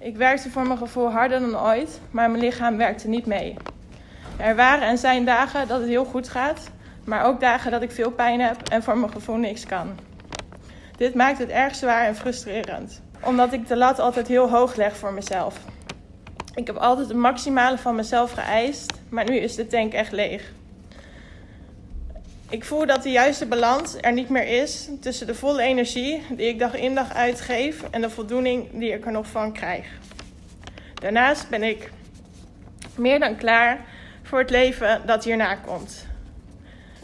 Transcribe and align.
Ik 0.00 0.16
werkte 0.16 0.50
voor 0.50 0.66
mijn 0.66 0.78
gevoel 0.78 1.10
harder 1.10 1.40
dan 1.40 1.60
ooit, 1.60 2.00
maar 2.10 2.30
mijn 2.30 2.42
lichaam 2.42 2.76
werkte 2.76 3.08
niet 3.08 3.26
mee. 3.26 3.56
Er 4.36 4.56
waren 4.56 4.88
en 4.88 4.98
zijn 4.98 5.24
dagen 5.24 5.68
dat 5.68 5.80
het 5.80 5.88
heel 5.88 6.04
goed 6.04 6.28
gaat, 6.28 6.70
maar 7.04 7.24
ook 7.24 7.40
dagen 7.40 7.70
dat 7.70 7.82
ik 7.82 7.90
veel 7.90 8.10
pijn 8.10 8.40
heb 8.40 8.68
en 8.68 8.82
voor 8.82 8.98
mijn 8.98 9.12
gevoel 9.12 9.36
niks 9.36 9.66
kan. 9.66 9.98
Dit 10.96 11.14
maakt 11.14 11.38
het 11.38 11.48
erg 11.48 11.74
zwaar 11.74 12.06
en 12.06 12.16
frustrerend, 12.16 13.02
omdat 13.24 13.52
ik 13.52 13.68
de 13.68 13.76
lat 13.76 13.98
altijd 13.98 14.28
heel 14.28 14.50
hoog 14.50 14.76
leg 14.76 14.96
voor 14.96 15.12
mezelf. 15.12 15.58
Ik 16.54 16.66
heb 16.66 16.76
altijd 16.76 17.08
het 17.08 17.16
maximale 17.16 17.78
van 17.78 17.94
mezelf 17.94 18.32
geëist, 18.32 18.92
maar 19.08 19.30
nu 19.30 19.36
is 19.36 19.54
de 19.54 19.66
tank 19.66 19.92
echt 19.92 20.12
leeg. 20.12 20.52
Ik 22.50 22.64
voel 22.64 22.86
dat 22.86 23.02
de 23.02 23.10
juiste 23.10 23.46
balans 23.46 23.96
er 24.00 24.12
niet 24.12 24.28
meer 24.28 24.62
is 24.62 24.88
tussen 25.00 25.26
de 25.26 25.34
volle 25.34 25.62
energie 25.62 26.22
die 26.30 26.48
ik 26.48 26.58
dag 26.58 26.74
in 26.74 26.94
dag 26.94 27.14
uitgeef 27.14 27.82
en 27.90 28.00
de 28.00 28.10
voldoening 28.10 28.68
die 28.72 28.92
ik 28.92 29.06
er 29.06 29.12
nog 29.12 29.26
van 29.26 29.52
krijg. 29.52 29.86
Daarnaast 30.94 31.48
ben 31.48 31.62
ik 31.62 31.90
meer 32.96 33.18
dan 33.18 33.36
klaar 33.36 33.84
voor 34.22 34.38
het 34.38 34.50
leven 34.50 35.02
dat 35.06 35.24
hierna 35.24 35.54
komt. 35.54 36.06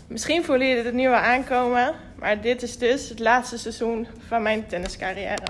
Misschien 0.06 0.44
voelen 0.44 0.68
jullie 0.68 0.84
het 0.84 0.94
nu 0.94 1.06
aankomen, 1.06 1.94
maar 2.18 2.40
dit 2.40 2.62
is 2.62 2.78
dus 2.78 3.08
het 3.08 3.18
laatste 3.18 3.58
seizoen 3.58 4.06
van 4.28 4.42
mijn 4.42 4.66
tenniscarrière. 4.66 5.44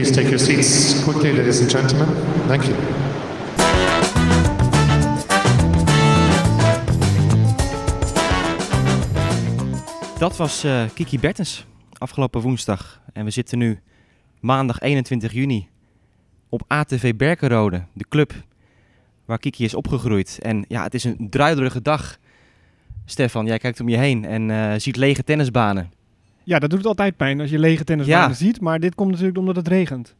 Please 0.00 0.14
take 0.14 0.28
your 0.28 0.38
seats 0.38 1.02
quickly, 1.04 1.32
ladies 1.32 1.60
and 1.60 1.70
gentlemen. 1.70 2.08
Thank 2.46 2.62
you. 2.62 2.76
Dat 10.18 10.36
was 10.36 10.64
uh, 10.64 10.84
Kiki 10.94 11.18
Bertens 11.18 11.66
afgelopen 11.98 12.40
woensdag. 12.40 13.02
En 13.12 13.24
we 13.24 13.30
zitten 13.30 13.58
nu 13.58 13.80
maandag 14.40 14.80
21 14.80 15.32
juni 15.32 15.68
op 16.48 16.62
ATV 16.66 17.14
Berkenrode, 17.14 17.84
de 17.92 18.04
club 18.08 18.32
waar 19.24 19.38
Kiki 19.38 19.64
is 19.64 19.74
opgegroeid. 19.74 20.38
En 20.42 20.64
ja, 20.68 20.82
het 20.82 20.94
is 20.94 21.04
een 21.04 21.26
druiderige 21.30 21.82
dag. 21.82 22.18
Stefan, 23.04 23.46
jij 23.46 23.58
kijkt 23.58 23.80
om 23.80 23.88
je 23.88 23.96
heen 23.96 24.24
en 24.24 24.48
uh, 24.48 24.72
ziet 24.76 24.96
lege 24.96 25.24
tennisbanen. 25.24 25.90
Ja, 26.44 26.58
dat 26.58 26.70
doet 26.70 26.86
altijd 26.86 27.16
pijn 27.16 27.40
als 27.40 27.50
je 27.50 27.58
lege 27.58 27.84
tennisbanen 27.84 28.36
ziet. 28.36 28.60
Maar 28.60 28.80
dit 28.80 28.94
komt 28.94 29.10
natuurlijk 29.10 29.38
omdat 29.38 29.56
het 29.56 29.68
regent. 29.68 30.14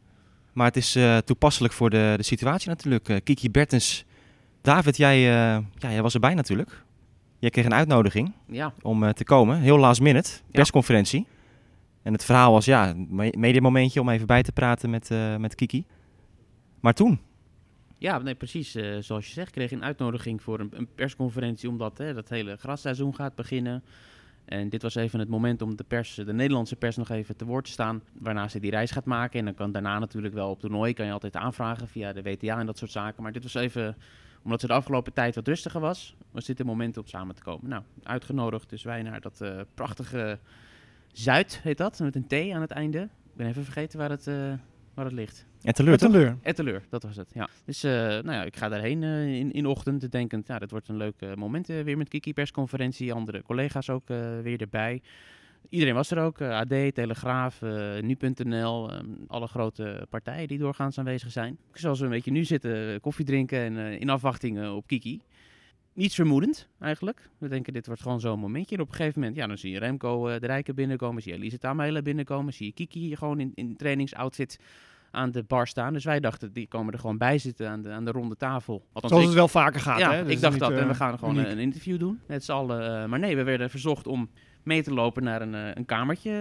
Maar 0.53 0.67
het 0.67 0.75
is 0.75 0.95
uh, 0.95 1.17
toepasselijk 1.17 1.73
voor 1.73 1.89
de, 1.89 2.13
de 2.17 2.23
situatie 2.23 2.69
natuurlijk. 2.69 3.09
Uh, 3.09 3.17
Kiki 3.23 3.51
Bertens. 3.51 4.05
David, 4.61 4.97
jij, 4.97 5.17
uh, 5.17 5.65
ja, 5.77 5.91
jij 5.91 6.01
was 6.01 6.13
erbij 6.13 6.33
natuurlijk. 6.33 6.83
Jij 7.39 7.49
kreeg 7.49 7.65
een 7.65 7.73
uitnodiging 7.73 8.33
ja. 8.47 8.73
om 8.81 9.13
te 9.13 9.23
komen. 9.23 9.59
Heel 9.59 9.77
last 9.77 10.01
minute. 10.01 10.31
Persconferentie. 10.51 11.27
En 12.03 12.13
het 12.13 12.25
verhaal 12.25 12.51
was 12.51 12.65
ja, 12.65 12.89
een 12.89 13.31
mediamomentje 13.37 14.01
om 14.01 14.09
even 14.09 14.27
bij 14.27 14.43
te 14.43 14.51
praten 14.51 14.89
met, 14.89 15.09
met 15.37 15.55
Kiki. 15.55 15.85
Maar 16.79 16.93
toen? 16.93 17.19
Ja, 17.97 18.17
nee, 18.17 18.35
precies. 18.35 18.71
zoals 18.99 19.27
je 19.27 19.33
zegt, 19.33 19.51
kreeg 19.51 19.69
je 19.69 19.75
een 19.75 19.83
uitnodiging 19.83 20.41
voor 20.41 20.59
een, 20.59 20.69
een 20.73 20.87
persconferentie. 20.95 21.69
Omdat 21.69 21.97
hè, 21.97 22.13
dat 22.13 22.29
hele 22.29 22.57
grasseizoen 22.57 23.15
gaat 23.15 23.35
beginnen. 23.35 23.83
En 24.45 24.69
dit 24.69 24.81
was 24.81 24.95
even 24.95 25.19
het 25.19 25.29
moment 25.29 25.61
om 25.61 25.75
de, 25.75 25.83
pers, 25.83 26.15
de 26.15 26.33
Nederlandse 26.33 26.75
pers 26.75 26.95
nog 26.95 27.09
even 27.09 27.35
te 27.35 27.45
woord 27.45 27.65
te 27.65 27.71
staan. 27.71 28.01
Waarna 28.19 28.47
ze 28.47 28.59
die 28.59 28.71
reis 28.71 28.91
gaat 28.91 29.05
maken. 29.05 29.39
En 29.39 29.45
dan 29.45 29.53
kan 29.53 29.71
daarna 29.71 29.99
natuurlijk 29.99 30.33
wel 30.33 30.49
op 30.49 30.59
toernooi. 30.59 30.93
Kan 30.93 31.05
je 31.05 31.11
altijd 31.11 31.35
aanvragen 31.35 31.87
via 31.87 32.13
de 32.13 32.21
WTA 32.21 32.59
en 32.59 32.65
dat 32.65 32.77
soort 32.77 32.91
zaken. 32.91 33.23
Maar 33.23 33.31
dit 33.31 33.43
was 33.43 33.53
even, 33.53 33.97
omdat 34.43 34.59
ze 34.59 34.67
de 34.67 34.73
afgelopen 34.73 35.13
tijd 35.13 35.35
wat 35.35 35.47
rustiger 35.47 35.81
was. 35.81 36.15
Was 36.31 36.45
dit 36.45 36.57
het 36.57 36.67
moment 36.67 36.97
om 36.97 37.05
samen 37.05 37.35
te 37.35 37.41
komen. 37.41 37.69
Nou, 37.69 37.83
uitgenodigd 38.03 38.69
dus 38.69 38.83
wij 38.83 39.01
naar 39.01 39.21
dat 39.21 39.39
uh, 39.41 39.61
prachtige 39.73 40.39
Zuid 41.11 41.59
heet 41.63 41.77
dat. 41.77 41.99
Met 41.99 42.15
een 42.15 42.27
T 42.27 42.33
aan 42.53 42.61
het 42.61 42.71
einde. 42.71 42.99
Ik 43.01 43.37
ben 43.37 43.47
even 43.47 43.63
vergeten 43.63 43.99
waar 43.99 44.09
het, 44.09 44.27
uh, 44.27 44.53
waar 45.01 45.11
het 45.11 45.19
ligt. 45.19 45.45
Etteleur, 45.61 45.93
Etteleur. 45.93 46.37
Etteleur, 46.41 46.81
dat 46.89 47.03
was 47.03 47.15
het, 47.15 47.31
ja. 47.33 47.49
Dus 47.65 47.83
uh, 47.83 47.91
nou 47.91 48.31
ja, 48.31 48.43
ik 48.43 48.55
ga 48.55 48.69
daarheen 48.69 49.01
uh, 49.01 49.39
in, 49.39 49.51
in 49.51 49.65
ochtend, 49.65 50.11
denkend, 50.11 50.47
ja, 50.47 50.59
dat 50.59 50.71
wordt 50.71 50.87
een 50.87 50.97
leuk 50.97 51.15
uh, 51.19 51.33
moment 51.33 51.67
weer 51.67 51.97
met 51.97 52.09
Kiki 52.09 52.33
persconferentie. 52.33 53.13
Andere 53.13 53.41
collega's 53.41 53.89
ook 53.89 54.07
weer 54.43 54.61
erbij. 54.61 55.01
Iedereen 55.69 55.93
was 55.93 56.11
er 56.11 56.19
ook, 56.19 56.41
AD, 56.41 56.93
Telegraaf, 56.93 57.61
Nu.nl, 58.01 58.93
um, 58.93 59.23
alle 59.27 59.47
grote 59.47 60.07
partijen 60.09 60.47
die 60.47 60.57
doorgaans 60.57 60.97
aanwezig 60.97 61.31
zijn. 61.31 61.57
Zoals 61.73 61.99
we 61.99 62.05
een 62.05 62.11
beetje 62.11 62.31
nu 62.31 62.45
zitten, 62.45 62.99
koffie 62.99 63.25
drinken 63.25 63.59
en 63.59 63.99
in 63.99 64.09
afwachting 64.09 64.69
op 64.69 64.87
Kiki 64.87 65.21
niets 65.93 66.15
vermoedend 66.15 66.67
eigenlijk. 66.79 67.29
We 67.37 67.47
denken, 67.47 67.73
dit 67.73 67.85
wordt 67.85 68.01
gewoon 68.01 68.19
zo'n 68.19 68.39
momentje. 68.39 68.75
En 68.75 68.81
op 68.81 68.89
een 68.89 68.95
gegeven 68.95 69.19
moment, 69.19 69.37
ja, 69.37 69.47
dan 69.47 69.57
zie 69.57 69.71
je 69.71 69.79
Remco 69.79 70.29
uh, 70.29 70.39
de 70.39 70.45
Rijken 70.45 70.75
binnenkomen, 70.75 71.21
zie 71.21 71.31
je 71.31 71.37
Elise 71.37 71.57
Tamele 71.57 72.01
binnenkomen, 72.01 72.53
zie 72.53 72.65
je 72.65 72.71
Kiki 72.71 73.15
gewoon 73.15 73.39
in, 73.39 73.51
in 73.55 73.75
trainingsoutfit 73.75 74.59
aan 75.11 75.31
de 75.31 75.43
bar 75.43 75.67
staan. 75.67 75.93
Dus 75.93 76.03
wij 76.03 76.19
dachten, 76.19 76.53
die 76.53 76.67
komen 76.67 76.93
er 76.93 76.99
gewoon 76.99 77.17
bij 77.17 77.37
zitten 77.37 77.69
aan 77.69 77.81
de, 77.81 77.89
aan 77.89 78.05
de 78.05 78.11
ronde 78.11 78.37
tafel. 78.37 78.85
Althans, 78.93 79.13
Zoals 79.13 79.25
het 79.25 79.35
wel 79.35 79.47
vaker 79.47 79.79
gaat, 79.79 79.99
ja, 79.99 80.11
hè? 80.11 80.29
ik 80.29 80.41
dacht 80.41 80.59
dat. 80.59 80.71
en 80.71 80.87
we 80.87 80.93
gaan 80.93 81.19
gewoon 81.19 81.37
een, 81.37 81.51
een, 81.51 81.59
interview 81.59 81.99
doen 81.99 82.19
met 82.25 82.43
z'n 82.43 82.51
allen. 82.51 83.03
Uh, 83.03 83.09
maar 83.09 83.19
nee, 83.19 83.35
we 83.35 83.43
werden 83.43 83.69
verzocht 83.69 84.07
om 84.07 84.29
mee 84.63 84.83
te 84.83 84.93
lopen 84.93 85.23
naar 85.23 85.41
een, 85.41 85.53
een 85.53 85.85
kamertje 85.85 86.31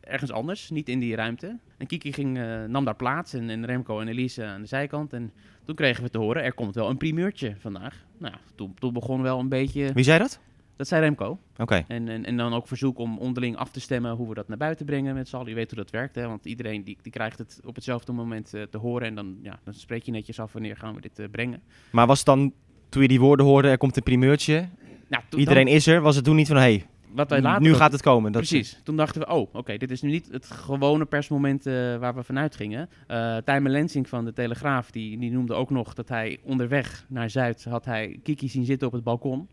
ergens 0.00 0.30
anders, 0.30 0.70
niet 0.70 0.88
in 0.88 0.98
die 0.98 1.14
ruimte. 1.14 1.58
En 1.78 1.86
Kiki 1.86 2.12
ging, 2.12 2.40
nam 2.68 2.84
daar 2.84 2.96
plaats 2.96 3.32
en, 3.32 3.50
en, 3.50 3.66
Remco 3.66 4.00
en 4.00 4.08
Elise 4.08 4.44
aan 4.44 4.60
de 4.60 4.66
zijkant. 4.66 5.12
En 5.12 5.32
toen 5.64 5.74
kregen 5.74 6.02
we 6.02 6.10
te 6.10 6.18
horen, 6.18 6.42
er 6.42 6.54
komt 6.54 6.74
wel 6.74 6.90
een 6.90 6.96
primeurtje 6.96 7.54
vandaag. 7.58 8.04
Nou, 8.18 8.34
toen, 8.54 8.74
toen 8.78 8.92
begon 8.92 9.22
wel 9.22 9.38
een 9.38 9.48
beetje... 9.48 9.92
Wie 9.92 10.04
zei 10.04 10.18
dat? 10.18 10.40
Dat 10.76 10.88
zei 10.88 11.00
Remco. 11.00 11.26
Oké. 11.26 11.62
Okay. 11.62 11.84
En, 11.88 12.08
en, 12.08 12.24
en, 12.24 12.36
dan 12.36 12.54
ook 12.54 12.68
verzoek 12.68 12.98
om 12.98 13.18
onderling 13.18 13.56
af 13.56 13.70
te 13.70 13.80
stemmen 13.80 14.12
hoe 14.12 14.28
we 14.28 14.34
dat 14.34 14.48
naar 14.48 14.56
buiten 14.56 14.86
brengen 14.86 15.14
met 15.14 15.28
z'n 15.28 15.36
allen. 15.36 15.48
Je 15.48 15.54
weet 15.54 15.70
hoe 15.70 15.78
dat 15.78 15.90
werkt, 15.90 16.14
hè? 16.14 16.26
want 16.26 16.44
iedereen 16.44 16.84
die, 16.84 16.98
die 17.02 17.12
krijgt 17.12 17.38
het 17.38 17.60
op 17.64 17.74
hetzelfde 17.74 18.12
moment 18.12 18.54
uh, 18.54 18.62
te 18.62 18.78
horen. 18.78 19.06
En 19.06 19.14
dan, 19.14 19.38
ja, 19.42 19.60
dan 19.64 19.74
spreek 19.74 20.02
je 20.02 20.12
netjes 20.12 20.40
af 20.40 20.52
wanneer 20.52 20.76
gaan 20.76 20.94
we 20.94 21.00
dit 21.00 21.18
uh, 21.18 21.26
brengen. 21.30 21.62
Maar 21.90 22.06
was 22.06 22.18
het 22.18 22.26
dan, 22.26 22.52
toen 22.88 23.02
je 23.02 23.08
die 23.08 23.20
woorden 23.20 23.46
hoorde, 23.46 23.68
er 23.68 23.78
komt 23.78 23.96
een 23.96 24.02
primeurtje, 24.02 24.68
nou, 25.08 25.22
iedereen 25.36 25.64
dan, 25.64 25.74
is 25.74 25.86
er, 25.86 26.00
was 26.00 26.16
het 26.16 26.24
toen 26.24 26.36
niet 26.36 26.48
van, 26.48 26.56
hé, 26.56 26.62
hey, 26.62 26.86
wat 27.14 27.30
wij 27.30 27.42
later 27.42 27.62
nu 27.62 27.74
gaat 27.74 27.92
het 27.92 28.02
komen. 28.02 28.32
Dat 28.32 28.42
precies. 28.46 28.80
Toen 28.84 28.96
dachten 28.96 29.20
we, 29.20 29.28
oh, 29.28 29.40
oké, 29.40 29.58
okay, 29.58 29.78
dit 29.78 29.90
is 29.90 30.02
nu 30.02 30.10
niet 30.10 30.28
het 30.30 30.50
gewone 30.50 31.04
persmoment 31.04 31.66
uh, 31.66 31.96
waar 31.96 32.14
we 32.14 32.22
vanuit 32.22 32.56
gingen. 32.56 32.88
Uh, 33.08 33.36
Tijmen 33.36 33.70
Lensing 33.70 34.08
van 34.08 34.24
de 34.24 34.32
Telegraaf, 34.32 34.90
die, 34.90 35.18
die 35.18 35.30
noemde 35.30 35.54
ook 35.54 35.70
nog 35.70 35.94
dat 35.94 36.08
hij 36.08 36.38
onderweg 36.42 37.04
naar 37.08 37.30
Zuid 37.30 37.64
had 37.64 37.84
hij 37.84 38.20
Kiki 38.22 38.48
zien 38.48 38.64
zitten 38.64 38.86
op 38.86 38.92
het 38.92 39.04
balkon 39.04 39.48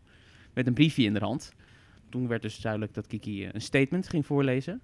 met 0.60 0.68
een 0.68 0.74
briefje 0.74 1.02
in 1.02 1.14
de 1.14 1.20
hand. 1.20 1.52
Toen 2.08 2.28
werd 2.28 2.42
dus 2.42 2.58
duidelijk 2.60 2.94
dat 2.94 3.06
Kiki 3.06 3.48
een 3.52 3.60
statement 3.60 4.08
ging 4.08 4.26
voorlezen. 4.26 4.80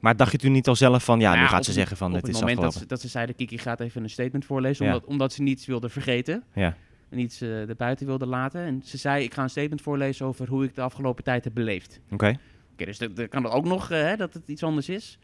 Maar 0.00 0.16
dacht 0.16 0.32
je 0.32 0.38
toen 0.38 0.52
niet 0.52 0.68
al 0.68 0.76
zelf 0.76 1.04
van, 1.04 1.20
ja, 1.20 1.28
nou, 1.30 1.40
nu 1.42 1.48
gaat 1.48 1.64
ze 1.64 1.72
zeggen 1.72 1.96
van, 1.96 2.08
op 2.08 2.14
het 2.16 2.22
is 2.28 2.34
is 2.34 2.40
moment 2.40 2.56
dat 2.56 2.64
afgelopen. 2.66 2.88
ze, 2.88 2.94
dat 2.94 3.00
ze 3.00 3.08
zeiden, 3.08 3.34
Kiki 3.36 3.58
gaat 3.58 3.80
even 3.80 4.02
een 4.02 4.10
statement 4.10 4.44
voorlezen, 4.44 4.86
Ja. 4.86 4.92
omdat, 4.92 5.08
omdat 5.08 5.32
ze 5.32 5.42
niets 5.42 5.66
wilde 5.66 5.88
vergeten. 5.88 6.42
Ja. 6.54 6.76
En 7.08 7.18
iets 7.18 7.42
uh, 7.42 7.68
erbuiten 7.68 8.06
wilde 8.06 8.26
laten. 8.26 8.60
En 8.60 8.82
ze 8.84 8.96
zei, 8.98 9.24
ik 9.24 9.34
ga 9.34 9.42
een 9.42 9.50
statement 9.50 9.82
voorlezen 9.82 10.26
over 10.26 10.48
hoe 10.48 10.64
ik 10.64 10.74
de 10.74 10.80
afgelopen 10.82 11.24
tijd 11.24 11.44
heb 11.44 11.54
beleefd. 11.54 12.00
Oké. 12.10 12.38
Oké, 12.72 12.84
dus 12.84 12.98
dat, 12.98 13.16
dat 13.16 13.28
kan 13.28 13.44
er 13.44 13.50
ook 13.50 13.64
nog 13.64 13.90
uh, 13.90 13.98
hè, 13.98 14.16
dat 14.16 14.34
het 14.34 14.48
iets 14.48 14.62
anders 14.62 14.88
is. 14.88 15.18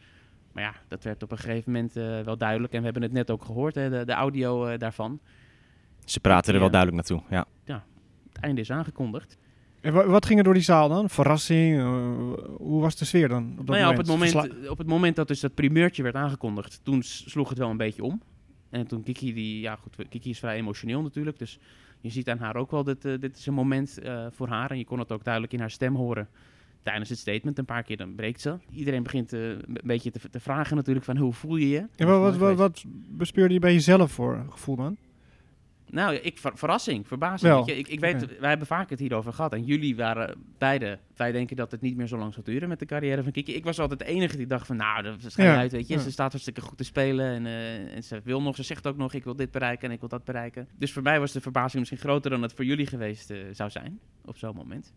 Maar 0.52 0.62
ja, 0.62 0.74
dat 0.88 1.04
werd 1.04 1.22
op 1.22 1.30
een 1.30 1.38
gegeven 1.38 1.72
moment 1.72 1.96
uh, 1.96 2.20
wel 2.20 2.36
duidelijk. 2.36 2.72
En 2.72 2.78
we 2.78 2.84
hebben 2.84 3.02
het 3.02 3.12
net 3.12 3.30
ook 3.30 3.44
gehoord, 3.44 3.74
hè, 3.74 3.90
de, 3.90 4.04
de 4.04 4.12
audio 4.12 4.76
daarvan. 4.76 5.20
Ze 6.04 6.20
praten 6.20 6.48
er 6.48 6.54
Ja. 6.54 6.60
wel 6.60 6.70
duidelijk 6.70 7.08
naartoe, 7.08 7.26
ja. 7.30 7.46
Het 8.32 8.42
einde 8.42 8.60
is 8.60 8.70
aangekondigd. 8.70 9.38
En 9.80 9.92
wa- 9.92 10.06
wat 10.06 10.26
ging 10.26 10.38
er 10.38 10.44
door 10.44 10.54
die 10.54 10.62
zaal 10.62 10.88
dan? 10.88 11.10
Verrassing? 11.10 11.78
eh, 11.78 12.12
hoe 12.56 12.80
was 12.80 12.96
de 12.96 13.04
sfeer 13.04 13.28
dan? 13.28 13.50
Op 13.50 13.56
dat 13.56 13.66
nou 13.66 13.78
ja, 13.78 13.90
op 13.90 13.96
het, 13.96 14.06
moment, 14.06 14.68
op 14.68 14.78
het 14.78 14.86
moment 14.86 15.16
dat 15.16 15.28
dus 15.28 15.40
dat 15.40 15.54
primeurtje 15.54 16.02
werd 16.02 16.14
aangekondigd, 16.14 16.80
toen 16.82 17.02
sloeg 17.02 17.48
het 17.48 17.58
wel 17.58 17.70
een 17.70 17.76
beetje 17.76 18.02
om. 18.04 18.22
En 18.70 18.86
toen 18.86 19.02
Kiki, 19.02 19.34
die, 19.34 19.60
ja 19.60 19.76
goed, 19.76 19.96
Kiki 20.08 20.30
is 20.30 20.38
vrij 20.38 20.56
emotioneel 20.56 21.02
natuurlijk. 21.02 21.38
Dus 21.38 21.58
je 22.00 22.10
ziet 22.10 22.28
aan 22.28 22.38
haar 22.38 22.56
ook 22.56 22.70
wel, 22.70 22.84
dat 22.84 23.02
dit 23.02 23.36
is 23.36 23.46
een 23.46 23.54
moment 23.54 23.98
eh, 23.98 24.26
voor 24.30 24.48
haar. 24.48 24.70
En 24.70 24.78
je 24.78 24.84
kon 24.84 24.98
het 24.98 25.12
ook 25.12 25.24
duidelijk 25.24 25.52
in 25.52 25.60
haar 25.60 25.70
stem 25.70 25.94
horen 25.94 26.28
tijdens 26.82 27.08
het 27.08 27.18
statement. 27.18 27.58
Een 27.58 27.64
paar 27.64 27.82
keer 27.82 27.96
dan 27.96 28.14
breekt 28.14 28.40
ze. 28.40 28.54
Iedereen 28.72 29.02
begint 29.02 29.32
eh, 29.32 29.48
een 29.48 29.78
beetje 29.84 30.10
te, 30.10 30.20
te 30.30 30.40
vragen 30.40 30.76
natuurlijk 30.76 31.04
van 31.06 31.16
hoe 31.16 31.32
voel 31.32 31.56
je 31.56 31.68
je? 31.68 31.86
En 31.96 32.06
wat, 32.06 32.20
wat, 32.20 32.36
wat, 32.36 32.56
wat 32.56 32.84
bespeurde 33.08 33.54
je 33.54 33.60
bij 33.60 33.72
jezelf 33.72 34.12
voor 34.12 34.46
gevoel 34.50 34.76
dan? 34.76 34.96
Nou, 35.90 36.14
ik, 36.14 36.38
ver- 36.38 36.52
verrassing, 36.58 37.06
verbazing. 37.06 37.52
Wel, 37.52 37.64
Weet 37.64 37.74
je, 37.74 37.80
ik, 37.80 37.88
ik 37.88 38.00
weet, 38.00 38.38
wij 38.38 38.48
hebben 38.48 38.66
vaak 38.66 38.90
het 38.90 38.98
hierover 38.98 39.32
gehad. 39.32 39.52
En 39.52 39.64
jullie 39.64 39.96
waren 39.96 40.34
beide. 40.58 40.98
Wij 41.16 41.32
denken 41.32 41.56
dat 41.56 41.70
het 41.70 41.80
niet 41.80 41.96
meer 41.96 42.06
zo 42.06 42.16
lang 42.18 42.34
zal 42.34 42.42
duren 42.42 42.68
met 42.68 42.78
de 42.78 42.86
carrière 42.86 43.22
van 43.22 43.32
Kiki. 43.32 43.54
Ik 43.54 43.64
was 43.64 43.78
altijd 43.78 43.98
de 43.98 44.04
enige 44.04 44.36
die 44.36 44.46
dacht 44.46 44.66
van, 44.66 44.76
nou, 44.76 45.02
dat 45.02 45.22
is 45.24 45.34
geen 45.34 45.46
Ja, 45.46 45.56
uit, 45.56 45.72
weet 45.72 45.88
je. 45.88 45.94
ja. 45.94 46.00
Ze 46.00 46.10
staat 46.10 46.30
hartstikke 46.30 46.60
goed 46.60 46.78
te 46.78 46.84
spelen 46.84 47.26
en, 47.34 47.46
eh, 47.46 47.94
en 47.96 48.02
ze 48.02 48.20
wil 48.24 48.42
nog, 48.42 48.56
ze 48.56 48.62
zegt 48.62 48.86
ook 48.86 48.96
nog, 48.96 49.12
ik 49.14 49.24
wil 49.24 49.36
dit 49.36 49.50
bereiken 49.50 49.88
en 49.88 49.94
ik 49.94 50.00
wil 50.00 50.08
dat 50.08 50.24
bereiken. 50.24 50.68
Dus 50.78 50.92
voor 50.92 51.02
mij 51.02 51.20
was 51.20 51.32
de 51.32 51.40
verbazing 51.40 51.78
misschien 51.78 51.98
groter 52.00 52.30
dan 52.30 52.42
het 52.42 52.52
voor 52.52 52.64
jullie 52.64 52.86
geweest 52.86 53.30
eh, 53.30 53.38
zou 53.52 53.70
zijn 53.70 53.98
op 54.24 54.36
zo'n 54.36 54.54
moment. 54.54 54.92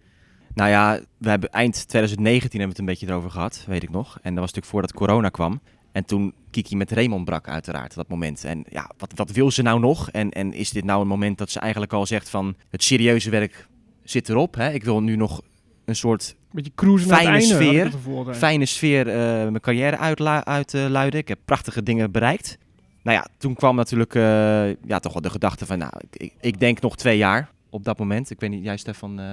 Nou 0.54 0.70
ja, 0.70 1.00
we 1.18 1.30
hebben 1.30 1.50
eind 1.50 1.88
2019 1.88 2.60
hebben 2.60 2.60
we 2.60 2.68
het 2.68 2.80
een 2.80 2.86
beetje 2.86 3.08
erover 3.08 3.32
gehad, 3.32 3.66
weet 3.68 3.84
ik 3.84 3.90
nog. 3.90 4.08
En 4.22 4.22
dat 4.36 4.44
was 4.44 4.54
natuurlijk 4.54 4.66
voordat 4.66 4.94
corona 4.94 5.30
kwam. 5.30 5.62
En 5.94 6.06
toen 6.06 6.34
Kiki 6.52 6.76
met 6.76 6.92
Raymond 6.92 7.26
brak 7.26 7.48
uiteraard, 7.48 7.96
dat 7.96 8.08
moment. 8.08 8.44
En 8.44 8.64
ja, 8.70 8.92
wat, 8.98 9.12
wat 9.16 9.32
wil 9.32 9.52
ze 9.52 9.62
nou 9.62 9.80
nog? 9.80 10.10
En, 10.12 10.32
en 10.32 10.54
is 10.54 10.70
dit 10.70 10.84
nou 10.84 11.02
een 11.02 11.08
moment 11.08 11.38
dat 11.38 11.50
ze 11.50 11.60
eigenlijk 11.60 11.94
al 11.94 12.06
zegt 12.06 12.30
van... 12.30 12.56
het 12.70 12.84
serieuze 12.84 13.30
werk 13.30 13.68
zit 14.04 14.30
erop. 14.30 14.56
Hè? 14.56 14.72
Ik 14.72 14.84
wil 14.84 15.02
nu 15.02 15.16
nog 15.16 15.42
een 15.86 15.96
soort 15.96 16.36
Beetje 16.52 16.72
cruisen 16.76 17.10
naar 17.10 17.20
het 17.20 17.28
Fijne 17.28 17.40
einde. 17.40 17.66
sfeer, 17.66 17.92
gevoel 17.92 18.34
fijne 18.34 18.66
sfeer 18.66 19.08
eh, 19.08 19.14
mijn 19.16 19.60
carrière 19.60 19.98
uitluiden. 20.44 21.20
Ik 21.20 21.28
heb 21.28 21.40
prachtige 21.46 21.84
dingen 21.84 22.12
bereikt. 22.12 22.58
Nou 23.04 23.18
ja, 23.18 23.28
toen 23.38 23.54
kwam 23.54 23.76
natuurlijk 23.76 24.16
eh, 24.16 24.22
ja, 24.68 25.00
toch 25.00 25.14
wel 25.14 25.22
de 25.22 25.30
gedachte 25.30 25.66
van... 25.66 25.78
nou, 25.78 25.92
ik, 26.12 26.34
ik 26.42 26.60
denk 26.60 26.82
nog 26.82 26.96
twee 26.96 27.18
jaar 27.18 27.50
op 27.74 27.84
dat 27.84 28.00
moment. 28.00 28.30
Ik 28.30 28.40
weet 28.40 28.50
niet, 28.50 28.64
jij 28.64 28.78
Stefan... 28.78 29.20
eh, 29.20 29.26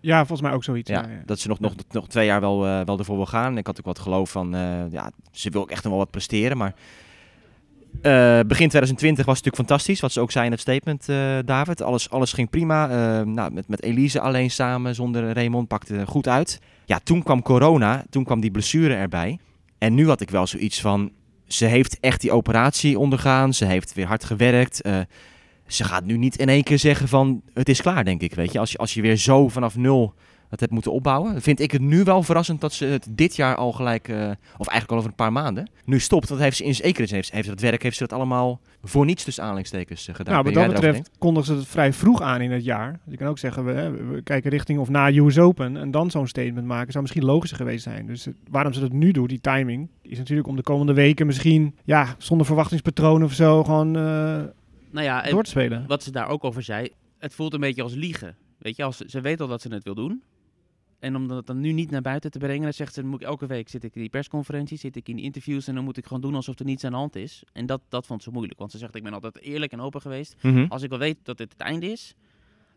Ja, 0.00 0.18
volgens 0.18 0.40
mij 0.40 0.52
ook 0.52 0.64
zoiets. 0.64 0.90
ja, 0.90 1.02
Ja, 1.02 1.08
ja. 1.08 1.22
dat 1.24 1.38
ze 1.38 1.48
nog, 1.48 1.60
nog, 1.60 1.74
nog 1.90 2.08
twee 2.08 2.26
jaar 2.26 2.40
wel, 2.40 2.66
eh, 2.66 2.80
wel 2.84 2.98
ervoor 2.98 3.16
wil 3.16 3.26
gaan. 3.26 3.58
Ik 3.58 3.66
had 3.66 3.78
ook 3.78 3.84
wat 3.84 3.98
geloof 3.98 4.30
van, 4.30 4.54
eh, 4.54 4.90
ja, 4.90 5.10
ze 5.32 5.50
wil 5.50 5.60
ook 5.60 5.70
echt 5.70 5.82
nog 5.82 5.92
wel 5.92 6.00
wat 6.00 6.10
presteren. 6.10 6.56
Maar 6.56 6.74
begin 8.46 8.68
2020 8.68 9.24
was 9.26 9.36
het 9.36 9.44
natuurlijk 9.44 9.56
fantastisch, 9.56 10.00
wat 10.00 10.12
ze 10.12 10.20
ook 10.20 10.30
zei 10.30 10.44
in 10.44 10.50
het 10.50 10.60
statement, 10.60 11.06
David. 11.46 11.82
Alles, 11.82 12.10
alles 12.10 12.32
ging 12.32 12.50
prima. 12.50 12.86
Nou, 13.24 13.52
met, 13.52 13.68
met 13.68 13.82
Elise 13.82 14.20
alleen 14.20 14.50
samen, 14.50 14.94
zonder 14.94 15.32
Raymond, 15.32 15.68
pakte 15.68 16.06
goed 16.06 16.28
uit. 16.28 16.60
Ja, 16.84 17.00
toen 17.04 17.22
kwam 17.22 17.42
corona, 17.42 18.04
toen 18.10 18.24
kwam 18.24 18.40
die 18.40 18.50
blessure 18.50 18.94
erbij. 18.94 19.38
En 19.78 19.94
nu 19.94 20.08
had 20.08 20.20
ik 20.20 20.30
wel 20.30 20.46
zoiets 20.46 20.80
van, 20.80 21.10
ze 21.46 21.64
heeft 21.64 22.00
echt 22.00 22.20
die 22.20 22.32
operatie 22.32 22.98
ondergaan. 22.98 23.54
Ze 23.54 23.64
heeft 23.64 23.94
weer 23.94 24.06
hard 24.06 24.24
gewerkt. 24.24 24.80
Eh, 25.66 25.72
ze 25.72 25.84
gaat 25.84 26.04
nu 26.04 26.16
niet 26.16 26.36
in 26.36 26.48
één 26.48 26.62
keer 26.62 26.78
zeggen 26.78 27.08
van, 27.08 27.42
het 27.54 27.68
is 27.68 27.80
klaar, 27.82 28.04
denk 28.04 28.20
ik. 28.20 28.34
Weet 28.34 28.52
je, 28.52 28.58
als 28.58 28.72
je, 28.72 28.78
als 28.78 28.94
je 28.94 29.02
weer 29.02 29.16
zo 29.16 29.48
vanaf 29.48 29.76
nul 29.76 30.14
dat 30.50 30.60
hebt 30.60 30.72
moeten 30.72 30.92
opbouwen. 30.92 31.42
Vind 31.42 31.60
ik 31.60 31.70
het 31.70 31.80
nu 31.80 32.02
wel 32.02 32.22
verrassend 32.22 32.60
dat 32.60 32.72
ze 32.72 32.84
het 32.84 33.06
dit 33.10 33.36
jaar 33.36 33.54
al 33.56 33.72
gelijk, 33.72 34.08
eh, 34.08 34.16
of 34.56 34.66
eigenlijk 34.68 34.90
al 34.90 34.96
over 34.96 35.08
een 35.08 35.14
paar 35.14 35.32
maanden, 35.32 35.70
nu 35.84 36.00
stopt. 36.00 36.28
Want 36.28 36.40
heeft 36.40 36.56
ze 36.56 36.64
in 36.64 36.74
zekere 36.74 37.06
zin, 37.06 37.16
heeft, 37.16 37.30
heeft 37.32 37.44
ze 37.44 37.50
dat 37.50 37.60
werk, 37.60 37.82
heeft 37.82 37.96
ze 37.96 38.02
dat 38.06 38.12
allemaal 38.12 38.60
voor 38.82 39.04
niets 39.04 39.24
tussen 39.24 39.42
aanhalingstekens 39.42 40.08
eh, 40.08 40.14
gedaan. 40.14 40.32
Nou, 40.32 40.44
wat 40.44 40.54
dat 40.54 40.62
betreft 40.90 41.18
kondigden 41.18 41.54
ze 41.54 41.60
het 41.60 41.70
vrij 41.70 41.92
vroeg 41.92 42.20
aan 42.22 42.40
in 42.40 42.50
het 42.50 42.64
jaar. 42.64 43.00
Je 43.04 43.16
kan 43.16 43.28
ook 43.28 43.38
zeggen, 43.38 43.64
we, 43.64 44.20
kijken 44.22 44.50
richting 44.50 44.78
of 44.78 44.88
na 44.88 45.10
US 45.12 45.38
Open 45.38 45.76
en 45.76 45.90
dan 45.90 46.10
zo'n 46.10 46.26
statement 46.26 46.66
maken. 46.66 46.90
Zou 46.90 47.02
misschien 47.02 47.24
logischer 47.24 47.58
geweest 47.58 47.82
zijn. 47.82 48.06
Dus 48.06 48.24
het- 48.24 48.36
waarom 48.50 48.72
ze 48.72 48.80
dat 48.80 48.92
nu 48.92 49.10
doen, 49.10 49.26
die 49.26 49.40
timing, 49.40 49.88
is 50.02 50.18
natuurlijk 50.18 50.48
om 50.48 50.56
de 50.56 50.62
komende 50.62 50.92
weken 50.94 51.26
misschien, 51.26 51.74
ja, 51.84 52.14
zonder 52.18 52.46
verwachtingspatroon 52.46 53.24
of 53.24 53.32
zo, 53.32 53.64
gewoon 53.64 53.96
eh, 53.96 54.40
Nou 54.94 55.06
ja, 55.06 55.24
en 55.24 55.30
door 55.30 55.42
te 55.42 55.50
spelen. 55.50 55.84
wat 55.86 56.02
ze 56.02 56.10
daar 56.10 56.28
ook 56.28 56.44
over 56.44 56.62
zei, 56.62 56.88
het 57.18 57.34
voelt 57.34 57.54
een 57.54 57.60
beetje 57.60 57.82
als 57.82 57.94
liegen. 57.94 58.36
Weet 58.58 58.76
je, 58.76 58.82
als, 58.84 58.96
ze 58.96 59.20
weet 59.20 59.40
al 59.40 59.48
dat 59.48 59.60
ze 59.62 59.68
het 59.68 59.84
wil 59.84 59.94
doen. 59.94 60.22
En 60.98 61.16
om 61.16 61.28
dat 61.28 61.46
dan 61.46 61.60
nu 61.60 61.72
niet 61.72 61.90
naar 61.90 62.00
buiten 62.02 62.30
te 62.30 62.38
brengen, 62.38 62.62
dan 62.62 62.72
zegt 62.72 62.94
ze, 62.94 63.00
dan 63.00 63.10
moet 63.10 63.20
ik 63.20 63.26
elke 63.26 63.46
week 63.46 63.68
zit 63.68 63.84
ik 63.84 63.94
in 63.94 64.00
die 64.00 64.10
persconferentie, 64.10 64.78
zit 64.78 64.96
ik 64.96 65.08
in 65.08 65.16
die 65.16 65.24
interviews 65.24 65.66
en 65.68 65.74
dan 65.74 65.84
moet 65.84 65.96
ik 65.96 66.06
gewoon 66.06 66.22
doen 66.22 66.34
alsof 66.34 66.58
er 66.58 66.64
niets 66.64 66.84
aan 66.84 66.90
de 66.90 66.96
hand 66.96 67.16
is. 67.16 67.42
En 67.52 67.66
dat, 67.66 67.80
dat 67.88 68.06
vond 68.06 68.22
ze 68.22 68.30
moeilijk, 68.30 68.58
want 68.58 68.70
ze 68.70 68.78
zegt, 68.78 68.94
ik 68.94 69.02
ben 69.02 69.12
altijd 69.12 69.40
eerlijk 69.40 69.72
en 69.72 69.80
open 69.80 70.00
geweest. 70.00 70.34
Mhm. 70.42 70.66
Als 70.68 70.82
ik 70.82 70.92
al 70.92 70.98
weet 70.98 71.16
dat 71.22 71.36
dit 71.38 71.52
het 71.52 71.60
einde 71.60 71.86
is, 71.90 72.14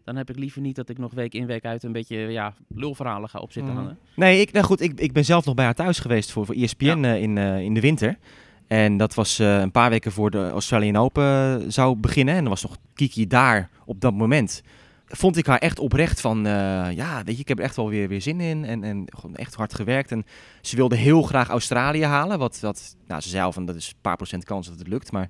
dan 0.04 0.16
heb 0.16 0.30
ik 0.30 0.38
liever 0.38 0.62
niet 0.62 0.76
dat 0.76 0.90
ik 0.90 0.98
nog 0.98 1.14
week 1.14 1.34
in 1.34 1.46
week 1.46 1.66
uit 1.66 1.84
een 1.84 1.92
beetje 1.92 2.18
ja, 2.18 2.54
lulverhalen 2.68 3.30
ga 3.30 3.40
opzitten 3.40 3.74
Mhm. 3.74 3.82
hangen. 3.82 3.98
Nee, 4.16 4.42
ik, 4.42 4.52
nou 4.52 4.66
goed, 4.66 4.82
ik, 4.82 5.00
ik 5.00 5.14
ben 5.14 5.26
zelf 5.26 5.46
nog 5.46 5.56
bij 5.56 5.66
haar 5.66 5.76
thuis 5.76 6.00
geweest 6.00 6.32
voor, 6.32 6.46
voor 6.46 6.56
ESPN 6.56 6.86
Ja. 6.86 7.14
eh, 7.16 7.22
in, 7.22 7.38
eh, 7.38 7.60
in 7.62 7.74
de 7.74 7.82
winter. 7.82 8.18
En 8.68 8.98
dat 8.98 9.14
was 9.14 9.40
eh, 9.40 9.60
een 9.60 9.72
paar 9.72 9.90
weken 9.90 10.12
voor 10.12 10.32
de 10.32 10.50
Australian 10.50 10.96
Open 10.96 11.24
eh, 11.24 11.66
zou 11.68 11.96
beginnen. 11.96 12.36
En 12.36 12.44
er 12.44 12.50
was 12.50 12.62
nog 12.62 12.78
Kiki 12.94 13.28
daar 13.28 13.70
op 13.86 14.02
dat 14.02 14.14
moment. 14.14 14.62
Vond 15.08 15.38
ik 15.38 15.46
haar 15.46 15.58
echt 15.58 15.80
oprecht 15.80 16.22
van, 16.22 16.46
eh, 16.46 16.92
ja, 16.92 17.24
weet 17.24 17.36
je, 17.36 17.42
ik 17.42 17.48
heb 17.48 17.58
er 17.58 17.64
echt 17.64 17.76
wel 17.76 17.90
weer, 17.90 18.08
weer 18.08 18.22
zin 18.22 18.42
in. 18.42 18.66
En, 18.66 18.84
en 18.84 19.06
gewoon 19.16 19.36
echt 19.36 19.56
hard 19.56 19.74
gewerkt. 19.74 20.12
En 20.12 20.26
ze 20.62 20.76
wilde 20.76 20.96
heel 20.96 21.22
graag 21.22 21.50
Australië 21.50 22.04
halen. 22.04 22.40
Wat, 22.40 22.60
wat 22.60 22.96
nou, 23.08 23.22
ze 23.22 23.30
zei 23.30 23.44
al 23.44 23.52
van, 23.52 23.66
dat 23.66 23.76
is 23.76 23.88
een 23.88 24.02
paar 24.02 24.16
procent 24.16 24.44
kans 24.44 24.68
dat 24.68 24.80
het 24.80 24.88
lukt. 24.88 25.12
Maar 25.12 25.30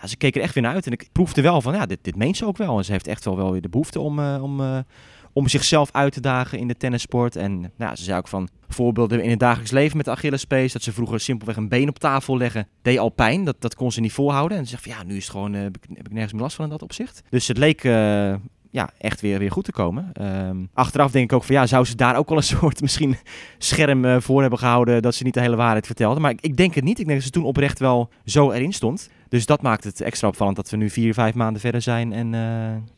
ja, 0.00 0.06
ze 0.06 0.16
keek 0.16 0.36
er 0.36 0.42
echt 0.42 0.54
weer 0.54 0.62
naar 0.62 0.74
uit. 0.74 0.86
En 0.86 0.92
ik 0.92 1.08
proefde 1.12 1.42
wel 1.42 1.60
van, 1.60 1.74
ja, 1.74 1.86
dit, 1.86 1.98
dit 2.02 2.16
meent 2.16 2.36
ze 2.36 2.46
ook 2.46 2.56
wel. 2.56 2.78
En 2.78 2.84
ze 2.84 2.92
heeft 2.92 3.06
echt 3.06 3.24
wel, 3.24 3.36
wel 3.36 3.52
weer 3.52 3.62
de 3.62 3.68
behoefte 3.68 4.00
om, 4.00 4.18
om, 4.20 4.84
om 5.32 5.48
zichzelf 5.48 5.90
uit 5.92 6.12
te 6.12 6.20
dagen 6.20 6.58
in 6.58 6.68
de 6.68 6.76
tennissport. 6.76 7.36
En 7.36 7.72
nou, 7.76 7.96
ze 7.96 8.04
zei 8.04 8.18
ook 8.18 8.28
van 8.28 8.48
voorbeelden 8.74 9.22
in 9.22 9.30
het 9.30 9.38
dagelijks 9.38 9.70
leven 9.70 9.96
met 9.96 10.06
de 10.06 10.12
Achillespees. 10.12 10.72
Dat 10.72 10.82
ze 10.82 10.92
vroeger 10.92 11.20
simpelweg 11.20 11.56
een 11.56 11.68
been 11.68 11.88
op 11.88 11.98
tafel 11.98 12.36
leggen. 12.36 12.68
Deed 12.82 12.98
al 12.98 13.08
pijn. 13.08 13.44
Dat, 13.44 13.56
dat 13.58 13.74
kon 13.74 13.92
ze 13.92 14.00
niet 14.00 14.12
volhouden. 14.12 14.58
En 14.58 14.64
ze 14.64 14.70
zegt 14.70 14.82
van 14.82 14.92
ja, 14.92 15.02
nu 15.02 15.16
is 15.16 15.22
het 15.22 15.32
gewoon, 15.32 15.54
eh, 15.54 15.62
heb, 15.62 15.76
ik, 15.76 15.84
heb 15.94 16.06
ik 16.06 16.12
nergens 16.12 16.32
meer 16.32 16.42
last 16.42 16.56
van 16.56 16.64
in 16.64 16.70
dat 16.70 16.82
opzicht. 16.82 17.22
Dus 17.30 17.48
het 17.48 17.58
leek 17.58 17.84
eh, 17.84 18.34
ja, 18.70 18.90
echt 18.98 19.20
weer, 19.20 19.38
weer 19.38 19.50
goed 19.50 19.64
te 19.64 19.72
komen. 19.72 20.10
Ehm, 20.12 20.56
achteraf 20.72 21.10
denk 21.10 21.24
ik 21.24 21.36
ook 21.36 21.44
van 21.44 21.54
ja, 21.54 21.66
zou 21.66 21.84
ze 21.84 21.96
daar 21.96 22.16
ook 22.16 22.28
wel 22.28 22.38
een 22.38 22.44
soort 22.58 22.80
misschien 22.80 23.16
scherm 23.58 24.04
eh, 24.04 24.20
voor 24.20 24.40
hebben 24.40 24.58
gehouden. 24.58 25.02
Dat 25.02 25.14
ze 25.14 25.24
niet 25.24 25.34
de 25.34 25.40
hele 25.40 25.56
waarheid 25.56 25.86
vertelde. 25.86 26.20
Maar 26.20 26.30
ik, 26.30 26.40
ik 26.40 26.56
denk 26.56 26.74
het 26.74 26.84
niet. 26.84 26.98
Ik 26.98 27.06
denk 27.06 27.18
dat 27.18 27.26
ze 27.26 27.32
toen 27.32 27.44
oprecht 27.44 27.78
wel 27.78 28.10
zo 28.24 28.50
erin 28.50 28.72
stond. 28.72 29.10
Dus 29.28 29.46
dat 29.46 29.62
maakt 29.62 29.84
het 29.84 30.00
extra 30.00 30.28
opvallend 30.28 30.56
dat 30.56 30.70
we 30.70 30.76
nu 30.76 30.90
vier, 30.90 31.14
vijf 31.14 31.34
maanden 31.34 31.60
verder 31.60 31.82
zijn. 31.82 32.12
En, 32.12 32.34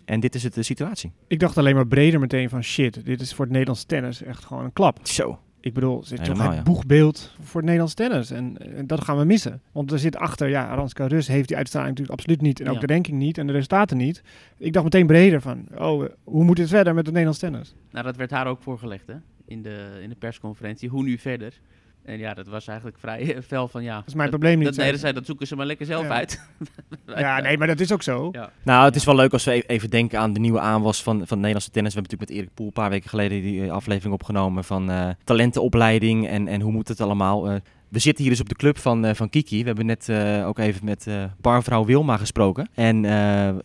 en 0.04 0.20
dit 0.20 0.34
is 0.34 0.42
het 0.42 0.54
de 0.54 0.62
situatie. 0.62 1.12
Ik 1.26 1.40
dacht 1.40 1.58
alleen 1.58 1.74
maar 1.74 1.86
breder 1.86 2.20
meteen 2.20 2.48
van 2.48 2.62
shit, 2.62 3.04
dit 3.04 3.20
is 3.20 3.34
voor 3.34 3.44
het 3.44 3.52
Nederlands 3.52 3.84
tennis 3.84 4.22
echt 4.22 4.44
gewoon 4.44 4.64
een 4.64 4.72
klap. 4.72 4.98
Zo. 5.02 5.38
Ik 5.66 5.74
bedoel, 5.74 5.94
het 6.00 6.04
is 6.04 6.10
toch 6.10 6.18
Helemaal, 6.26 6.46
het 6.46 6.56
ja. 6.56 6.62
boegbeeld 6.62 7.32
voor 7.40 7.54
het 7.54 7.64
Nederlands 7.64 7.94
tennis. 7.94 8.30
En, 8.30 8.76
en 8.76 8.86
dat 8.86 9.04
gaan 9.04 9.18
we 9.18 9.24
missen. 9.24 9.60
Want 9.72 9.92
er 9.92 9.98
zit 9.98 10.16
achter, 10.16 10.48
ja, 10.48 10.68
Aranska 10.68 11.06
Rus 11.06 11.26
heeft 11.28 11.48
die 11.48 11.56
uitstraling 11.56 11.90
natuurlijk 11.90 12.18
absoluut 12.18 12.40
niet. 12.42 12.60
En 12.60 12.68
ook 12.68 12.74
Ja. 12.80 12.86
de 12.86 12.92
ranking 12.92 13.18
niet 13.18 13.38
en 13.38 13.46
de 13.46 13.52
resultaten 13.52 13.96
niet. 13.96 14.22
Ik 14.56 14.72
dacht 14.72 14.84
meteen 14.84 15.06
breder 15.06 15.40
van, 15.40 15.66
oh, 15.78 16.04
eh, 16.04 16.10
hoe 16.24 16.44
moet 16.44 16.58
het 16.58 16.68
verder 16.68 16.94
met 16.94 17.04
het 17.04 17.14
Nederlands 17.14 17.38
tennis? 17.38 17.74
Nou, 17.90 18.04
dat 18.04 18.16
werd 18.16 18.30
haar 18.30 18.46
ook 18.46 18.62
voorgelegd 18.62 19.06
hè? 19.06 19.14
In, 19.44 19.62
de, 19.62 19.98
in 20.02 20.08
de 20.08 20.16
persconferentie. 20.16 20.88
Hoe 20.88 21.02
nu 21.02 21.18
verder? 21.18 21.60
En 22.06 22.18
ja, 22.18 22.34
dat 22.34 22.46
was 22.46 22.66
eigenlijk 22.66 22.98
vrij 22.98 23.34
eh, 23.34 23.42
fel 23.46 23.68
van 23.68 23.82
ja. 23.82 23.94
Dat 23.96 24.06
is 24.06 24.14
mijn 24.14 24.28
probleem 24.28 24.58
niet, 24.58 24.66
Dat, 24.66 24.76
nee, 24.76 24.82
zei 24.84 24.90
dat, 24.92 25.00
zei, 25.00 25.12
dat 25.12 25.26
zoeken 25.26 25.46
ze 25.46 25.56
maar 25.56 25.66
lekker 25.66 25.86
zelf 25.86 26.02
Ja. 26.06 26.08
uit. 26.14 26.40
Ja, 27.16 27.40
nee, 27.40 27.58
maar 27.58 27.66
dat 27.66 27.80
is 27.80 27.92
ook 27.92 28.02
zo. 28.02 28.28
Ja. 28.32 28.50
Nou, 28.62 28.84
het 28.84 28.96
is 28.96 29.04
wel 29.04 29.14
leuk 29.14 29.32
als 29.32 29.44
we 29.44 29.52
e- 29.54 29.62
even 29.66 29.90
denken 29.90 30.18
aan 30.18 30.32
de 30.32 30.40
nieuwe 30.40 30.60
aanwas 30.60 31.02
van, 31.02 31.22
van 31.26 31.36
Nederlandse 31.36 31.70
tennis. 31.70 31.94
We 31.94 32.00
hebben 32.00 32.18
natuurlijk 32.18 32.30
met 32.30 32.38
Erik 32.38 32.54
Poel 32.54 32.66
een 32.66 32.72
paar 32.82 32.90
weken 32.90 33.08
geleden 33.10 33.42
die 33.42 33.64
eh, 33.64 33.70
aflevering 33.70 34.14
opgenomen 34.14 34.64
van 34.64 34.90
eh, 34.90 35.08
talentenopleiding 35.24 36.28
en, 36.28 36.48
en 36.48 36.60
hoe 36.60 36.72
moet 36.72 36.88
het 36.88 37.00
allemaal. 37.00 37.48
Eh, 37.50 37.54
we 37.88 37.98
zitten 37.98 38.22
hier 38.24 38.32
dus 38.32 38.40
op 38.42 38.48
de 38.48 38.54
club 38.54 38.78
van, 38.78 39.04
eh, 39.04 39.14
van 39.14 39.28
Kiki. 39.28 39.60
We 39.60 39.66
hebben 39.66 39.86
net 39.86 40.08
eh, 40.08 40.46
ook 40.46 40.58
even 40.58 40.84
met 40.84 41.06
eh 41.06 41.24
barvrouw 41.40 41.84
Wilma 41.84 42.16
gesproken. 42.16 42.68
En 42.74 43.04
eh, 43.04 43.10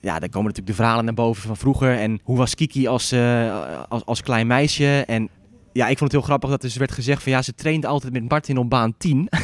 ja, 0.02 0.20
daar 0.20 0.30
komen 0.30 0.42
natuurlijk 0.48 0.68
de 0.68 0.74
verhalen 0.74 1.06
naar 1.06 1.14
boven 1.14 1.42
van 1.44 1.58
vroeger. 1.58 1.98
En 1.98 2.20
hoe 2.24 2.38
was 2.38 2.56
Kiki 2.56 2.88
als, 2.88 3.12
eh, 3.12 3.82
als, 3.90 4.06
als 4.06 4.22
klein 4.22 4.48
meisje? 4.48 5.04
En 5.08 5.30
ja, 5.74 5.88
ik 5.88 5.98
vond 5.98 6.12
het 6.12 6.12
heel 6.12 6.30
grappig 6.30 6.50
dat 6.50 6.62
er 6.62 6.68
dus 6.68 6.78
werd 6.78 6.92
gezegd 6.92 7.24
van 7.24 7.32
ja, 7.32 7.42
ze 7.42 7.56
trainde 7.56 7.88
altijd 7.88 8.14
met 8.14 8.30
Martin 8.30 8.58
op 8.58 8.70
baan 8.70 8.94
10. 8.98 9.30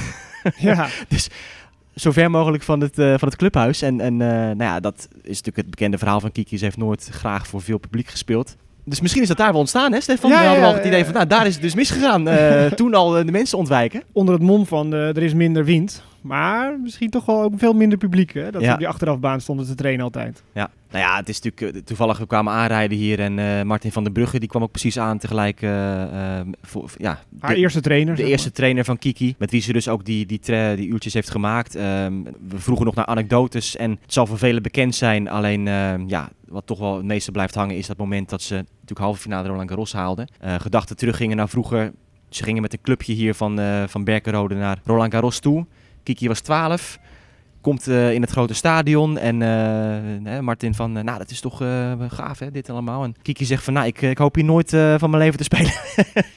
Ja, 0.57 0.87
zo 1.95 2.11
ver 2.11 2.31
mogelijk 2.31 2.63
van 2.63 2.81
het, 2.81 2.99
eh, 2.99 3.13
van 3.17 3.27
het 3.27 3.37
clubhuis. 3.37 3.81
En, 3.81 4.01
en 4.01 4.21
eh, 4.21 4.27
nou 4.29 4.63
ja, 4.63 4.79
dat 4.79 5.07
is 5.11 5.27
natuurlijk 5.27 5.57
het 5.57 5.69
bekende 5.69 5.97
verhaal 5.97 6.19
van 6.19 6.31
Kiki. 6.31 6.57
Ze 6.57 6.63
heeft 6.63 6.77
nooit 6.77 7.09
graag 7.11 7.47
voor 7.47 7.61
veel 7.61 7.77
publiek 7.77 8.07
gespeeld. 8.07 8.55
Dus 8.83 9.01
misschien 9.01 9.21
is 9.21 9.27
dat 9.27 9.37
daar 9.37 9.51
wel 9.51 9.59
ontstaan, 9.59 9.91
hè 9.93 10.01
Stefan? 10.01 10.29
Ja, 10.29 10.35
We 10.37 10.43
hadden 10.43 10.63
ja, 10.63 10.67
wel 10.69 10.77
het 10.77 10.85
idee 10.87 11.03
van, 11.03 11.13
nou, 11.13 11.27
daar 11.27 11.47
is 11.47 11.53
het 11.53 11.61
dus 11.61 11.75
misgegaan. 11.75 12.27
Eh, 12.27 12.71
toen 12.79 12.93
al 12.93 13.09
de 13.09 13.31
mensen 13.31 13.57
ontwijken. 13.57 14.03
onder 14.11 14.33
het 14.33 14.43
mom 14.43 14.65
van 14.65 14.93
er 14.93 15.23
is 15.23 15.33
minder 15.33 15.65
wind. 15.65 16.03
Maar 16.27 16.79
misschien 16.79 17.09
toch 17.09 17.25
wel 17.25 17.41
ook 17.41 17.53
veel 17.57 17.73
minder 17.73 17.97
publiek. 17.97 18.33
Hè? 18.33 18.51
Dat 18.51 18.61
Ja. 18.61 18.67
ze 18.67 18.73
op 18.73 18.79
die 18.79 18.87
achterafbaan 18.87 19.41
stonden 19.41 19.65
te 19.65 19.75
trainen 19.75 20.03
altijd. 20.03 20.43
Ja, 20.53 20.69
nou 20.91 21.03
ja, 21.05 21.17
het 21.17 21.29
is 21.29 21.41
natuurlijk 21.41 21.75
eh, 21.75 21.81
toevallig, 21.83 22.17
we 22.17 22.27
kwamen 22.27 22.53
aanrijden 22.53 22.97
hier. 22.97 23.19
En 23.19 23.39
eh, 23.39 23.61
Martin 23.63 23.91
van 23.91 24.03
den 24.03 24.13
Brugge, 24.13 24.39
die 24.39 24.49
kwam 24.49 24.63
ook 24.63 24.71
precies 24.71 24.99
aan 24.99 25.17
tegelijk. 25.17 25.61
eh, 25.61 26.39
eh, 26.39 26.47
voor, 26.61 26.89
ja, 26.97 27.19
Haar 27.39 27.53
de- 27.53 27.59
eerste 27.59 27.81
trainer. 27.81 28.15
De 28.15 28.23
eerste 28.23 28.47
maar. 28.47 28.55
trainer 28.55 28.85
van 28.85 28.97
Kiki, 28.97 29.35
met 29.37 29.51
wie 29.51 29.61
ze 29.61 29.73
dus 29.73 29.87
ook 29.87 30.05
die, 30.05 30.25
die, 30.25 30.39
die 30.75 30.87
uurtjes 30.87 31.13
heeft 31.13 31.29
gemaakt. 31.29 31.75
Ehm, 31.75 32.13
we 32.47 32.59
vroegen 32.59 32.85
nog 32.85 32.95
naar 32.95 33.05
anekdotes 33.05 33.75
en 33.75 33.91
het 34.01 34.13
zal 34.13 34.25
voor 34.25 34.37
velen 34.37 34.63
bekend 34.63 34.95
zijn. 34.95 35.29
Alleen, 35.29 35.67
ehm, 35.67 36.03
ja, 36.07 36.29
wat 36.47 36.65
toch 36.67 36.79
wel 36.79 36.95
het 36.95 37.05
meeste 37.05 37.31
blijft 37.31 37.55
hangen 37.55 37.75
is 37.77 37.87
dat 37.87 37.97
moment 37.97 38.29
dat 38.29 38.41
ze 38.41 38.53
natuurlijk 38.55 38.99
halve 38.99 39.21
finale 39.21 39.47
Roland 39.47 39.69
Garros 39.69 39.93
haalden. 39.93 40.27
Gedachten 40.57 40.95
teruggingen 40.97 41.37
naar 41.37 41.49
vroeger. 41.49 41.91
Ze 42.29 42.43
gingen 42.43 42.61
met 42.61 42.73
een 42.73 42.81
clubje 42.81 43.13
hier 43.13 43.33
van, 43.33 43.59
eh 43.59 43.83
van 43.87 44.03
Berkenrode 44.03 44.55
naar 44.55 44.79
Roland 44.85 45.13
Garros 45.13 45.39
toe. 45.39 45.65
Kiki 46.07 46.27
was 46.27 46.39
12. 46.39 46.99
Komt 47.61 47.87
eh, 47.87 48.13
in 48.13 48.21
het 48.21 48.29
grote 48.29 48.53
stadion 48.53 49.17
en 49.17 49.41
eh, 49.41 50.39
Martin 50.39 50.73
van, 50.73 50.97
eh, 50.97 51.03
nou 51.03 51.17
dat 51.17 51.31
is 51.31 51.39
toch 51.39 51.57
gaaf 52.07 52.39
hè, 52.39 52.51
dit 52.51 52.69
allemaal. 52.69 53.03
En 53.03 53.15
Kiki 53.21 53.45
zegt 53.45 53.63
van, 53.63 53.73
nou 53.73 53.87
ik, 53.87 54.01
ik 54.01 54.17
hoop 54.17 54.35
hier 54.35 54.43
nooit 54.43 54.69
van 54.69 55.09
mijn 55.09 55.23
leven 55.23 55.37
te 55.37 55.43
spelen. 55.43 55.71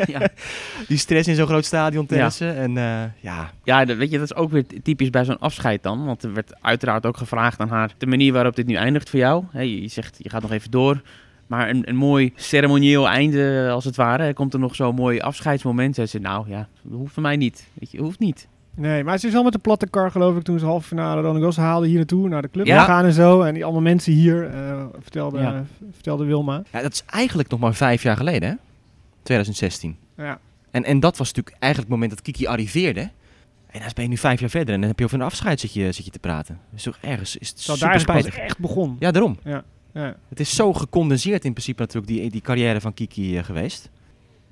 ja. 0.07 0.21
Die 0.89 0.99
stress 0.99 1.29
in 1.29 1.35
zo'n 1.35 1.47
groot 1.47 1.65
stadion 1.65 2.07
tennissen. 2.07 2.57
En 2.57 2.77
eh, 2.77 3.03
ja, 3.21 3.51
Ja, 3.65 3.85
dat, 3.85 3.97
weet 3.97 4.11
je, 4.11 4.19
dat 4.19 4.31
is 4.31 4.37
ook 4.37 4.51
weer 4.51 4.65
typisch 4.83 5.11
bij 5.11 5.25
zo'n 5.25 5.39
afscheid 5.39 5.83
dan. 5.83 6.05
Want 6.05 6.23
er 6.23 6.33
werd 6.33 6.53
uiteraard 6.61 7.07
ook 7.07 7.17
gevraagd 7.17 7.61
aan 7.61 7.69
haar 7.69 7.95
de 7.99 8.07
manier 8.07 8.33
waarop 8.33 8.57
dit 8.57 8.67
nu 8.67 8.75
eindigt 8.75 9.11
voor 9.11 9.19
jou. 9.19 9.45
Hè, 9.51 9.61
je, 9.61 9.89
zegt, 9.89 10.17
je 10.19 10.31
gaat 10.31 10.43
nog 10.43 10.53
even 10.53 10.71
door. 10.71 11.03
Maar 11.47 11.69
een, 11.71 11.89
een 11.89 11.97
mooi 11.97 12.33
ceremonieel 12.35 13.09
einde, 13.09 13.69
als 13.73 13.85
het 13.85 13.97
ware. 13.97 14.23
Er 14.23 14.35
komt 14.35 14.53
er 14.53 14.61
nog 14.61 14.75
zo'n 14.75 14.95
mooi 14.95 15.21
afscheidsmoment. 15.21 15.95
Zij 15.95 16.07
zei, 16.07 16.23
nou 16.23 16.49
ja, 16.49 16.69
dat 16.83 16.99
hoeft 16.99 17.13
voor 17.13 17.23
mij 17.23 17.37
niet. 17.37 17.67
Weet 17.75 17.91
je, 17.91 18.01
hoeft 18.01 18.19
niet. 18.19 18.49
Nee, 18.75 19.05
maar 19.05 19.19
ze 19.19 19.27
is 19.27 19.33
wel 19.33 19.43
met 19.43 19.53
de 19.53 19.59
platte 19.59 19.87
kar 19.87 20.11
geloof 20.11 20.37
ik 20.37 20.43
toen 20.43 20.59
ze 20.59 20.65
halve 20.65 20.87
finale 20.87 21.17
Roland 21.21 21.37
Garros 21.37 21.57
haalde 21.57 21.87
hier 21.87 21.97
naartoe. 21.97 22.29
Naar 22.29 22.43
de 22.43 22.51
club 22.51 22.67
Ja. 22.67 22.81
gegaan 22.81 23.05
en 23.05 23.13
zo. 23.13 23.41
En 23.43 23.55
die 23.55 23.63
allemaal 23.65 23.83
mensen 23.83 24.13
hier, 24.13 24.51
eh, 24.51 24.85
vertelde, 25.01 25.39
Ja. 25.41 25.65
vertelde 25.93 26.25
Wilma. 26.25 26.63
ja, 26.73 26.83
dat 26.83 26.93
is 26.93 27.03
eigenlijk 27.07 27.49
nog 27.51 27.61
maar 27.61 27.75
vijf 27.75 28.03
jaar 28.03 28.17
geleden, 28.17 28.49
hè? 28.49 28.55
2016. 29.23 29.97
Ja. 30.17 30.39
En, 30.71 30.85
en 30.85 31.01
dat 31.01 31.17
was 31.17 31.29
natuurlijk 31.29 31.57
eigenlijk 31.59 31.93
het 31.93 32.01
moment 32.01 32.11
dat 32.11 32.23
Kiki 32.35 32.47
arriveerde. 32.47 33.01
En 33.71 33.81
dan 33.81 33.91
ben 33.95 34.05
je 34.05 34.11
nu 34.11 34.17
vijf 34.17 34.41
jaar 34.41 34.51
verder 34.51 34.75
en 34.75 34.81
dan 34.81 34.89
heb 34.89 34.99
je 34.99 35.05
over 35.05 35.19
een 35.19 35.25
afscheid 35.25 35.61
zit 35.61 35.73
je, 35.73 35.93
zit 35.93 36.05
je 36.05 36.11
te 36.11 36.19
praten. 36.19 36.59
Dus 36.71 36.83
toch 36.83 36.99
ergens 37.01 37.37
is 37.37 37.49
het 37.49 37.61
super 37.61 37.95
is 37.95 38.05
pas 38.05 38.19
spijtig. 38.19 38.37
echt 38.37 38.59
begon. 38.59 38.97
Ja, 38.99 39.11
daarom. 39.11 39.39
Ja. 39.45 39.65
Het 40.29 40.41
is 40.41 40.55
zo 40.55 40.73
gecondenseerd 40.73 41.45
in 41.45 41.53
principe 41.53 41.81
natuurlijk 41.81 42.13
die, 42.13 42.31
die 42.31 42.41
carrière 42.41 42.81
van 42.81 42.95
Kiki 42.95 43.39
eh, 43.39 43.45
geweest. 43.45 43.89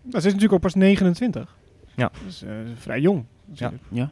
Dat 0.03 0.15
is 0.19 0.25
natuurlijk 0.25 0.53
ook 0.53 0.61
pas 0.61 0.75
29. 0.75 1.57
Ja. 1.97 2.11
Dus 2.25 2.43
eh, 2.43 2.51
vrij 2.79 3.01
jong. 3.01 3.25
Natuurlijk. 3.49 3.83
Ja. 3.91 4.11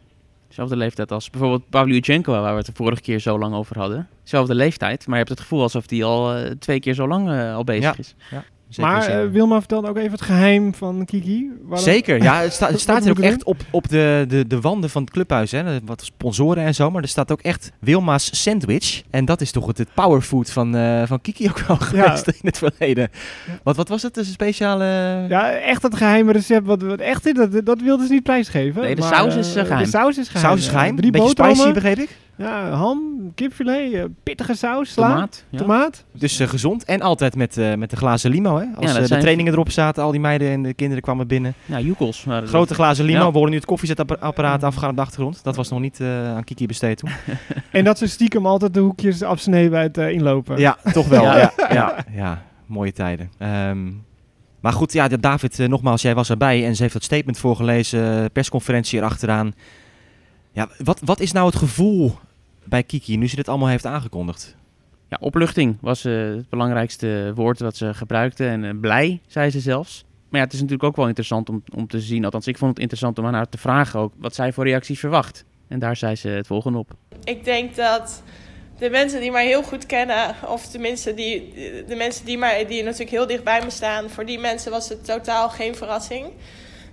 Dezelfde 0.49 0.76
leeftijd 0.76 1.12
als 1.12 1.31
bijvoorbeeld 1.31 1.69
Pavlyuchenko, 1.71 2.33
waar 2.33 2.50
we 2.50 2.57
het 2.57 2.66
de 2.66 2.73
vorige 2.75 3.02
keer 3.02 3.19
zo 3.19 3.38
lang 3.38 3.55
over 3.55 3.78
hadden. 3.78 4.09
Zelfde 4.23 4.55
leeftijd, 4.55 5.00
maar 5.07 5.19
je 5.19 5.25
hebt 5.25 5.28
het 5.31 5.40
gevoel 5.40 5.62
alsof 5.62 5.87
die 5.87 6.05
al 6.05 6.35
eh, 6.35 6.50
twee 6.50 6.81
keer 6.81 6.95
zo 6.95 7.09
lang 7.09 7.31
eh, 7.31 7.55
al 7.55 7.64
bezig 7.64 7.83
Ja. 7.83 7.95
is. 7.99 8.14
Zeker 8.68 8.90
maar 8.92 9.06
eh, 9.08 9.28
Wilma 9.30 9.58
vertelde 9.58 9.88
ook 9.88 9.96
even 9.96 10.11
het 10.11 10.20
geheim 10.20 10.75
van 10.75 11.04
Kiki. 11.04 11.50
Zeker, 11.73 12.23
ja. 12.23 12.40
Het, 12.40 12.52
sta- 12.58 12.66
het 12.68 12.80
staat 12.80 13.02
hier 13.02 13.11
ook 13.11 13.18
echt 13.18 13.44
op, 13.44 13.56
op 13.70 13.88
de, 13.88 14.25
de, 14.28 14.46
de 14.46 14.61
wanden 14.61 14.90
van 14.90 15.02
het 15.02 15.11
clubhuis. 15.11 15.50
Hè. 15.50 15.78
Wat 15.85 16.04
sponsoren 16.04 16.62
en 16.64 16.75
zo. 16.75 16.90
Maar 16.90 17.02
er 17.02 17.08
staat 17.08 17.32
ook 17.32 17.40
echt 17.40 17.73
Wilma's 17.80 18.42
Sandwich. 18.42 19.02
En 19.11 19.25
dat 19.25 19.40
is 19.40 19.50
toch 19.50 19.66
het, 19.66 19.78
het 19.78 19.88
powerfood 19.94 20.50
van, 20.50 20.76
eh, 20.76 21.02
van 21.06 21.20
Kiki 21.20 21.49
ook 21.49 21.58
wel 21.58 21.76
geweest 21.90 22.26
in 22.28 22.35
het 22.42 22.58
verleden. 22.58 23.08
Wat, 23.62 23.76
wat 23.76 23.88
was 23.88 24.02
het? 24.02 24.14
Dus 24.14 24.26
een 24.26 24.32
speciale... 24.32 24.85
Ja, 25.28 25.50
echt 25.52 25.82
het 25.82 25.96
geheime 25.96 26.32
recept. 26.32 26.66
Wat, 26.66 26.82
wat 26.82 27.00
echt 27.00 27.35
dat, 27.35 27.66
dat 27.66 27.80
wilden 27.80 28.06
ze 28.06 28.12
niet 28.12 28.23
prijsgeven. 28.23 28.82
Nee, 28.82 28.94
de 28.94 29.00
Maar, 29.00 29.14
saus 29.14 29.35
is, 29.35 29.54
eh, 29.54 29.64
geheim. 29.64 29.82
De 29.85 29.90
saus 29.90 30.18
is 30.18 30.28
geheim. 30.28 30.46
saus 30.50 30.58
is 30.61 30.68
geheim. 30.68 30.96
Drie 30.96 31.11
Beetje 31.11 31.26
boterhammen. 31.26 31.61
spicy, 31.64 31.75
begreep 31.75 31.99
ik. 31.99 32.16
Ja, 32.38 32.71
ham, 32.71 33.33
kipfilet, 33.35 33.93
eh, 33.93 34.05
pittige 34.23 34.55
saus, 34.55 34.93
sla, 34.93 35.09
Tomaat. 35.09 35.45
Ja. 35.50 35.59
tomaat. 35.59 36.05
Dus 36.12 36.38
eh, 36.40 36.49
gezond. 36.49 36.85
En 36.85 37.00
altijd 37.00 37.37
met, 37.37 37.57
eh, 37.57 37.75
met 37.75 37.90
de 37.90 37.97
glazen 37.97 38.31
limo. 38.31 38.59
Hè. 38.59 38.64
Als 38.75 39.09
de 39.09 39.19
trainingen 39.19 39.52
erop 39.52 39.71
zaten, 39.71 40.02
al 40.02 40.11
die 40.11 40.21
meiden 40.21 40.49
en 40.50 40.62
de 40.62 40.75
kinderen 40.75 41.02
kwamen 41.02 41.26
binnen. 41.26 41.55
Ja, 41.64 41.81
Joekels. 41.81 42.26
Grote 42.45 42.75
glazen 42.75 43.05
limo. 43.05 43.19
Ja. 43.19 43.26
We 43.26 43.33
horen 43.37 43.50
nu 43.50 43.57
het 43.57 43.64
koffiezetapparaat 43.66 44.62
afgaan 44.64 44.90
op 44.90 44.97
de 44.97 45.02
achtergrond. 45.02 45.40
Dat 45.45 45.57
was 45.57 45.69
nog 45.71 45.81
niet 45.81 46.00
eh, 46.00 46.35
aan 46.35 46.45
Kiki 46.45 46.66
besteed 46.66 46.99
toen. 46.99 47.11
En 47.71 47.85
dat 47.85 47.99
ze 47.99 48.07
stiekem 48.07 48.47
altijd 48.47 48.75
de 48.75 48.81
hoekjes 48.81 49.23
afsneden 49.23 49.71
bij 49.71 49.83
het 49.83 49.97
inlopen. 49.97 50.59
Ja, 50.59 50.76
toch 50.93 51.09
wel. 51.09 51.23
Ja. 51.37 51.52
Ja, 51.57 51.69
ja, 51.73 52.05
ja, 52.11 52.43
mooie 52.66 52.93
tijden. 52.93 53.31
Ehm, 53.38 53.87
maar 54.61 54.73
goed, 54.73 54.93
ja, 54.93 55.09
de- 55.09 55.21
David, 55.21 55.59
nogmaals, 55.69 56.02
jij 56.02 56.14
was 56.14 56.31
erbij 56.31 56.66
en 56.66 56.76
ze 56.76 56.83
heeft 56.83 56.95
dat 56.95 57.02
statement 57.05 57.38
voorgelezen, 57.38 58.33
persconferentie 58.33 58.99
erachteraan. 58.99 59.52
Ja, 60.52 60.69
wat, 60.85 61.00
wat 61.05 61.21
is 61.21 61.33
nou 61.33 61.47
het 61.47 61.57
gevoel 61.57 62.19
bij 62.68 62.82
Kiki 62.82 63.16
nu 63.16 63.28
ze 63.28 63.37
dit 63.37 63.49
allemaal 63.49 63.68
heeft 63.68 63.87
aangekondigd? 63.87 64.56
Ja, 65.08 65.16
opluchting 65.20 65.76
was 65.80 66.04
eh, 66.04 66.12
het 66.12 66.49
belangrijkste 66.49 67.32
woord 67.35 67.61
wat 67.61 67.76
ze 67.76 67.94
gebruikte. 67.94 68.46
En 68.46 68.64
eh, 68.64 68.70
blij, 68.80 69.20
zei 69.26 69.50
ze 69.50 69.61
zelfs. 69.61 70.04
Maar 70.28 70.40
ja, 70.40 70.46
het 70.46 70.52
is 70.52 70.61
natuurlijk 70.61 70.88
ook 70.88 70.96
wel 70.96 71.06
interessant 71.06 71.49
om, 71.49 71.62
om 71.75 71.87
te 71.87 72.00
zien. 72.00 72.25
Althans, 72.25 72.46
ik 72.46 72.58
vond 72.58 72.70
het 72.70 72.80
interessant 72.80 73.18
om 73.18 73.26
aan 73.26 73.35
haar 73.35 73.49
te 73.49 73.58
vragen 73.58 74.00
ook 74.00 74.12
wat 74.16 74.35
zij 74.35 74.52
voor 74.52 74.64
reacties 74.64 75.00
verwacht. 75.00 75.44
En 75.68 75.78
daar 75.78 75.96
zei 75.96 76.14
ze 76.14 76.28
het 76.28 76.46
volgende 76.46 76.78
op. 76.78 76.94
Ik 77.25 77.44
denk 77.44 77.76
dat 77.76 78.23
de 78.78 78.90
mensen 78.90 79.20
die 79.20 79.30
mij 79.30 79.46
heel 79.46 79.62
goed 79.62 79.87
kennen, 79.87 80.35
of 80.46 80.66
tenminste 80.66 81.14
die, 81.14 81.52
de 81.87 81.94
mensen 81.94 82.25
die, 82.25 82.38
mij, 82.38 82.66
die 82.66 82.82
natuurlijk 82.82 83.11
heel 83.11 83.26
dicht 83.26 83.44
bij 83.44 83.61
me 83.64 83.70
staan, 83.70 84.11
voor 84.11 84.26
die 84.26 84.38
mensen 84.38 84.70
was 84.70 84.88
het 84.88 85.04
totaal 85.04 85.49
geen 85.49 85.75
verrassing. 85.75 86.26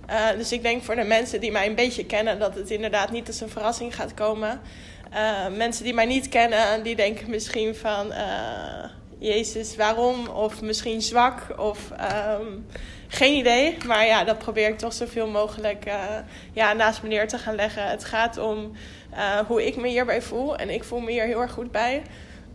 Eh, 0.06 0.16
dus 0.36 0.52
ik 0.52 0.62
denk 0.62 0.82
voor 0.82 0.94
de 0.94 1.04
mensen 1.04 1.40
die 1.40 1.52
mij 1.52 1.66
een 1.66 1.74
beetje 1.74 2.06
kennen, 2.06 2.38
dat 2.38 2.54
het 2.54 2.70
inderdaad 2.70 3.10
niet 3.10 3.26
als 3.26 3.40
een 3.40 3.48
verrassing 3.48 3.94
gaat 3.94 4.14
komen. 4.14 4.60
Eh, 5.14 5.46
mensen 5.56 5.84
die 5.84 5.94
mij 5.94 6.06
niet 6.06 6.28
kennen, 6.28 6.82
die 6.82 6.96
denken 6.96 7.30
misschien 7.30 7.74
van, 7.74 8.12
eh, 8.12 8.84
Jezus, 9.18 9.76
waarom? 9.76 10.28
Of 10.28 10.62
misschien 10.62 11.02
zwak, 11.02 11.58
of 11.58 11.90
ehm, 11.90 12.46
geen 13.08 13.34
idee. 13.34 13.76
Maar 13.86 14.06
ja, 14.06 14.24
dat 14.24 14.38
probeer 14.38 14.68
ik 14.68 14.78
toch 14.78 14.92
zoveel 14.92 15.28
mogelijk 15.28 15.84
eh, 15.84 16.04
ja, 16.52 16.72
naast 16.72 17.02
me 17.02 17.08
neer 17.08 17.28
te 17.28 17.38
gaan 17.38 17.54
leggen. 17.54 17.88
Het 17.88 18.04
gaat 18.04 18.38
om 18.38 18.72
hoe 19.46 19.66
ik 19.66 19.76
me 19.76 19.88
hierbij 19.88 20.22
voel. 20.22 20.56
En 20.56 20.70
ik 20.70 20.84
voel 20.84 21.00
me 21.00 21.10
hier 21.10 21.24
heel 21.24 21.40
erg 21.40 21.52
goed 21.52 21.70
bij. 21.70 22.02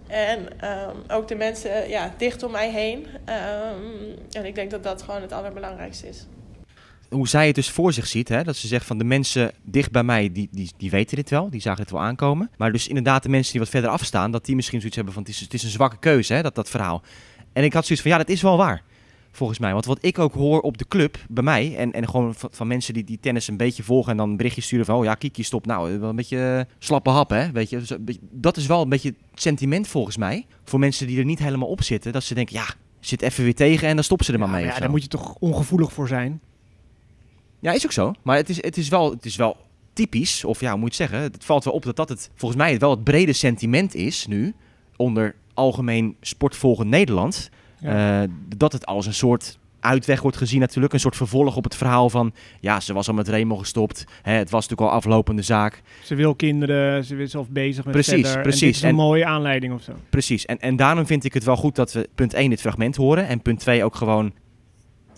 En 0.07 0.47
ehm, 0.59 0.95
ook 1.07 1.27
de 1.27 1.35
mensen 1.35 1.89
ja, 1.89 2.13
dicht 2.17 2.43
om 2.43 2.51
mij 2.51 2.69
heen. 2.69 3.07
Ehm, 3.25 4.17
en 4.31 4.45
ik 4.45 4.55
denk 4.55 4.71
dat 4.71 4.83
dat 4.83 5.01
gewoon 5.01 5.21
het 5.21 5.31
allerbelangrijkste 5.31 6.07
is. 6.07 6.25
Hoe 7.09 7.27
zij 7.27 7.45
het 7.45 7.55
dus 7.55 7.69
voor 7.69 7.93
zich 7.93 8.07
ziet, 8.07 8.29
hè? 8.29 8.43
dat 8.43 8.55
ze 8.55 8.67
zegt 8.67 8.85
van 8.85 8.97
de 8.97 9.03
mensen 9.03 9.51
dicht 9.63 9.91
bij 9.91 10.03
mij, 10.03 10.31
die, 10.31 10.47
die, 10.51 10.71
die 10.77 10.89
weten 10.89 11.15
dit 11.15 11.29
wel, 11.29 11.49
die 11.49 11.61
zagen 11.61 11.81
het 11.81 11.91
wel 11.91 12.01
aankomen. 12.01 12.49
Maar 12.57 12.71
dus 12.71 12.87
inderdaad 12.87 13.23
de 13.23 13.29
mensen 13.29 13.51
die 13.51 13.61
wat 13.61 13.69
verder 13.69 13.89
afstaan, 13.89 14.31
dat 14.31 14.45
die 14.45 14.55
misschien 14.55 14.77
zoiets 14.79 14.95
hebben 14.95 15.13
van 15.13 15.23
het 15.23 15.31
is, 15.31 15.39
het 15.39 15.53
is 15.53 15.63
een 15.63 15.69
zwakke 15.69 15.97
keuze, 15.99 16.33
hè? 16.33 16.41
Dat, 16.41 16.55
dat 16.55 16.69
verhaal. 16.69 17.01
En 17.53 17.63
ik 17.63 17.73
had 17.73 17.85
zoiets 17.85 18.01
van 18.03 18.11
ja, 18.11 18.17
dat 18.17 18.29
is 18.29 18.41
wel 18.41 18.57
waar. 18.57 18.81
Volgens 19.31 19.59
mij. 19.59 19.73
Want 19.73 19.85
wat 19.85 19.97
ik 20.01 20.19
ook 20.19 20.33
hoor 20.33 20.59
op 20.61 20.77
de 20.77 20.87
club 20.87 21.17
bij 21.29 21.43
mij. 21.43 21.75
En, 21.77 21.91
en 21.93 22.09
gewoon 22.09 22.35
van, 22.35 22.49
van 22.53 22.67
mensen 22.67 22.93
die, 22.93 23.03
die 23.03 23.17
tennis 23.21 23.47
een 23.47 23.57
beetje 23.57 23.83
volgen. 23.83 24.11
En 24.11 24.17
dan 24.17 24.29
een 24.29 24.37
berichtje 24.37 24.61
sturen 24.61 24.85
van. 24.85 24.95
Oh 24.95 25.03
ja, 25.03 25.15
Kiki 25.15 25.43
stop. 25.43 25.65
Nou, 25.65 25.99
wel 25.99 26.09
een 26.09 26.15
beetje 26.15 26.65
eh, 26.67 26.73
slappe 26.79 27.09
hap 27.09 27.29
hè. 27.29 27.51
Weet 27.51 27.69
je. 27.69 27.77
Dus 27.77 27.91
beetje- 27.99 28.21
Dat 28.31 28.57
is 28.57 28.65
wel 28.65 28.81
een 28.81 28.89
beetje 28.89 29.09
het 29.31 29.41
sentiment 29.41 29.87
volgens 29.87 30.17
mij. 30.17 30.45
Voor 30.63 30.79
mensen 30.79 31.07
die 31.07 31.19
er 31.19 31.25
niet 31.25 31.39
helemaal 31.39 31.67
op 31.67 31.83
zitten. 31.83 32.11
Dat 32.11 32.23
ze 32.23 32.33
denken 32.33 32.55
ja, 32.55 32.65
zit 32.99 33.21
even 33.21 33.43
weer 33.43 33.55
tegen. 33.55 33.87
En 33.87 33.95
dan 33.95 34.03
stoppen 34.03 34.25
ze 34.25 34.33
er 34.33 34.39
maar 34.39 34.47
Ja, 34.47 34.53
mee. 34.55 34.63
maar 34.65 34.73
ja, 34.73 34.79
daar 34.79 34.89
moet 34.89 35.01
je 35.03 35.07
toch 35.09 35.35
ongevoelig 35.39 35.93
voor 35.93 36.07
zijn. 36.07 36.39
Ja, 37.59 37.71
is 37.71 37.85
ook 37.85 37.91
zo. 37.91 38.13
Maar 38.21 38.35
het 38.35 38.49
is, 38.49 38.63
het 38.63 38.77
is, 38.77 38.89
wel, 38.89 39.11
het 39.11 39.25
is 39.25 39.35
wel 39.35 39.57
typisch, 39.93 40.43
of 40.45 40.59
ja, 40.61 40.71
hoe 40.71 40.79
moet 40.79 40.95
je 40.95 41.03
het 41.03 41.11
zeggen? 41.11 41.31
Het 41.31 41.45
valt 41.45 41.63
wel 41.63 41.73
op 41.73 41.83
dat 41.83 41.95
dat 41.95 42.09
het 42.09 42.29
volgens 42.35 42.61
mij 42.61 42.79
wel 42.79 42.89
het 42.89 43.03
brede 43.03 43.33
sentiment 43.33 43.95
is 43.95 44.27
nu, 44.27 44.53
onder 44.95 45.35
algemeen 45.53 46.15
sportvolgend 46.21 46.89
Nederland. 46.89 47.49
Ja. 47.81 48.21
eh, 48.23 48.29
dat 48.57 48.71
het 48.71 48.85
als 48.85 49.05
een 49.05 49.13
soort 49.13 49.57
uitweg 49.79 50.21
wordt 50.21 50.37
gezien 50.37 50.59
natuurlijk. 50.59 50.93
Een 50.93 50.99
soort 50.99 51.15
vervolg 51.15 51.55
op 51.55 51.63
het 51.63 51.75
verhaal 51.75 52.09
van, 52.09 52.33
ja, 52.59 52.79
ze 52.79 52.93
was 52.93 53.07
al 53.07 53.13
met 53.13 53.27
Remo 53.27 53.55
gestopt. 53.57 54.05
Hè, 54.21 54.31
het 54.33 54.49
was 54.49 54.61
natuurlijk 54.67 54.91
al 54.91 54.97
aflopende 54.97 55.41
zaak. 55.41 55.81
Ze 56.03 56.15
wil 56.15 56.35
kinderen, 56.35 57.05
ze 57.05 57.15
is 57.17 57.31
zelf 57.31 57.49
bezig 57.49 57.83
met 57.83 57.93
Precies, 57.93 58.13
verder. 58.13 58.35
En 58.35 58.41
precies. 58.41 58.59
dit 58.59 58.75
is 58.75 58.81
een 58.81 58.89
En- 58.89 58.95
mooie 58.95 59.25
aanleiding 59.25 59.73
of 59.73 59.81
zo. 59.81 59.91
Precies. 60.09 60.45
En, 60.45 60.59
en 60.59 60.75
daarom 60.75 61.05
vind 61.05 61.23
ik 61.23 61.33
het 61.33 61.43
wel 61.43 61.55
goed 61.55 61.75
dat 61.75 61.91
we 61.93 62.09
punt 62.15 62.33
1 62.33 62.49
dit 62.49 62.61
fragment 62.61 62.95
horen. 62.95 63.27
En 63.27 63.41
punt 63.41 63.59
2 63.59 63.83
ook 63.83 63.95
gewoon, 63.95 64.33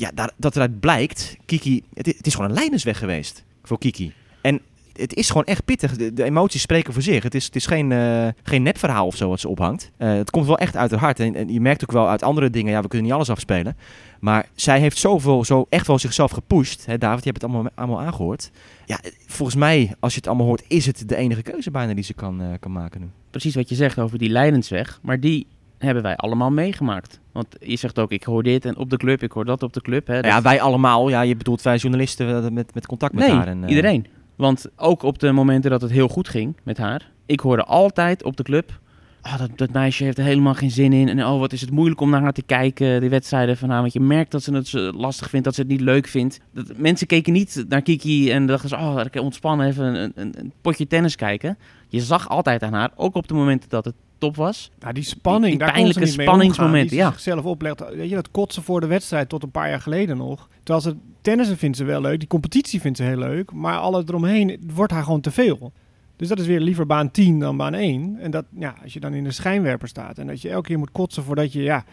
ja, 0.02 0.30
dat 0.38 0.56
eruit 0.56 0.80
blijkt, 0.80 1.38
Kiki, 1.46 1.84
het, 1.94 2.28
is 2.28 2.36
gewoon 2.36 2.50
een 2.50 2.56
leidersweg 2.56 2.98
geweest 2.98 3.44
voor 3.64 3.78
Kiki. 3.78 4.14
En 4.42 4.62
het 4.94 5.14
is 5.14 5.28
gewoon 5.28 5.44
echt 5.44 5.66
pittig. 5.66 5.96
De, 5.96 6.24
emoties 6.24 6.62
spreken 6.62 6.94
voor 6.94 7.02
zich. 7.02 7.24
Het 7.24 7.36
is, 7.36 7.46
het 7.46 7.56
is 7.56 7.66
geen, 7.66 7.92
eh, 7.92 8.28
geen 8.44 8.64
nepverhaal 8.64 9.06
of 9.06 9.16
zo 9.16 9.30
wat 9.30 9.40
ze 9.40 9.48
ophangt. 9.48 9.92
Eh, 9.98 10.14
het 10.14 10.30
komt 10.30 10.46
wel 10.46 10.58
echt 10.58 10.76
uit 10.76 10.92
haar 10.92 11.00
hart. 11.00 11.20
En, 11.20 11.36
en 11.36 11.54
je 11.54 11.62
merkt 11.62 11.84
ook 11.84 11.92
wel 11.92 12.10
uit 12.10 12.24
andere 12.24 12.50
dingen, 12.50 12.72
ja, 12.72 12.82
we 12.82 12.88
kunnen 12.88 13.08
niet 13.08 13.16
alles 13.16 13.30
afspelen. 13.30 13.78
Maar 14.20 14.50
zij 14.56 14.80
heeft 14.80 14.98
zoveel, 14.98 15.46
zo 15.46 15.66
echt 15.70 15.88
wel 15.88 16.00
zichzelf 16.00 16.32
gepusht. 16.32 16.86
Hè, 16.86 16.98
David, 16.98 17.24
je 17.24 17.30
hebt 17.30 17.42
het 17.42 17.52
allemaal, 17.52 17.72
allemaal 17.76 18.02
aangehoord. 18.02 18.52
Ja, 18.86 19.00
volgens 19.28 19.58
mij, 19.58 19.96
als 20.00 20.14
je 20.14 20.20
het 20.20 20.28
allemaal 20.28 20.46
hoort, 20.46 20.64
is 20.68 20.86
het 20.86 21.10
de 21.10 21.16
enige 21.16 21.42
keuze 21.42 21.72
bijna 21.72 21.94
die 21.94 22.04
ze 22.04 22.14
kan, 22.14 22.42
eh, 22.42 22.48
kan 22.60 22.72
maken 22.72 23.02
nu. 23.02 23.10
Precies 23.32 23.56
wat 23.56 23.70
je 23.70 23.76
zegt 23.76 24.00
over 24.00 24.18
die 24.18 24.30
lijdensweg. 24.30 25.00
Maar 25.02 25.20
die 25.20 25.48
hebben 25.82 26.04
wij 26.04 26.16
allemaal 26.16 26.52
meegemaakt. 26.52 27.20
Want 27.32 27.48
je 27.60 27.76
zegt 27.76 28.00
ook, 28.00 28.12
ik 28.12 28.24
hoor 28.24 28.44
dit 28.44 28.66
en 28.66 28.78
op 28.78 28.90
de 28.90 28.98
club, 28.98 29.24
ik 29.24 29.32
hoor 29.32 29.46
dat 29.46 29.64
op 29.64 29.74
de 29.74 29.82
club. 29.82 30.08
Hè, 30.08 30.14
Nou 30.14 30.34
ja, 30.34 30.42
wij 30.42 30.62
allemaal. 30.62 31.10
Ja, 31.10 31.22
je 31.22 31.36
bedoelt 31.36 31.62
wij 31.62 31.78
journalisten 31.78 32.54
met, 32.54 32.74
met 32.74 32.86
contact 32.86 33.14
met 33.14 33.28
nee, 33.28 33.36
haar. 33.36 33.48
En, 33.48 33.64
eh, 33.64 33.70
iedereen. 33.70 34.06
Want 34.36 34.66
ook 34.76 35.04
op 35.04 35.20
de 35.20 35.32
momenten 35.32 35.72
dat 35.72 35.82
het 35.82 35.92
heel 35.92 36.08
goed 36.08 36.30
ging 36.30 36.56
met 36.64 36.78
haar. 36.78 37.12
Ik 37.26 37.40
hoorde 37.40 37.64
altijd 37.64 38.24
op 38.24 38.38
de 38.38 38.44
club. 38.44 38.80
Ah, 39.22 39.38
dat, 39.38 39.50
dat 39.56 39.72
meisje 39.72 40.04
heeft 40.04 40.18
er 40.18 40.24
helemaal 40.24 40.54
geen 40.54 40.72
zin 40.72 40.94
in. 40.94 41.10
En 41.10 41.26
oh, 41.26 41.40
wat 41.40 41.54
is 41.54 41.62
het 41.62 41.72
moeilijk 41.72 42.02
om 42.02 42.10
naar 42.10 42.22
haar 42.22 42.34
te 42.34 42.42
kijken. 42.42 43.02
Die 43.02 43.10
wedstrijden 43.10 43.58
van 43.58 43.70
haar. 43.70 43.82
Want 43.82 43.94
je 43.94 44.00
merkt 44.00 44.32
dat 44.32 44.44
ze 44.44 44.54
het 44.54 44.96
lastig 44.96 45.30
vindt. 45.30 45.46
Dat 45.46 45.56
ze 45.56 45.62
het 45.62 45.70
niet 45.70 45.82
leuk 45.82 46.08
vindt. 46.08 46.40
Dat, 46.54 46.78
mensen 46.78 47.08
keken 47.08 47.34
niet 47.34 47.66
naar 47.68 47.82
Kiki 47.82 48.32
en 48.32 48.46
dachten 48.46 48.70
ze... 48.70 48.76
Oh, 48.76 49.02
ik 49.12 49.22
ontspannen 49.22 49.68
even 49.68 49.86
een, 49.86 50.12
een, 50.16 50.34
een 50.38 50.54
potje 50.62 50.88
tennis 50.88 51.16
kijken. 51.16 51.58
Je 51.88 52.00
zag 52.00 52.30
altijd 52.30 52.64
aan 52.64 52.74
haar. 52.74 52.92
Ook 52.96 53.16
op 53.16 53.28
de 53.28 53.34
momenten 53.34 53.70
dat 53.70 53.86
het 53.86 53.96
top 54.22 54.36
was. 54.36 54.72
Ja, 54.80 54.92
die 54.92 55.04
spanning, 55.04 55.44
Die- 55.44 55.52
die 55.52 55.60
daar 55.60 55.72
pijnlijke 55.74 56.06
spanningsmomenten, 56.06 56.90
die 56.90 56.98
ja. 56.98 57.06
ze 57.08 57.14
zichzelf 57.14 57.46
oplegt. 57.46 57.84
Weet 57.96 58.10
je, 58.10 58.16
dat 58.16 58.32
kotsen 58.32 58.64
voor 58.64 58.80
de 58.82 58.88
wedstrijd 58.88 59.30
tot 59.30 59.44
een 59.44 59.52
paar 59.52 59.70
jaar 59.70 59.82
geleden 59.82 60.18
nog. 60.18 60.50
Terwijl 60.64 60.82
ze 60.86 60.96
tennissen 61.22 61.58
vindt 61.58 61.78
ze 61.78 61.84
wel 61.84 62.02
leuk, 62.02 62.20
die 62.20 62.28
competitie 62.28 62.82
vindt 62.82 62.98
ze 62.98 63.04
heel 63.04 63.18
leuk, 63.18 63.52
maar 63.52 63.78
alles 63.78 64.04
eromheen 64.08 64.60
wordt 64.74 64.92
haar 64.92 65.04
gewoon 65.04 65.22
te 65.22 65.32
veel. 65.32 65.72
Dus 66.16 66.28
dat 66.28 66.40
is 66.40 66.46
weer 66.48 66.60
liever 66.60 66.86
baan 66.86 67.12
10 67.12 67.40
dan 67.40 67.58
baan 67.58 67.74
1. 67.74 68.18
En 68.20 68.32
dat, 68.32 68.46
ja, 68.58 68.76
als 68.84 68.94
je 68.94 69.00
dan 69.00 69.14
in 69.14 69.24
de 69.24 69.32
schijnwerper 69.32 69.88
staat 69.88 70.18
en 70.18 70.28
dat 70.28 70.42
je 70.42 70.50
elke 70.50 70.68
keer 70.68 70.78
moet 70.80 70.92
kotsen 70.92 71.24
voordat 71.24 71.54
je 71.54 71.62
ja, 71.62 71.86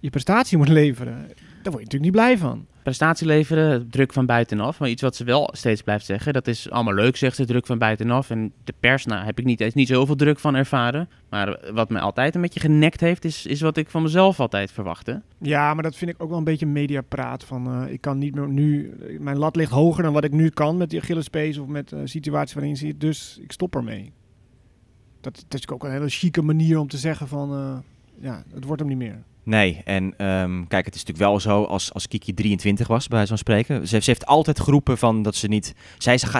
je 0.00 0.10
prestatie 0.10 0.58
moet 0.58 0.68
leveren, 0.68 1.14
daar 1.62 1.72
word 1.72 1.78
je 1.78 1.84
natuurlijk 1.84 2.02
niet 2.02 2.12
blij 2.12 2.38
van. 2.38 2.66
Prestatie 2.84 3.26
leveren, 3.26 3.90
druk 3.90 4.12
van 4.12 4.26
buitenaf. 4.26 4.78
Maar 4.78 4.88
iets 4.88 5.02
wat 5.02 5.16
ze 5.16 5.24
wel 5.24 5.50
steeds 5.52 5.82
blijft 5.82 6.04
zeggen, 6.04 6.32
dat 6.32 6.46
is 6.46 6.70
allemaal 6.70 6.94
leuk, 6.94 7.16
zegt 7.16 7.36
ze, 7.36 7.44
druk 7.44 7.66
van 7.66 7.78
buitenaf. 7.78 8.30
En 8.30 8.52
de 8.64 8.74
pers, 8.80 9.06
nou, 9.06 9.24
heb 9.24 9.38
ik 9.38 9.44
niet, 9.44 9.60
eens 9.60 9.74
niet 9.74 9.88
zoveel 9.88 10.16
druk 10.16 10.38
van 10.38 10.54
ervaren. 10.54 11.08
Maar 11.30 11.72
wat 11.72 11.90
me 11.90 12.00
altijd 12.00 12.34
een 12.34 12.40
beetje 12.40 12.60
genekt 12.60 13.00
heeft, 13.00 13.24
is, 13.24 13.46
is 13.46 13.60
wat 13.60 13.76
ik 13.76 13.90
van 13.90 14.02
mezelf 14.02 14.40
altijd 14.40 14.72
verwachtte. 14.72 15.22
Ja, 15.38 15.74
maar 15.74 15.82
dat 15.82 15.96
vind 15.96 16.10
ik 16.10 16.22
ook 16.22 16.28
wel 16.28 16.38
een 16.38 16.44
beetje 16.44 16.66
mediapraat. 16.66 17.44
Van, 17.44 17.66
eh, 17.66 17.92
ik 17.92 18.00
kan 18.00 18.18
niet 18.18 18.34
meer 18.34 18.48
nu... 18.48 18.94
Mijn 19.20 19.38
lat 19.38 19.56
ligt 19.56 19.70
hoger 19.70 20.02
dan 20.02 20.12
wat 20.12 20.24
ik 20.24 20.32
nu 20.32 20.48
kan 20.48 20.76
met 20.76 20.90
die 20.90 21.00
Achillespees 21.00 21.58
of 21.58 21.66
met 21.66 21.88
de 21.88 22.06
situatie 22.06 22.54
waarin 22.54 22.72
je 22.72 22.78
zit. 22.78 23.00
Dus 23.00 23.38
ik 23.42 23.52
stop 23.52 23.74
ermee. 23.74 24.12
Dat, 25.20 25.44
dat 25.48 25.60
is 25.60 25.68
ook 25.68 25.84
een 25.84 25.90
hele 25.90 26.08
chique 26.08 26.42
manier 26.42 26.78
om 26.78 26.88
te 26.88 26.98
zeggen 26.98 27.28
van... 27.28 27.52
eh, 27.52 27.76
ja, 28.20 28.44
het 28.54 28.64
wordt 28.64 28.80
hem 28.80 28.90
niet 28.90 28.98
meer. 28.98 29.22
Nee, 29.44 29.80
en 29.84 30.14
ehm, 30.16 30.64
kijk, 30.66 30.84
het 30.84 30.94
is 30.94 31.04
natuurlijk 31.04 31.30
wel 31.30 31.40
zo 31.40 31.62
als, 31.62 31.92
als 31.92 32.08
Kiki 32.08 32.34
23 32.34 32.86
was, 32.86 33.08
bij 33.08 33.26
zo'n 33.26 33.36
spreken. 33.36 33.88
Ze, 33.88 34.00
heeft- 34.04 34.26
altijd 34.26 34.60
geroepen 34.60 34.98
van 34.98 35.22
dat 35.22 35.34
ze 35.34 35.48
niet... 35.48 35.74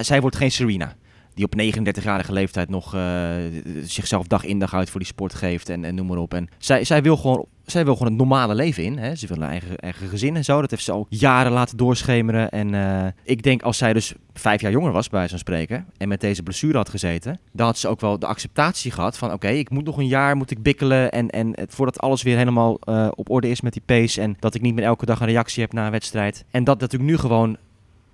Zij 0.00 0.20
wordt 0.20 0.36
geen 0.36 0.50
Serena. 0.50 0.94
Die 1.34 1.44
op 1.44 1.54
39-jarige 1.60 2.32
leeftijd 2.32 2.68
nog 2.68 2.94
eh, 2.94 3.34
zichzelf 3.82 4.26
dag 4.26 4.44
in 4.44 4.58
dag 4.58 4.74
uit 4.74 4.90
voor 4.90 5.00
die 5.00 5.08
sport 5.08 5.34
geeft 5.34 5.68
en, 5.68 5.84
en 5.84 5.94
noem 5.94 6.06
maar 6.06 6.18
op. 6.18 6.34
En 6.34 6.48
zij, 6.58 6.84
zij, 6.84 7.02
wil 7.02 7.16
gewoon, 7.16 7.46
zij 7.66 7.84
wil 7.84 7.92
gewoon 7.92 8.08
het 8.08 8.18
normale 8.20 8.54
leven 8.54 8.84
in. 8.84 8.98
Hè? 8.98 9.14
Ze 9.14 9.26
wil 9.26 9.36
een 9.36 9.48
eigen, 9.48 9.76
eigen 9.76 10.08
gezin 10.08 10.36
en 10.36 10.44
zo. 10.44 10.60
Dat 10.60 10.70
heeft 10.70 10.84
ze 10.84 10.92
al 10.92 11.06
jaren 11.08 11.52
laten 11.52 11.76
doorschemeren. 11.76 12.50
En 12.50 12.74
eh, 12.74 13.06
ik 13.22 13.42
denk 13.42 13.62
als 13.62 13.78
zij 13.78 13.92
dus 13.92 14.14
vijf 14.32 14.60
jaar 14.60 14.72
jonger 14.72 14.92
was, 14.92 15.08
bij 15.08 15.28
zo'n 15.28 15.38
spreken, 15.38 15.86
en 15.96 16.08
met 16.08 16.20
deze 16.20 16.42
blessure 16.42 16.76
had 16.76 16.88
gezeten, 16.88 17.40
dan 17.52 17.66
had 17.66 17.78
ze 17.78 17.88
ook 17.88 18.00
wel 18.00 18.18
de 18.18 18.26
acceptatie 18.26 18.90
gehad 18.90 19.18
van 19.18 19.32
oké, 19.32 19.48
ik 19.48 19.70
moet 19.70 19.84
nog 19.84 19.96
een 19.96 20.06
jaar, 20.06 20.36
moet 20.36 20.50
ik 20.50 20.62
bikkelen 20.62 21.12
en, 21.12 21.30
en 21.30 21.54
voordat 21.68 22.00
alles 22.00 22.22
weer 22.22 22.36
helemaal 22.36 22.78
eh, 22.80 23.08
op 23.14 23.30
orde 23.30 23.48
is 23.48 23.60
met 23.60 23.72
die 23.72 23.82
pace 23.86 24.20
en 24.20 24.36
dat 24.38 24.54
ik 24.54 24.60
niet 24.60 24.74
meer 24.74 24.84
elke 24.84 25.06
dag 25.06 25.20
een 25.20 25.26
reactie 25.26 25.62
heb 25.62 25.72
na 25.72 25.84
een 25.84 25.92
wedstrijd. 25.92 26.44
En 26.50 26.64
dat 26.64 26.80
natuurlijk 26.80 27.10
nu 27.10 27.18
gewoon 27.18 27.56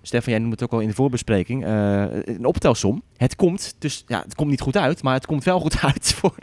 Stefan, 0.03 0.33
jij 0.33 0.41
noemt 0.41 0.53
het 0.53 0.63
ook 0.63 0.73
al 0.73 0.81
in 0.81 0.89
de 0.89 0.95
voorbespreking, 0.95 1.67
uh, 1.67 2.05
een 2.25 2.45
optelsom. 2.45 3.03
Het 3.17 3.37
komt, 3.37 3.75
dus 3.79 4.05
ja, 4.07 4.23
het 4.23 4.35
komt 4.35 4.51
niet 4.51 4.61
goed 4.61 4.77
uit, 4.77 5.03
maar 5.03 5.15
het 5.15 5.27
komt 5.27 5.45
wel 5.45 5.61
goed 5.61 5.81
uit 5.93 6.13
voor, 6.13 6.35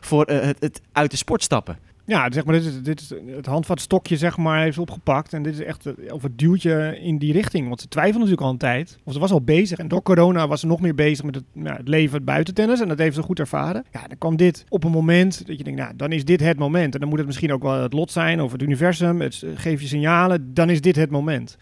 voor 0.00 0.30
uh, 0.30 0.40
het, 0.40 0.56
het, 0.60 0.80
uit 0.92 1.10
de 1.10 1.16
sport 1.16 1.42
stappen. 1.42 1.78
Ja, 2.06 2.32
zeg 2.32 2.44
maar, 2.44 2.54
dit 2.54 2.64
is, 2.64 2.82
dit 2.82 3.00
is 3.00 3.12
het 3.26 3.46
handvatstokje, 3.46 4.16
zeg 4.16 4.36
maar, 4.36 4.62
heeft 4.62 4.78
opgepakt. 4.78 5.32
En 5.32 5.42
dit 5.42 5.52
is 5.52 5.60
echt 5.60 6.10
of 6.12 6.22
het 6.22 6.38
duwtje 6.38 6.98
in 7.00 7.18
die 7.18 7.32
richting. 7.32 7.68
Want 7.68 7.80
ze 7.80 7.88
twijfelen 7.88 8.20
natuurlijk 8.20 8.46
al 8.46 8.52
een 8.52 8.58
tijd. 8.58 8.98
Of 9.04 9.12
ze 9.12 9.18
was 9.18 9.30
al 9.30 9.42
bezig. 9.42 9.78
En 9.78 9.88
door 9.88 10.02
corona 10.02 10.48
was 10.48 10.60
ze 10.60 10.66
nog 10.66 10.80
meer 10.80 10.94
bezig 10.94 11.24
met 11.24 11.34
het, 11.34 11.44
het 11.62 11.88
leven 11.88 12.24
buiten 12.24 12.54
tennis. 12.54 12.80
En 12.80 12.88
dat 12.88 12.98
heeft 12.98 13.14
ze 13.14 13.22
goed 13.22 13.38
ervaren. 13.38 13.84
Ja, 13.92 14.06
dan 14.06 14.18
kwam 14.18 14.36
dit 14.36 14.64
op 14.68 14.84
een 14.84 14.90
moment 14.90 15.46
dat 15.46 15.58
je 15.58 15.64
denkt, 15.64 15.80
nou, 15.80 15.96
dan 15.96 16.12
is 16.12 16.24
dit 16.24 16.40
het 16.40 16.58
moment. 16.58 16.94
En 16.94 17.00
dan 17.00 17.08
moet 17.08 17.18
het 17.18 17.26
misschien 17.26 17.52
ook 17.52 17.62
wel 17.62 17.82
het 17.82 17.92
lot 17.92 18.10
zijn 18.10 18.40
of 18.40 18.52
het 18.52 18.62
universum. 18.62 19.20
Het 19.20 19.44
geeft 19.54 19.82
je 19.82 19.88
signalen. 19.88 20.54
Dan 20.54 20.70
is 20.70 20.80
dit 20.80 20.96
het 20.96 21.10
moment. 21.10 21.56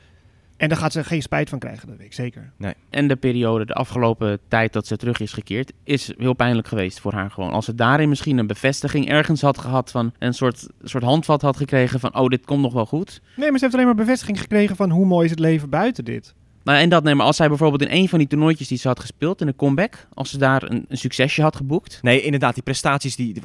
En 0.63 0.69
daar 0.69 0.79
gaat 0.79 0.93
ze 0.93 1.05
geen 1.05 1.23
spijt 1.23 1.49
van 1.49 1.59
krijgen, 1.59 1.89
dat 1.89 1.97
weet 1.97 2.07
ik 2.07 2.13
zeker. 2.13 2.53
Nee. 2.57 2.75
En 2.91 3.09
de 3.09 3.17
periode, 3.17 3.65
de 3.65 3.75
afgelopen 3.75 4.39
tijd 4.49 4.73
dat 4.73 4.87
ze 4.87 4.97
terug 4.97 5.21
is 5.21 5.33
gekeerd, 5.33 5.73
is 5.85 6.13
heel 6.19 6.35
pijnlijk 6.35 6.69
geweest 6.69 7.01
voor 7.01 7.13
haar 7.13 7.31
gewoon. 7.31 7.53
Als 7.53 7.65
ze 7.65 7.75
daarin 7.75 8.09
misschien 8.09 8.39
een 8.39 8.47
bevestiging 8.47 9.09
ergens 9.09 9.41
had 9.41 9.59
gehad 9.59 9.91
van 9.91 10.13
een 10.19 10.35
soort, 10.35 10.69
soort 10.83 11.03
handvat 11.03 11.43
had 11.43 11.57
gekregen 11.57 12.01
van, 12.01 12.19
oh, 12.19 12.29
dit 12.29 12.45
komt 12.45 12.63
nog 12.63 12.73
wel 12.73 12.87
goed. 12.87 13.21
Nee, 13.37 13.49
maar 13.49 13.59
ze 13.59 13.65
heeft 13.65 13.75
alleen 13.75 13.87
maar 13.87 14.05
bevestiging 14.05 14.41
gekregen 14.41 14.77
van 14.77 14.91
hoe 14.91 15.07
mooi 15.07 15.25
is 15.25 15.31
het 15.31 15.41
leven 15.41 15.71
buiten 15.71 16.05
dit. 16.05 16.35
Nou, 16.65 16.79
en 16.79 16.89
dat, 16.89 17.03
nee, 17.03 17.15
maar 17.15 17.27
als 17.27 17.37
zij 17.37 17.49
bijvoorbeeld 17.49 17.83
in 17.83 17.97
een 17.97 18.09
van 18.09 18.19
die 18.19 18.29
toernooitjes 18.29 18.69
die 18.69 18.79
ze 18.79 18.89
had 18.89 19.01
gespeeld, 19.01 19.41
in 19.41 19.47
een 19.47 19.57
comeback, 19.57 20.07
als 20.15 20.31
ze 20.31 20.39
daar 20.39 20.63
een, 20.63 20.85
een 20.89 20.99
succesje 20.99 21.43
had 21.43 21.57
geboekt. 21.57 21.99
Nee, 22.03 22.23
inderdaad, 22.23 22.55
die 22.55 22.63
prestaties, 22.63 23.17
die, 23.17 23.37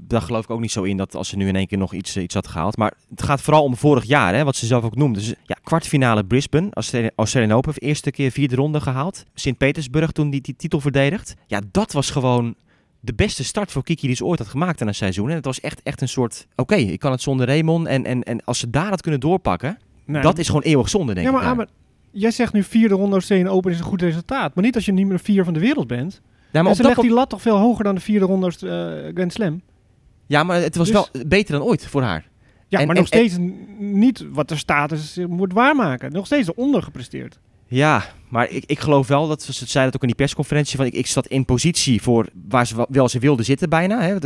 daar 0.00 0.22
geloof 0.22 0.44
ik 0.44 0.50
ook 0.50 0.60
niet 0.60 0.72
zo 0.72 0.82
in 0.82 0.96
dat 0.96 1.14
als 1.14 1.28
ze 1.28 1.36
nu 1.36 1.48
in 1.48 1.56
één 1.56 1.66
keer 1.66 1.78
nog 1.78 1.94
iets, 1.94 2.16
iets 2.16 2.34
had 2.34 2.48
gehaald. 2.48 2.76
Maar 2.76 2.92
het 3.10 3.22
gaat 3.22 3.40
vooral 3.40 3.62
om 3.62 3.76
vorig 3.76 4.04
jaar, 4.04 4.34
hè, 4.34 4.44
wat 4.44 4.56
ze 4.56 4.66
zelf 4.66 4.84
ook 4.84 4.96
noemde. 4.96 5.18
Dus 5.18 5.34
ja, 5.44 5.56
kwartfinale 5.62 6.24
Brisbane, 6.24 6.68
Australian 7.14 7.52
Open, 7.52 7.74
eerste 7.74 8.10
keer 8.10 8.30
vierde 8.30 8.54
ronde 8.54 8.80
gehaald. 8.80 9.24
Sint-Petersburg 9.34 10.10
toen 10.10 10.30
die, 10.30 10.40
die 10.40 10.56
titel 10.56 10.80
verdedigd. 10.80 11.34
Ja, 11.46 11.60
dat 11.70 11.92
was 11.92 12.10
gewoon 12.10 12.54
de 13.00 13.14
beste 13.14 13.44
start 13.44 13.72
voor 13.72 13.82
Kiki 13.82 14.06
die 14.06 14.16
ze 14.16 14.24
ooit 14.24 14.38
had 14.38 14.48
gemaakt 14.48 14.80
aan 14.80 14.88
een 14.88 14.94
seizoen. 14.94 15.28
En 15.28 15.34
het 15.34 15.44
was 15.44 15.60
echt, 15.60 15.82
echt 15.82 16.00
een 16.00 16.08
soort, 16.08 16.46
oké, 16.56 16.74
ik 16.74 16.98
kan 16.98 17.10
het 17.10 17.22
zonder 17.22 17.46
Raymond. 17.46 17.86
En, 17.86 18.04
en, 18.04 18.22
en 18.22 18.44
als 18.44 18.58
ze 18.58 18.70
daar 18.70 18.88
had 18.88 19.00
kunnen 19.00 19.20
doorpakken, 19.20 19.78
nee. 20.04 20.22
dat 20.22 20.38
is 20.38 20.46
gewoon 20.46 20.62
eeuwig 20.62 20.88
zonde, 20.88 21.14
denk 21.14 21.26
ja, 21.26 21.32
maar, 21.32 21.42
ik. 21.42 21.48
Ja, 21.48 21.54
maar 21.54 21.66
jij 22.10 22.30
zegt 22.30 22.52
nu 22.52 22.62
vierde 22.62 22.94
ronde 22.94 23.12
Australian 23.12 23.48
Open 23.48 23.72
is 23.72 23.78
een 23.78 23.84
goed 23.84 24.02
resultaat. 24.02 24.54
Maar 24.54 24.64
niet 24.64 24.74
als 24.74 24.84
je 24.84 24.92
niet 24.92 25.06
meer 25.06 25.20
vier 25.20 25.44
van 25.44 25.54
de 25.54 25.60
wereld 25.60 25.86
bent. 25.86 26.20
Ja, 26.52 26.62
maar 26.62 26.70
en 26.70 26.76
ze 26.76 26.82
legt 26.82 27.00
die 27.00 27.10
lat 27.10 27.30
toch 27.30 27.42
veel 27.42 27.56
hoger 27.56 27.84
dan 27.84 27.94
de 27.94 28.00
vierde 28.00 28.26
ronde 28.26 28.46
uh, 28.46 29.14
Grand 29.14 29.32
Slam. 29.32 29.62
Ja, 30.26 30.42
maar 30.42 30.60
het 30.60 30.76
was 30.76 30.86
dus... 30.90 30.96
wel 31.12 31.24
beter 31.26 31.58
dan 31.58 31.62
ooit 31.66 31.86
voor 31.86 32.02
haar. 32.02 32.28
Ja, 32.68 32.78
en, 32.78 32.86
maar 32.86 32.96
nog 32.96 33.06
steeds 33.06 33.36
niet 33.78 34.26
wat 34.32 34.50
er 34.50 34.58
status 34.58 35.18
moet 35.28 35.52
waarmaken. 35.52 36.12
Nog 36.12 36.26
steeds 36.26 36.54
ondergepresteerd. 36.54 37.38
Ja, 37.66 38.04
maar 38.28 38.50
ik, 38.50 38.64
ik 38.66 38.78
geloof 38.78 39.06
wel 39.06 39.28
dat 39.28 39.42
ze 39.42 39.66
zei 39.66 39.84
dat 39.84 39.94
ook 39.94 40.00
in 40.00 40.08
die 40.08 40.16
persconferentie. 40.16 40.76
Van 40.76 40.86
ik, 40.86 40.94
ik 40.94 41.06
zat 41.06 41.26
in 41.26 41.44
positie 41.44 42.02
voor 42.02 42.28
waar 42.48 42.66
ze 42.66 42.86
wel 42.88 43.08
ze 43.08 43.18
wilde 43.18 43.42
zitten 43.42 43.68
bijna. 43.68 44.00
Hè. 44.00 44.16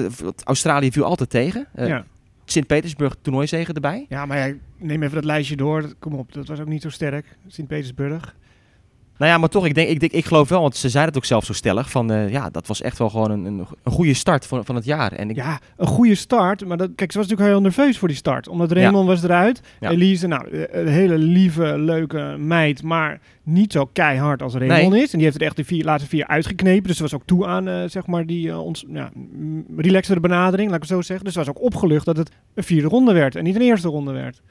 Australië 0.44 0.92
viel 0.92 1.04
altijd 1.04 1.30
tegen. 1.30 1.66
Uh, 1.76 1.88
ja. 1.88 2.04
Sint-Petersburg 2.44 3.16
toernooizegen 3.22 3.74
erbij. 3.74 4.06
Ja, 4.08 4.26
maar 4.26 4.56
neem 4.76 5.02
even 5.02 5.14
dat 5.14 5.24
lijstje 5.24 5.56
door. 5.56 5.94
Kom 5.98 6.14
op, 6.14 6.32
dat 6.32 6.48
was 6.48 6.60
ook 6.60 6.68
niet 6.68 6.82
zo 6.82 6.90
sterk. 6.90 7.36
Sint-Petersburg. 7.46 8.36
Nou 9.18 9.30
ja, 9.30 9.38
maar 9.38 9.48
toch, 9.48 9.66
ik, 9.66 9.74
denk, 9.74 9.88
ik, 9.88 10.00
denk, 10.00 10.12
ik 10.12 10.24
geloof 10.24 10.48
wel, 10.48 10.60
want 10.60 10.76
ze 10.76 10.88
zeiden 10.88 11.14
het 11.14 11.22
ook 11.22 11.28
zelf 11.28 11.44
zo 11.44 11.52
stellig, 11.52 11.90
van 11.90 12.12
uh, 12.12 12.30
ja, 12.30 12.50
dat 12.50 12.66
was 12.66 12.82
echt 12.82 12.98
wel 12.98 13.10
gewoon 13.10 13.30
een, 13.30 13.44
een, 13.44 13.66
een 13.82 13.92
goede 13.92 14.14
start 14.14 14.46
van, 14.46 14.64
van 14.64 14.74
het 14.74 14.84
jaar. 14.84 15.12
En 15.12 15.30
ik... 15.30 15.36
Ja, 15.36 15.60
een 15.76 15.86
goede 15.86 16.14
start, 16.14 16.64
maar 16.66 16.76
dat, 16.76 16.90
kijk, 16.94 17.12
ze 17.12 17.18
was 17.18 17.26
natuurlijk 17.26 17.56
heel 17.56 17.64
nerveus 17.64 17.98
voor 17.98 18.08
die 18.08 18.16
start, 18.16 18.48
omdat 18.48 18.72
Raymond 18.72 19.06
was 19.06 19.22
eruit. 19.22 19.60
Ja. 19.80 19.90
Elise, 19.90 20.26
nou, 20.26 20.48
eh, 20.50 20.80
een 20.80 20.88
hele 20.88 21.18
lieve, 21.18 21.78
leuke 21.78 22.36
meid, 22.38 22.82
maar 22.82 23.20
niet 23.42 23.72
zo 23.72 23.88
keihard 23.92 24.42
als 24.42 24.54
Raymond 24.54 24.92
nee. 24.92 25.02
is. 25.02 25.10
En 25.12 25.18
die 25.18 25.26
heeft 25.26 25.38
het 25.38 25.46
echt 25.46 25.56
de 25.56 25.64
vier, 25.64 25.84
laatste 25.84 26.08
vier 26.08 26.26
uitgeknepen, 26.26 26.86
dus 26.86 26.96
ze 26.96 27.02
was 27.02 27.14
ook 27.14 27.24
toe 27.24 27.46
aan, 27.46 27.68
uh, 27.68 27.82
zeg 27.86 28.06
maar, 28.06 28.26
die 28.26 28.46
uh, 28.46 28.64
ons, 28.64 28.84
ja, 28.88 29.10
relaxere 29.76 30.20
benadering, 30.20 30.70
laat 30.70 30.82
ik 30.82 30.88
het 30.88 30.92
zo 30.92 31.02
zeggen. 31.02 31.24
Dus 31.24 31.34
ze 31.34 31.40
was 31.40 31.48
ook 31.48 31.62
opgelucht 31.62 32.04
dat 32.04 32.16
het 32.16 32.30
een 32.54 32.64
vierde 32.64 32.88
ronde 32.88 33.12
werd 33.12 33.36
en 33.36 33.44
niet 33.44 33.54
een 33.54 33.62
eerste 33.62 33.88
ronde 33.88 34.12
werd. 34.12 34.42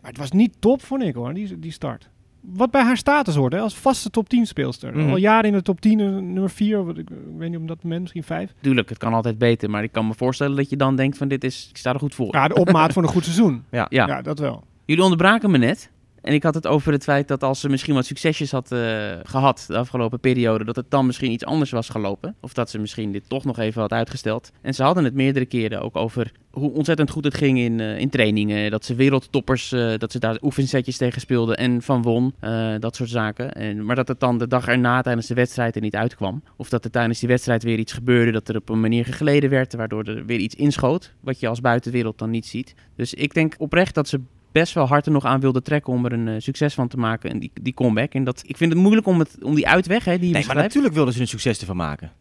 Maar 0.00 0.10
het 0.10 0.20
was 0.20 0.30
niet 0.30 0.54
top, 0.58 0.84
vond 0.84 1.02
ik 1.02 1.14
hoor, 1.14 1.34
die, 1.34 1.58
die 1.58 1.72
start 1.72 2.10
wat 2.40 2.70
bij 2.70 2.82
haar 2.82 2.96
status 2.96 3.34
hoort, 3.34 3.52
hè, 3.52 3.60
als 3.60 3.74
vaste 3.74 4.10
top 4.10 4.28
10 4.28 4.46
speelster. 4.46 4.96
Mm. 4.96 5.10
Al 5.10 5.16
jaren 5.16 5.44
in 5.44 5.52
de 5.52 5.62
top 5.62 5.80
10, 5.80 5.96
nummer 6.32 6.50
4, 6.50 6.88
ik, 6.88 6.96
ik, 6.96 7.08
weet 7.36 7.50
niet 7.50 7.58
op 7.58 7.68
dat 7.68 7.82
moment, 7.82 8.00
misschien 8.00 8.22
5. 8.22 8.54
Tuurlijk, 8.60 8.88
het 8.88 8.98
kan 8.98 9.14
altijd 9.14 9.38
beter, 9.38 9.70
maar 9.70 9.82
ik 9.82 9.92
kan 9.92 10.06
me 10.06 10.14
voorstellen 10.14 10.56
dat 10.56 10.70
je 10.70 10.76
dan 10.76 10.96
denkt 10.96 11.16
van 11.16 11.28
dit 11.28 11.44
is, 11.44 11.66
ik 11.70 11.76
sta 11.76 11.92
er 11.92 11.98
goed 11.98 12.14
voor. 12.14 12.34
Ja, 12.34 12.48
de 12.48 12.54
opmaat 12.54 12.92
voor 12.92 13.02
een 13.02 13.08
goed 13.08 13.24
seizoen. 13.24 13.62
Ja. 13.70 13.86
ja. 13.88 14.06
ja, 14.06 14.22
dat 14.22 14.38
wel. 14.38 14.64
Jullie 14.84 15.02
onderbraken 15.02 15.50
me 15.50 15.58
net. 15.58 15.90
En 16.22 16.32
ik 16.32 16.42
had 16.42 16.54
het 16.54 16.66
over 16.66 16.92
het 16.92 17.02
feit 17.02 17.28
dat 17.28 17.42
als 17.42 17.60
ze 17.60 17.68
misschien 17.68 17.94
wat 17.94 18.06
succesjes 18.06 18.50
had 18.50 18.72
uh, 18.72 19.12
gehad 19.22 19.64
de 19.66 19.76
afgelopen 19.76 20.20
periode, 20.20 20.64
dat 20.64 20.76
het 20.76 20.90
dan 20.90 21.06
misschien 21.06 21.30
iets 21.30 21.44
anders 21.44 21.70
was 21.70 21.88
gelopen. 21.88 22.34
Of 22.40 22.52
dat 22.52 22.70
ze 22.70 22.78
misschien 22.78 23.12
dit 23.12 23.28
toch 23.28 23.44
nog 23.44 23.58
even 23.58 23.80
had 23.80 23.92
uitgesteld. 23.92 24.50
En 24.60 24.74
ze 24.74 24.82
hadden 24.82 25.04
het 25.04 25.14
meerdere 25.14 25.46
keren 25.46 25.82
ook 25.82 25.96
over 25.96 26.32
hoe 26.50 26.72
ontzettend 26.72 27.10
goed 27.10 27.24
het 27.24 27.34
ging 27.34 27.58
in, 27.58 27.78
uh, 27.78 27.98
in 27.98 28.10
trainingen. 28.10 28.70
Dat 28.70 28.84
ze 28.84 28.94
wereldtoppers, 28.94 29.72
uh, 29.72 29.92
dat 29.98 30.12
ze 30.12 30.18
daar 30.18 30.38
oefensetjes 30.42 30.96
tegen 30.96 31.20
speelden 31.20 31.56
en 31.56 31.82
van 31.82 32.02
won. 32.02 32.34
dat 32.78 32.96
soort 32.96 33.10
zaken. 33.10 33.52
En, 33.52 33.84
maar 33.84 33.96
dat 33.96 34.08
het 34.08 34.20
dan 34.20 34.38
de 34.38 34.46
dag 34.46 34.66
erna 34.68 35.02
tijdens 35.02 35.26
de 35.26 35.34
wedstrijd 35.34 35.74
er 35.74 35.82
niet 35.82 35.96
uitkwam. 35.96 36.42
Of 36.56 36.68
dat 36.68 36.84
er 36.84 36.90
tijdens 36.90 37.18
die 37.18 37.28
wedstrijd 37.28 37.62
weer 37.62 37.78
iets 37.78 37.92
gebeurde, 37.92 38.32
dat 38.32 38.48
er 38.48 38.56
op 38.56 38.68
een 38.68 38.80
manier 38.80 39.04
gegleden 39.04 39.50
werd, 39.50 39.74
waardoor 39.74 40.04
er 40.04 40.26
weer 40.26 40.38
iets 40.38 40.54
inschoot. 40.54 41.12
Wat 41.20 41.40
je 41.40 41.48
als 41.48 41.60
buitenwereld 41.60 42.18
dan 42.18 42.30
niet 42.30 42.46
ziet. 42.46 42.74
Dus 42.96 43.14
ik 43.14 43.34
denk 43.34 43.54
oprecht 43.58 43.94
dat 43.94 44.08
ze 44.08 44.20
best 44.52 44.74
wel 44.74 44.86
hard 44.86 45.06
er 45.06 45.12
nog 45.12 45.24
aan 45.24 45.40
wilde 45.40 45.62
trekken 45.62 45.92
om 45.92 46.04
er 46.04 46.12
een 46.12 46.26
uh, 46.26 46.34
succes 46.38 46.74
van 46.74 46.88
te 46.88 46.96
maken. 46.96 47.30
En 47.30 47.38
die, 47.38 47.50
die 47.62 47.74
comeback. 47.74 48.14
En 48.14 48.24
dat, 48.24 48.42
ik 48.46 48.56
vind 48.56 48.72
het 48.72 48.80
moeilijk 48.80 49.06
om, 49.06 49.18
het, 49.18 49.36
om 49.42 49.54
die 49.54 49.68
uitweg, 49.68 50.04
hè, 50.04 50.18
die 50.18 50.32
Nee, 50.32 50.46
maar 50.46 50.56
natuurlijk 50.56 50.94
wilden 50.94 51.14
ze 51.14 51.20
een 51.20 51.26
succes 51.26 51.60
ervan 51.60 51.76
maken. 51.76 52.12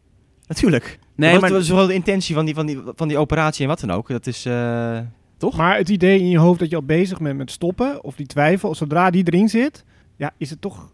Natuurlijk. 0.48 1.00
Nee, 1.16 1.32
dat 1.32 1.42
maar... 1.42 1.50
Dat 1.50 1.68
wel 1.68 1.88
de 1.88 1.94
intentie 1.94 2.36
van 2.36 2.46
die, 2.46 2.54
van, 2.54 2.66
die, 2.66 2.80
van 2.96 3.08
die 3.08 3.18
operatie 3.18 3.64
en 3.64 3.70
wat 3.70 3.80
dan 3.80 3.92
ook. 3.92 4.08
Dat 4.08 4.28
is... 4.28 4.46
Uh, 4.46 5.00
toch? 5.38 5.58
Maar 5.58 5.78
het 5.78 5.90
idee 5.90 6.20
in 6.20 6.30
je 6.30 6.38
hoofd 6.38 6.60
dat 6.60 6.70
je 6.70 6.76
al 6.76 6.84
bezig 6.84 7.20
bent 7.20 7.38
met 7.38 7.52
stoppen, 7.52 8.04
of 8.04 8.16
die 8.16 8.26
twijfel, 8.26 8.76
zodra 8.76 9.10
die 9.10 9.24
erin 9.26 9.50
zit, 9.50 9.86
ja, 10.16 10.34
is 10.38 10.50
het 10.50 10.62
toch, 10.62 10.94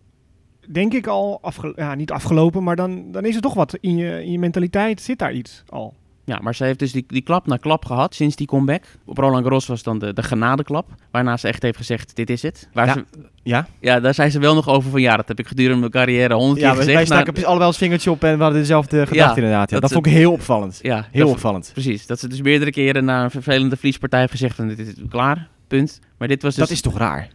denk 0.68 0.94
ik 0.94 1.08
al, 1.08 1.40
afge 1.42 1.74
ja, 1.76 1.96
niet 1.96 2.12
afgelopen, 2.12 2.64
maar 2.64 2.76
dan, 2.76 3.12
dan 3.12 3.26
is 3.26 3.36
er 3.36 3.42
toch 3.42 3.54
wat 3.54 3.78
in 3.82 3.98
je, 3.98 4.24
in 4.24 4.32
je 4.32 4.40
mentaliteit, 4.40 5.02
zit 5.02 5.20
daar 5.20 5.34
iets 5.34 5.64
al. 5.68 5.94
Ja, 6.26 6.40
maar 6.42 6.56
ze 6.56 6.64
heeft 6.64 6.80
dus 6.80 6.92
die, 6.92 7.04
die 7.08 7.22
klap 7.22 7.48
na 7.48 7.58
klap 7.58 7.86
gehad 7.86 8.16
sinds 8.16 8.36
die 8.36 8.48
comeback. 8.48 8.84
Op 9.06 9.18
Roland 9.18 9.44
Garros 9.44 9.66
was 9.66 9.84
dan 9.84 10.00
de, 10.00 10.14
de 10.14 10.24
genadeklap. 10.24 10.90
Waarna 11.12 11.38
ze 11.38 11.48
echt 11.48 11.62
heeft 11.62 11.78
gezegd, 11.78 12.16
dit 12.16 12.30
is 12.30 12.42
het. 12.42 12.70
Waar 12.74 12.86
ja. 12.86 12.94
Ze, 12.94 13.06
ja? 13.44 13.68
ja, 13.80 14.00
daar 14.00 14.14
zijn 14.14 14.32
ze 14.32 14.40
wel 14.40 14.56
nog 14.56 14.68
over 14.68 14.92
van, 14.92 15.02
ja, 15.02 15.16
dat 15.16 15.28
heb 15.28 15.40
ik 15.40 15.48
gedurende 15.48 15.80
mijn 15.80 15.92
carrière 15.92 16.34
honderd 16.34 16.60
ja, 16.60 16.68
keer 16.70 16.78
gezegd. 16.78 16.96
Wij 16.96 17.06
staken 17.06 17.34
nou, 17.34 17.46
allebei 17.46 17.70
het 17.70 17.78
vingertje 17.78 18.12
op 18.12 18.24
en 18.24 18.38
we 18.38 18.44
hadden 18.44 18.62
dezelfde 18.62 19.08
gedachte 19.08 19.36
inderdaad. 19.36 19.70
Ja. 19.70 19.80
Dat, 19.80 19.82
dat 19.82 19.92
vond 19.92 20.06
ik 20.06 20.12
heel 20.12 20.32
opvallend. 20.32 20.80
Ja, 20.82 21.08
heel 21.12 21.30
opvallend. 21.30 21.70
Precies, 21.74 22.06
dat 22.06 22.20
ze 22.20 22.28
dus 22.28 22.42
meerdere 22.42 22.72
keren 22.72 23.06
na 23.06 23.24
een 23.24 23.32
vervelende 23.32 23.76
verliespartij 23.76 24.20
heeft 24.20 24.32
gezegd 24.32 24.56
van, 24.56 24.68
dit 24.68 24.80
is 24.80 24.94
klaar, 25.10 25.48
punt. 25.68 26.00
Maar 26.18 26.28
dit 26.28 26.42
was 26.42 26.56
dus... 26.56 26.64
Dat 26.64 26.74
is 26.76 26.82
toch 26.82 26.98
raar? 26.98 27.30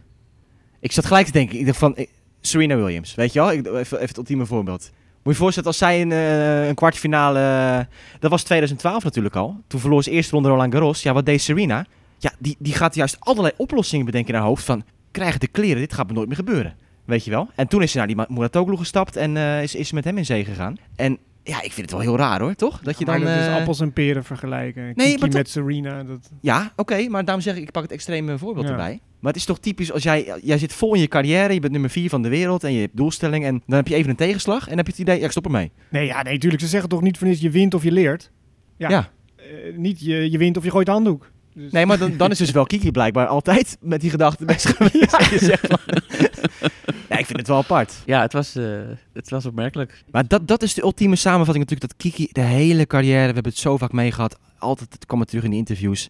Ik 0.79 0.91
zat 0.91 1.05
gelijk 1.05 1.25
te 1.25 1.31
denken, 1.31 1.59
ik 1.59 1.65
dacht 1.65 1.77
van, 1.77 1.97
Serena 2.41 2.75
Williams, 2.75 3.15
weet 3.15 3.33
je 3.33 3.39
wel? 3.39 3.51
Ik, 3.51 3.65
even, 3.65 3.81
even 3.81 4.07
het 4.07 4.17
ultieme 4.17 4.45
voorbeeld. 4.45 4.91
Moet 5.23 5.33
je 5.33 5.39
voorstellen, 5.39 5.69
als 5.69 5.77
zij 5.77 6.01
een, 6.01 6.11
uh, 6.11 6.67
een 6.67 6.75
kwartfinale... 6.75 7.39
Uh, 7.39 7.95
dat 8.19 8.31
was 8.31 8.43
2012 8.43 9.03
natuurlijk 9.03 9.35
al. 9.35 9.63
Toen 9.67 9.79
verloor 9.79 10.03
ze 10.03 10.11
eerste 10.11 10.33
ronde 10.33 10.49
Roland 10.49 10.73
Garros. 10.73 11.01
Ja, 11.01 11.13
wat 11.13 11.25
deed 11.25 11.41
Serena? 11.41 11.85
Ja, 12.17 12.31
die, 12.39 12.55
die 12.59 12.73
gaat 12.73 12.95
juist 12.95 13.17
allerlei 13.19 13.53
oplossingen 13.57 14.05
bedenken 14.05 14.33
in 14.33 14.39
haar 14.39 14.47
hoofd. 14.47 14.63
Van, 14.63 14.83
krijgen 15.11 15.39
de 15.39 15.47
kleren, 15.47 15.77
dit 15.77 15.93
gaat 15.93 16.07
me 16.07 16.13
nooit 16.13 16.27
meer 16.27 16.37
gebeuren. 16.37 16.75
Weet 17.05 17.25
je 17.25 17.31
wel? 17.31 17.49
En 17.55 17.67
toen 17.67 17.81
is 17.81 17.91
ze 17.91 17.97
naar 17.97 18.07
die 18.07 18.15
Muratoglu 18.27 18.77
gestapt 18.77 19.15
en 19.15 19.35
uh, 19.35 19.63
is, 19.63 19.75
is 19.75 19.91
met 19.91 20.03
hem 20.03 20.17
in 20.17 20.25
zee 20.25 20.45
gegaan. 20.45 20.75
En 20.95 21.17
ja, 21.43 21.61
ik 21.61 21.71
vind 21.71 21.81
het 21.81 21.91
wel 21.91 21.99
heel 21.99 22.17
raar 22.17 22.39
hoor, 22.39 22.55
toch? 22.55 22.79
Dat 22.81 22.99
je 22.99 23.05
dan. 23.05 23.21
Maar 23.21 23.35
dat 23.35 23.47
is 23.47 23.53
appels 23.53 23.79
en 23.79 23.93
peren 23.93 24.23
vergelijken. 24.23 24.91
Nee, 24.95 25.17
Kiki 25.17 25.37
met 25.37 25.49
Serena. 25.49 26.03
Dat... 26.03 26.31
Ja, 26.41 26.73
oké, 26.75 27.07
maar 27.07 27.25
daarom 27.25 27.43
zeg 27.43 27.55
ik, 27.55 27.61
ik 27.61 27.71
pak 27.71 27.83
het 27.83 27.91
extreme 27.91 28.37
voorbeeld 28.37 28.65
ja. 28.65 28.71
erbij. 28.71 28.99
Maar 29.19 29.31
het 29.31 29.41
is 29.41 29.47
toch 29.47 29.59
typisch 29.59 29.91
als 29.91 30.03
jij, 30.03 30.39
jij 30.43 30.57
zit 30.57 30.73
vol 30.73 30.93
in 30.93 31.01
je 31.01 31.07
carrière, 31.07 31.53
je 31.53 31.59
bent 31.59 31.71
nummer 31.71 31.89
4 31.89 32.09
van 32.09 32.21
de 32.21 32.29
wereld 32.29 32.63
en 32.63 32.73
je 32.73 32.79
hebt 32.79 32.97
doelstelling 32.97 33.45
en 33.45 33.61
dan 33.65 33.77
heb 33.77 33.87
je 33.87 33.95
even 33.95 34.09
een 34.09 34.15
tegenslag 34.15 34.61
en 34.61 34.67
dan 34.67 34.77
heb 34.77 34.85
je 34.85 34.91
het 34.91 35.01
idee, 35.01 35.19
ja, 35.19 35.25
ik 35.25 35.31
stop 35.31 35.45
ermee. 35.45 35.71
Nee, 35.89 36.05
ja, 36.05 36.21
nee, 36.21 36.37
tuurlijk. 36.37 36.61
Ze 36.61 36.67
zeggen 36.67 36.89
toch 36.89 37.01
niet 37.01 37.17
van 37.17 37.27
is 37.27 37.41
je 37.41 37.49
wint 37.49 37.73
of 37.73 37.83
je 37.83 37.91
leert. 37.91 38.31
Ja. 38.77 38.89
ja. 38.89 39.09
Uh, 39.37 39.77
niet 39.77 39.99
je, 39.99 40.31
je 40.31 40.37
wint 40.37 40.57
of 40.57 40.63
je 40.63 40.71
gooit 40.71 40.85
de 40.85 40.91
handdoek. 40.91 41.31
Dus. 41.53 41.71
Nee, 41.71 41.85
maar 41.85 41.97
dan, 41.97 42.17
dan 42.17 42.31
is 42.31 42.37
dus 42.37 42.51
wel 42.51 42.65
Kiki 42.65 42.91
blijkbaar 42.91 43.27
altijd 43.27 43.77
met 43.81 44.01
die 44.01 44.09
gedachte 44.09 44.45
bezig 44.45 44.75
geweest. 44.77 45.45
Ja. 45.45 45.57
Ja, 47.09 47.17
ik 47.17 47.25
vind 47.25 47.39
het 47.39 47.47
wel 47.47 47.57
apart. 47.57 48.01
Ja, 48.05 48.21
het 48.21 48.33
was, 48.33 48.55
eh, 48.55 48.79
het 49.13 49.29
was 49.29 49.45
opmerkelijk. 49.45 50.03
Maar 50.11 50.27
dat, 50.27 50.47
dat 50.47 50.63
is 50.63 50.73
de 50.73 50.81
ultieme 50.81 51.15
samenvatting 51.15 51.69
natuurlijk. 51.69 51.91
Dat 51.91 52.11
Kiki 52.11 52.27
de 52.31 52.41
hele 52.41 52.87
carrière, 52.87 53.27
we 53.27 53.33
hebben 53.33 53.51
het 53.51 53.57
zo 53.57 53.77
vaak 53.77 53.91
meegehad. 53.91 54.39
Altijd, 54.57 54.93
het 54.93 55.05
kwam 55.05 55.19
het 55.19 55.29
terug 55.29 55.43
in 55.43 55.49
de 55.49 55.55
interviews. 55.55 56.09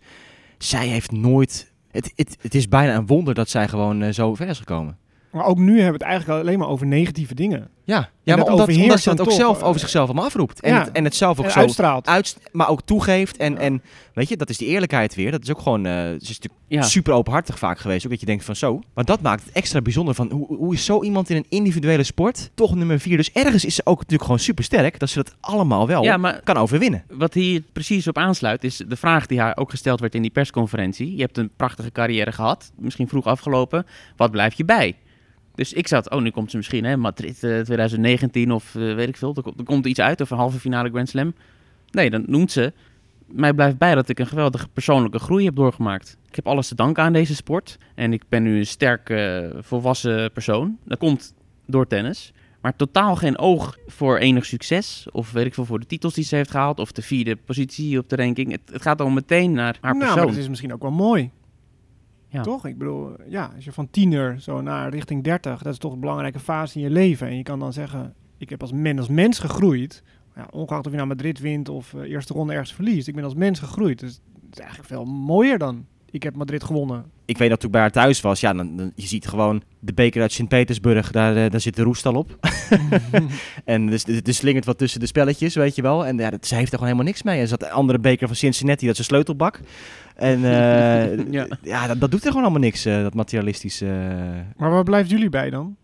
Zij 0.58 0.88
heeft 0.88 1.12
nooit... 1.12 1.72
Het, 1.92 2.12
het, 2.16 2.38
het 2.42 2.56
is 2.56 2.68
bijna 2.68 2.96
een 2.96 3.06
wonder 3.06 3.34
dat 3.34 3.50
zij 3.50 3.68
gewoon 3.68 4.02
eh, 4.02 4.14
zo 4.14 4.36
ver 4.36 4.48
is 4.48 4.58
gekomen. 4.58 4.98
Maar 5.32 5.46
ook 5.46 5.58
nu 5.58 5.72
hebben 5.72 6.00
we 6.00 6.06
het 6.06 6.14
eigenlijk 6.16 6.42
alleen 6.42 6.60
maar 6.60 6.68
over 6.68 6.86
negatieve 6.88 7.36
dingen. 7.36 7.70
Ja, 7.86 7.96
ja 8.24 8.36
dat 8.36 8.46
maar 8.46 8.54
omdat, 8.56 8.72
ze 9.00 9.10
het 9.10 9.18
dan 9.18 9.28
ook 9.28 9.32
zelf 9.32 9.62
eh, 9.62 9.68
over 9.68 9.80
zichzelf 9.80 10.06
allemaal 10.06 10.26
afroept. 10.26 10.62
En, 10.62 10.74
ja. 10.74 10.80
het, 10.80 10.92
en 10.92 11.04
het 11.04 11.16
zelf 11.16 11.40
ook 11.40 11.46
En 11.46 11.52
zo 11.52 11.60
uitstraalt. 11.60 12.08
uit, 12.08 12.38
maar 12.52 12.70
ook 12.70 12.82
toegeeft. 12.82 13.38
En, 13.38 13.58
en 13.58 13.82
weet 14.14 14.30
je, 14.30 14.38
dat 14.38 14.50
is 14.50 14.58
die 14.58 14.68
eerlijkheid 14.68 15.16
weer. 15.16 15.32
Dat 15.32 15.42
is 15.44 15.50
ook 15.52 15.60
gewoon, 15.60 15.86
eh, 15.86 15.94
ze 15.94 16.18
is 16.20 16.28
natuurlijk 16.28 16.54
Ja. 16.68 16.82
super 16.82 17.14
openhartig 17.14 17.60
vaak 17.60 17.80
geweest. 17.80 18.06
Ook 18.06 18.12
dat 18.12 18.20
je 18.20 18.26
denkt 18.26 18.46
van 18.46 18.56
zo. 18.56 18.82
Maar 18.94 19.06
dat 19.06 19.22
maakt 19.22 19.44
het 19.44 19.54
extra 19.54 19.82
bijzonder 19.82 20.16
van 20.16 20.32
hoe, 20.32 20.48
hoe 20.58 20.74
is 20.74 20.86
zo 20.86 21.04
iemand 21.04 21.30
in 21.30 21.36
een 21.36 21.46
individuele 21.50 22.04
sport 22.04 22.52
toch 22.54 22.76
nummer 22.76 23.00
vier. 23.00 23.18
Dus 23.18 23.32
ergens 23.32 23.66
is 23.66 23.76
ze 23.76 23.82
ook 23.86 23.98
natuurlijk 23.98 24.24
gewoon 24.24 24.40
super 24.40 24.64
sterk 24.64 25.00
dat 25.00 25.10
ze 25.10 25.16
dat 25.24 25.36
allemaal 25.40 25.88
wel 25.88 26.04
Ja, 26.04 26.18
maar 26.18 26.42
kan 26.44 26.58
overwinnen. 26.58 27.04
wat 27.10 27.34
hier 27.34 27.62
precies 27.74 28.08
op 28.08 28.18
aansluit 28.18 28.64
is 28.64 28.78
de 28.88 28.96
vraag 28.96 29.26
die 29.26 29.40
haar 29.40 29.58
ook 29.58 29.70
gesteld 29.70 30.00
werd 30.00 30.16
in 30.16 30.22
die 30.22 30.32
persconferentie. 30.32 31.16
Je 31.16 31.22
hebt 31.22 31.38
een 31.38 31.52
prachtige 31.56 31.92
carrière 31.92 32.32
gehad, 32.32 32.72
misschien 32.80 33.08
vroeg 33.08 33.26
afgelopen. 33.26 33.86
Wat 34.16 34.32
blijf 34.32 34.54
je 34.54 34.66
bij? 34.66 34.96
Dus 35.62 35.74
ik 35.74 35.88
zat, 35.88 36.10
oh 36.10 36.22
nu 36.22 36.30
komt 36.30 36.52
ze 36.52 36.58
misschien, 36.58 36.84
hè, 36.84 36.98
Madrid 36.98 37.44
eh, 37.44 37.60
2019 37.60 38.52
of 38.52 38.76
eh, 38.76 38.96
weet 38.96 39.08
ik 39.08 39.18
veel. 39.18 39.34
Er, 39.36 39.42
komt- 39.42 39.60
er 39.60 39.66
komt 39.66 39.86
iets 39.86 40.00
uit 40.00 40.22
of 40.22 40.30
een 40.30 40.38
halve 40.38 40.60
finale 40.60 40.90
Grand 40.90 41.10
Slam. 41.10 41.34
Nee, 41.92 42.10
dan 42.10 42.24
noemt 42.28 42.52
ze. 42.52 42.74
Mij 43.28 43.54
blijft 43.54 43.78
bij 43.78 43.96
dat 43.96 44.10
ik 44.10 44.20
een 44.20 44.28
geweldige 44.28 44.68
persoonlijke 44.68 45.20
groei 45.20 45.46
heb 45.46 45.56
doorgemaakt. 45.56 46.18
Ik 46.30 46.36
heb 46.36 46.48
alles 46.48 46.68
te 46.68 46.76
danken 46.76 47.04
aan 47.04 47.14
deze 47.14 47.36
sport. 47.36 47.78
En 47.96 48.14
ik 48.14 48.24
ben 48.30 48.44
nu 48.44 48.58
een 48.58 48.66
sterk 48.66 49.10
eh, 49.10 49.50
volwassen 49.60 50.32
persoon. 50.32 50.78
Dat 50.86 50.98
komt 50.98 51.34
door 51.66 51.88
tennis. 51.88 52.34
Maar 52.62 52.76
totaal 52.76 53.16
geen 53.16 53.38
oog 53.38 53.78
voor 53.88 54.18
enig 54.18 54.46
succes. 54.46 55.08
Of 55.12 55.32
weet 55.32 55.46
ik 55.46 55.54
veel, 55.54 55.66
voor 55.66 55.80
de 55.80 55.86
titels 55.86 56.14
die 56.14 56.24
ze 56.24 56.36
heeft 56.36 56.52
gehaald. 56.52 56.80
Of 56.80 56.92
de 56.92 57.02
vierde 57.02 57.36
positie 57.36 57.98
op 57.98 58.10
de 58.10 58.16
ranking. 58.16 58.52
Het, 58.52 58.62
het 58.72 58.82
gaat 58.82 59.02
al 59.02 59.10
meteen 59.10 59.52
naar 59.52 59.78
haar 59.82 59.94
nou, 59.94 59.98
persoon. 59.98 60.18
maar 60.18 60.34
dat 60.34 60.44
is 60.44 60.50
misschien 60.50 60.74
ook 60.74 60.82
wel 60.82 60.92
mooi. 60.92 61.32
Ja. 62.32 62.42
Toch? 62.42 62.66
Ik 62.66 62.78
bedoel, 62.78 63.16
ja, 63.28 63.52
als 63.56 63.66
je 63.66 63.72
van 63.72 63.90
tiener 63.90 64.42
zo 64.42 64.62
naar 64.62 64.90
richting 64.90 65.24
30, 65.24 65.62
dat 65.62 65.74
is 65.74 65.80
toch 65.80 65.94
een 65.94 66.00
belangrijke 66.00 66.40
fase 66.40 66.78
in 66.78 66.84
je 66.84 66.90
leven. 66.90 67.28
En 67.28 67.38
je 67.38 67.44
kan 67.44 67.60
dan 67.60 67.74
zeggen, 67.74 68.14
ik 68.38 68.50
heb 68.50 68.62
als, 68.62 68.72
men, 68.72 68.98
als 68.98 69.08
mens 69.08 69.40
gegroeid. 69.40 70.04
Ja, 70.36 70.48
ongeacht 70.52 70.86
of 70.86 70.92
je 70.92 70.98
nou 70.98 71.08
Madrid 71.08 71.40
wint 71.40 71.70
of 71.70 71.94
eh, 71.94 72.02
eerste 72.02 72.34
ronde 72.34 72.54
ergens 72.54 72.74
verliest. 72.74 73.08
Ik 73.08 73.16
ben 73.16 73.24
als 73.24 73.34
mens 73.34 73.60
gegroeid. 73.60 74.00
Dus 74.00 74.22
het 74.46 74.54
is 74.54 74.60
eigenlijk 74.60 74.90
veel 74.90 75.06
mooier 75.06 75.58
dan. 75.58 75.86
Ik 76.12 76.24
heb 76.24 76.36
Madrid 76.36 76.64
gewonnen. 76.64 77.06
Ik 77.26 77.38
weet 77.38 77.50
dat 77.50 77.58
toen 77.60 77.68
ik 77.68 77.74
bij 77.74 77.82
haar 77.82 77.92
thuis 77.92 78.22
was, 78.22 78.40
ja, 78.40 78.54
dan, 78.54 78.76
dan- 78.78 78.92
je 78.96 79.08
ziet 79.08 79.28
gewoon 79.28 79.62
de 79.80 79.94
beker 79.94 80.22
uit 80.22 80.32
Sint-Petersburg, 80.32 81.12
daar, 81.12 81.36
eh, 81.36 81.50
daar 81.52 81.60
zit 81.60 81.76
de 81.76 81.84
roest 81.84 82.06
al 82.06 82.14
op. 82.16 82.38
en 83.66 83.88
dus, 83.88 84.04
er 84.04 84.22
er 84.24 84.34
slingert 84.34 84.66
wat 84.66 84.78
tussen 84.78 85.00
de 85.00 85.06
spelletjes, 85.06 85.56
weet 85.56 85.76
je 85.76 85.82
wel. 85.82 86.06
En 86.06 86.18
ja, 86.18 86.30
dat, 86.30 86.46
ze 86.48 86.56
heeft 86.56 86.68
er 86.72 86.78
gewoon 86.78 86.92
helemaal 86.92 87.12
niks 87.12 87.24
mee. 87.24 87.40
En 87.40 87.48
ze 87.48 87.52
had 87.60 87.64
een 87.64 87.72
andere 87.76 88.00
beker 88.00 88.28
van 88.28 88.36
Cincinnati, 88.36 88.84
dat 88.86 88.94
is 88.94 89.00
een 89.00 89.06
sleutelbak. 89.06 89.60
En 90.16 90.36
eh, 90.46 91.18
Ja. 91.34 91.48
ja, 91.62 91.88
dat, 91.88 92.00
dat 92.00 92.12
doet 92.12 92.22
er 92.22 92.28
gewoon 92.28 92.44
allemaal 92.44 92.62
niks, 92.62 92.86
eh, 92.86 93.02
dat 93.02 93.14
materialistische. 93.14 93.86
Maar 94.58 94.70
waar 94.72 94.84
blijft 94.84 95.10
jullie 95.10 95.30
bij 95.30 95.50
dan? 95.50 95.76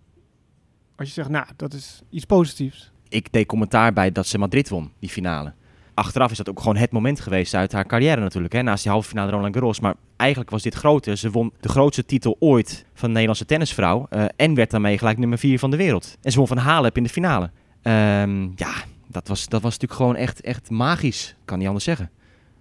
Als 0.95 1.07
je 1.07 1.13
zegt, 1.13 1.29
nou, 1.29 1.45
dat 1.55 1.73
is 1.73 2.01
iets 2.09 2.25
positiefs. 2.25 2.91
ik 3.09 3.31
deed 3.31 3.45
commentaar 3.47 3.93
bij 3.93 4.11
dat 4.11 4.27
ze 4.27 4.37
Madrid 4.37 4.69
won, 4.69 4.91
die 4.99 5.09
finale. 5.09 5.53
Achteraf 5.97 6.31
is 6.31 6.37
dat 6.37 6.49
ook 6.49 6.59
gewoon 6.59 6.75
het 6.75 6.91
moment 6.91 7.19
geweest 7.19 7.53
uit 7.53 7.71
haar 7.71 7.85
carrière 7.85 8.21
natuurlijk. 8.21 8.53
Hè? 8.53 8.61
Naast 8.61 8.83
die 8.83 8.91
halve 8.91 9.07
finale 9.07 9.31
Roland 9.31 9.53
Garros. 9.53 9.79
Maar 9.79 9.95
eigenlijk 10.15 10.49
was 10.49 10.61
dit 10.61 10.73
groter. 10.73 11.17
Ze 11.17 11.31
won 11.31 11.53
de 11.59 11.69
grootste 11.69 12.05
titel 12.05 12.35
ooit 12.39 12.85
van 12.93 13.07
de 13.07 13.13
Nederlandse 13.13 13.45
tennisvrouw. 13.45 14.05
eh, 14.09 14.25
en 14.35 14.53
werd 14.53 14.71
daarmee 14.71 14.97
gelijk 14.97 15.17
nummer 15.17 15.37
4 15.37 15.59
van 15.59 15.71
de 15.71 15.77
wereld. 15.77 16.17
En 16.21 16.31
ze 16.31 16.37
won 16.37 16.47
van 16.47 16.57
Halep 16.57 16.97
in 16.97 17.03
de 17.03 17.09
finale. 17.09 17.49
Ehm, 17.81 18.41
ja, 18.55 18.73
dat 19.07 19.27
was, 19.27 19.47
dat 19.47 19.61
was 19.61 19.71
natuurlijk 19.71 19.99
gewoon 19.99 20.15
echt, 20.15 20.41
echt 20.41 20.69
magisch. 20.69 21.35
Kan 21.45 21.57
niet 21.57 21.67
anders 21.67 21.85
zeggen. 21.85 22.09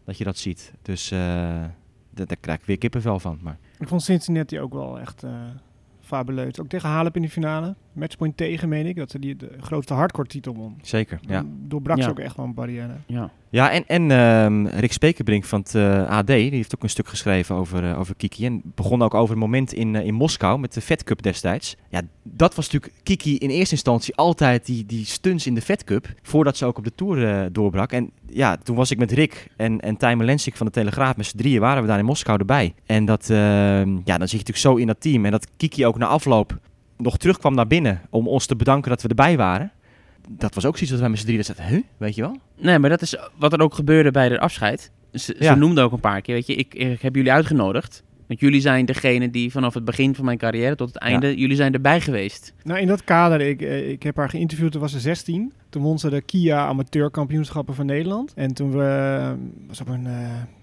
Dat 0.05 0.19
je 0.19 0.25
dat 0.25 0.39
ziet. 0.39 0.73
Dus 0.83 1.11
eh, 1.11 1.19
daar, 2.11 2.37
krijg 2.41 2.59
ik 2.59 2.67
weer 2.67 2.79
kippenvel 2.79 3.19
van. 3.19 3.39
Maar 3.43 3.59
Ik 3.79 3.89
vond 3.89 4.03
Cincinnati 4.03 4.61
ook 4.61 4.73
wel 4.73 5.01
echt 5.01 5.23
eh 5.23 5.31
fabuleus. 6.01 6.61
Ook 6.61 6.69
tegen 6.69 6.89
Halep 6.89 7.17
in 7.17 7.23
de 7.23 7.31
finale. 7.31 7.75
Matchpoint 7.97 8.37
tegen, 8.37 8.69
meen 8.69 8.87
ik. 8.87 8.97
Dat 8.97 9.11
ze 9.11 9.19
die 9.19 9.37
de 9.37 9.51
grootste 9.61 9.95
hardcore 9.95 10.29
titel 10.29 10.55
won. 10.55 10.77
zeker, 10.83 11.19
ja. 11.21 11.45
Doorbrak 11.47 12.03
ze 12.03 12.11
ook 12.11 12.19
echt 12.19 12.37
wel 12.37 12.47
een 12.47 12.55
barrière. 12.55 12.97
Ja. 13.07 13.31
Ja, 13.51 13.71
en, 13.71 13.87
en 13.87 14.11
ehm, 14.11 14.67
Rick 14.67 14.93
Spekerbrink 14.93 15.45
van 15.45 15.61
het 15.61 15.75
eh, 15.75 16.09
AD, 16.09 16.27
die 16.27 16.51
heeft 16.51 16.75
ook 16.75 16.83
een 16.83 16.91
stuk 16.91 17.09
geschreven 17.09 17.55
over, 17.55 17.91
eh, 17.91 17.99
over 17.99 18.15
Kiki. 18.15 18.47
En 18.47 18.63
begon 18.65 19.03
ook 19.03 19.15
over 19.15 19.31
het 19.31 19.39
moment 19.39 19.73
in, 19.73 19.97
eh, 19.97 20.07
in 20.07 20.15
Moskou 20.15 20.59
met 20.59 20.75
de 20.75 20.81
Fed 20.81 21.05
Cup 21.05 21.23
destijds. 21.23 21.77
Ja, 21.89 22.03
dat 22.23 22.55
was 22.55 22.71
natuurlijk 22.71 23.03
Kiki 23.03 23.37
in 23.37 23.51
eerste 23.51 23.75
instantie 23.75 24.17
altijd 24.17 24.67
die, 24.67 24.87
die 24.87 25.05
stunts 25.05 25.47
in 25.47 25.55
de 25.55 25.61
Fed 25.61 25.85
Cup, 25.85 26.09
voordat 26.23 26.57
ze 26.57 26.65
ook 26.65 26.79
op 26.79 26.85
de 26.85 26.95
Tour 26.95 27.29
eh, 27.29 27.47
doorbrak. 27.53 27.93
En 27.93 28.11
ja, 28.27 28.57
toen 28.57 28.77
was 28.77 28.91
ik 28.91 28.99
met 28.99 29.13
Rick 29.13 29.49
en, 29.57 29.81
en 29.81 29.97
Tijmen 29.97 30.27
Lensik 30.27 30.57
van 30.57 30.67
de 30.67 30.73
Telegraaf, 30.73 31.17
met 31.17 31.27
z'n 31.27 31.37
drieën 31.37 31.61
waren 31.61 31.83
we 31.83 31.89
daar 31.89 31.99
in 31.99 32.05
Moskou 32.05 32.39
erbij. 32.39 32.75
En 32.87 33.05
dat, 33.05 33.31
ehm, 33.31 33.91
ja, 34.05 34.19
dan 34.19 34.29
zit 34.29 34.31
je 34.31 34.37
natuurlijk 34.37 34.57
zo 34.57 34.75
in 34.75 34.87
dat 34.87 35.01
team. 35.01 35.25
En 35.25 35.31
dat 35.31 35.49
Kiki 35.57 35.87
ook 35.87 35.99
na 35.99 36.07
afloop 36.07 36.59
nog 36.97 37.17
terugkwam 37.17 37.55
naar 37.55 37.67
binnen 37.67 38.01
om 38.11 38.29
ons 38.29 38.47
te 38.47 38.57
bedanken 38.57 38.91
dat 38.91 39.03
we 39.03 39.09
erbij 39.09 39.37
waren. 39.37 39.71
Dat 40.29 40.55
was 40.55 40.65
ook 40.65 40.73
zoiets 40.75 40.91
dat 40.91 41.01
wij 41.01 41.09
met 41.09 41.19
z'n 41.19 41.25
drieën 41.27 41.45
zaten, 41.45 41.65
huh, 41.67 41.83
weet 41.97 42.15
je 42.15 42.21
wel? 42.21 42.37
Nee, 42.57 42.79
maar 42.79 42.91
dat 42.91 43.03
is 43.03 43.17
wat 43.37 43.53
er 43.53 43.61
ook 43.61 43.75
gebeurde 43.75 44.11
bij 44.11 44.29
de 44.29 44.41
afscheid. 44.41 44.91
Ze, 45.13 45.37
Ja. 45.39 45.53
ze 45.53 45.59
noemde 45.59 45.81
ook 45.83 45.93
een 45.93 46.01
paar 46.01 46.21
keer, 46.21 46.35
weet 46.35 46.47
je, 46.47 46.55
ik, 46.55 46.75
ik 46.75 47.01
heb 47.03 47.15
jullie 47.15 47.33
uitgenodigd. 47.33 48.03
Want 48.27 48.41
jullie 48.41 48.61
zijn 48.61 48.85
degene 48.85 49.31
die 49.31 49.51
vanaf 49.51 49.75
het 49.75 49.85
begin 49.85 50.15
van 50.15 50.25
mijn 50.25 50.39
carrière 50.39 50.75
tot 50.75 50.89
het 50.89 50.99
einde, 50.99 51.37
jullie 51.37 51.57
zijn 51.57 51.73
erbij 51.73 52.01
geweest. 52.01 52.53
Nou, 52.63 52.81
in 52.81 52.87
dat 52.87 53.05
kader, 53.05 53.41
ik, 53.41 53.63
eh, 53.63 53.91
ik 53.91 54.03
heb 54.03 54.17
haar 54.17 54.29
geïnterviewd, 54.29 54.73
toen 54.73 54.81
was 54.81 54.93
ze 54.93 55.01
16. 55.01 55.53
Toen 55.69 55.83
won 55.83 55.99
ze 55.99 56.11
de 56.11 56.21
Kia 56.21 56.67
amateurkampioenschappen 56.67 57.75
van 57.75 57.87
Nederland. 57.87 58.33
En 58.35 58.55
toen 58.55 58.71
we, 58.71 59.17
eh, 59.21 59.31
was 59.69 59.81
op 59.81 59.89
een 59.89 60.07
eh, 60.07 60.13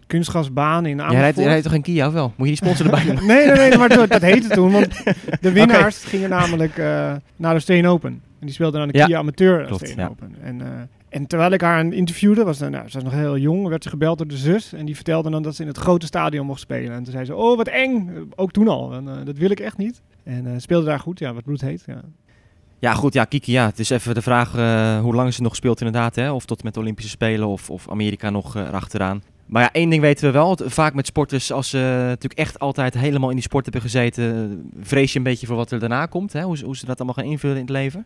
kunstgasbaan 0.07 0.85
in 0.85 0.91
Amersfoort. 0.91 1.21
rijdt, 1.21 1.37
jij 1.37 1.45
rijdt 1.45 1.63
toch 1.63 1.71
geen 1.71 1.81
Kia 1.81 2.07
of 2.07 2.13
wel? 2.13 2.33
Moet 2.35 2.47
je 2.49 2.55
die 2.55 2.55
sponsor 2.55 2.85
erbij 2.85 3.05
doen? 3.15 3.25
nee, 3.27 3.47
nee, 3.47 3.55
nee, 3.55 3.77
maar 3.77 3.89
dat, 3.89 4.09
dat 4.09 4.21
heette 4.21 4.47
toen. 4.47 4.71
Want 4.71 5.03
de 5.41 5.51
winnaars 5.59 6.03
gingen 6.03 6.29
namelijk 6.29 6.77
eh, 6.77 7.13
naar 7.35 7.53
de 7.53 7.59
Steen 7.59 7.87
Open. 7.87 8.11
En 8.11 8.45
die 8.45 8.53
speelden 8.53 8.81
aan 8.81 8.87
de 8.87 8.97
Ja, 8.97 9.05
Kia 9.05 9.17
Amateur 9.17 9.65
klopt, 9.65 9.85
Steen 9.87 9.99
ja. 9.99 10.07
Open. 10.07 10.35
En, 10.41 10.61
eh, 10.61 10.67
en 11.13 11.27
terwijl 11.27 11.51
ik 11.51 11.61
haar 11.61 11.93
interviewde, 11.93 12.43
was, 12.43 12.59
nou, 12.59 12.89
ze 12.89 12.93
was 12.93 13.03
nog 13.03 13.13
heel 13.13 13.37
jong, 13.37 13.67
werd 13.67 13.83
ze 13.83 13.89
gebeld 13.89 14.17
door 14.17 14.27
de 14.27 14.37
zus. 14.37 14.73
En 14.73 14.85
die 14.85 14.95
vertelde 14.95 15.29
dan 15.29 15.43
dat 15.43 15.55
ze 15.55 15.61
in 15.61 15.67
het 15.67 15.77
grote 15.77 16.05
stadion 16.05 16.45
mocht 16.45 16.59
spelen. 16.59 16.91
En 16.91 17.03
toen 17.03 17.11
zei 17.11 17.25
ze, 17.25 17.35
oh 17.35 17.57
wat 17.57 17.67
eng. 17.67 18.09
Ook 18.35 18.51
toen 18.51 18.67
al. 18.67 18.93
Eh, 18.93 19.25
dat 19.25 19.37
wil 19.37 19.49
ik 19.49 19.59
echt 19.59 19.77
niet. 19.77 20.01
En 20.23 20.47
eh, 20.47 20.53
speelde 20.57 20.85
daar 20.85 20.99
goed, 20.99 21.19
ja, 21.19 21.33
wat 21.33 21.43
bloed 21.43 21.61
heet. 21.61 21.83
Ja. 21.85 22.01
Ja, 22.79 22.93
goed, 22.93 23.13
ja, 23.13 23.25
Kiki, 23.25 23.51
ja. 23.51 23.65
Het 23.65 23.79
is 23.79 23.89
even 23.89 24.13
de 24.13 24.21
vraag 24.21 24.55
eh, 24.55 24.99
hoe 24.99 25.15
lang 25.15 25.33
ze 25.33 25.41
nog 25.41 25.55
speelt 25.55 25.81
inderdaad, 25.81 26.15
hè? 26.15 26.31
Of 26.31 26.45
tot 26.45 26.63
met 26.63 26.73
de 26.73 26.79
Olympische 26.79 27.11
Spelen 27.11 27.47
of, 27.47 27.69
of 27.69 27.89
Amerika 27.89 28.29
nog 28.29 28.55
erachteraan. 28.55 29.23
Maar 29.45 29.61
ja, 29.61 29.71
één 29.71 29.89
ding 29.89 30.01
weten 30.01 30.25
we 30.25 30.31
wel. 30.31 30.57
Vaak 30.65 30.93
met 30.93 31.05
sporters, 31.05 31.51
als 31.51 31.69
ze 31.69 31.77
natuurlijk 32.07 32.39
echt 32.39 32.59
altijd 32.59 32.93
helemaal 32.93 33.29
in 33.29 33.35
die 33.35 33.43
sport 33.43 33.63
hebben 33.63 33.81
gezeten, 33.81 34.71
vrees 34.79 35.11
je 35.11 35.17
een 35.17 35.23
beetje 35.23 35.47
voor 35.47 35.55
wat 35.55 35.71
er 35.71 35.79
daarna 35.79 36.05
komt, 36.05 36.33
hè? 36.33 36.41
Hoe, 36.41 36.59
hoe 36.63 36.77
ze 36.77 36.85
dat 36.85 36.97
allemaal 36.97 37.15
gaan 37.15 37.31
invullen 37.31 37.55
in 37.55 37.61
het 37.61 37.71
leven. 37.71 38.05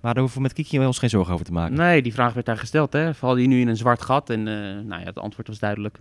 Maar 0.00 0.12
daar 0.12 0.22
hoeven 0.22 0.42
we 0.42 0.46
met 0.46 0.52
Kiki 0.52 0.78
ons 0.78 0.98
geen 0.98 1.10
zorgen 1.10 1.34
over 1.34 1.46
te 1.46 1.52
maken. 1.52 1.76
Nee, 1.76 2.02
die 2.02 2.12
vraag 2.12 2.32
werd 2.32 2.46
daar 2.46 2.58
gesteld, 2.58 2.92
hè. 2.92 3.14
Val 3.14 3.36
je 3.36 3.46
nu 3.46 3.60
in 3.60 3.68
een 3.68 3.76
zwart 3.76 4.02
gat? 4.02 4.30
En 4.30 4.48
eh, 4.48 4.54
nou 4.84 5.00
ja, 5.00 5.06
het 5.06 5.18
antwoord 5.18 5.48
was 5.48 5.58
duidelijk. 5.58 5.98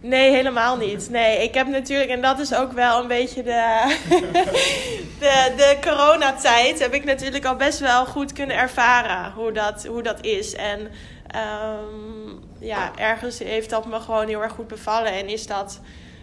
Nee, 0.00 0.30
helemaal 0.30 0.76
niet. 0.76 1.10
Nee, 1.10 1.42
ik 1.42 1.54
heb 1.54 1.66
natuurlijk, 1.66 2.10
en 2.10 2.20
dat 2.20 2.38
is 2.38 2.54
ook 2.54 2.72
wel 2.72 3.00
een 3.02 3.08
beetje 3.08 3.42
de, 3.42 3.96
de, 5.20 5.52
de 5.56 5.78
coronatijd, 5.80 6.78
heb 6.78 6.94
ik 6.94 7.04
natuurlijk 7.04 7.44
al 7.44 7.56
best 7.56 7.78
wel 7.78 8.06
goed 8.06 8.32
kunnen 8.32 8.56
ervaren 8.56 9.32
hoe 9.32 9.52
dat, 9.52 9.86
hoe 9.86 10.02
dat 10.02 10.24
is. 10.24 10.54
En 10.54 10.88
ehm, 11.26 12.34
ja, 12.58 12.96
ergens 12.96 13.38
heeft 13.38 13.70
dat 13.70 13.86
me 13.86 14.00
gewoon 14.00 14.28
heel 14.28 14.42
erg 14.42 14.52
goed 14.52 14.68
bevallen 14.68 15.12
en 15.12 15.28
is 15.28 15.46
dat 15.46 15.80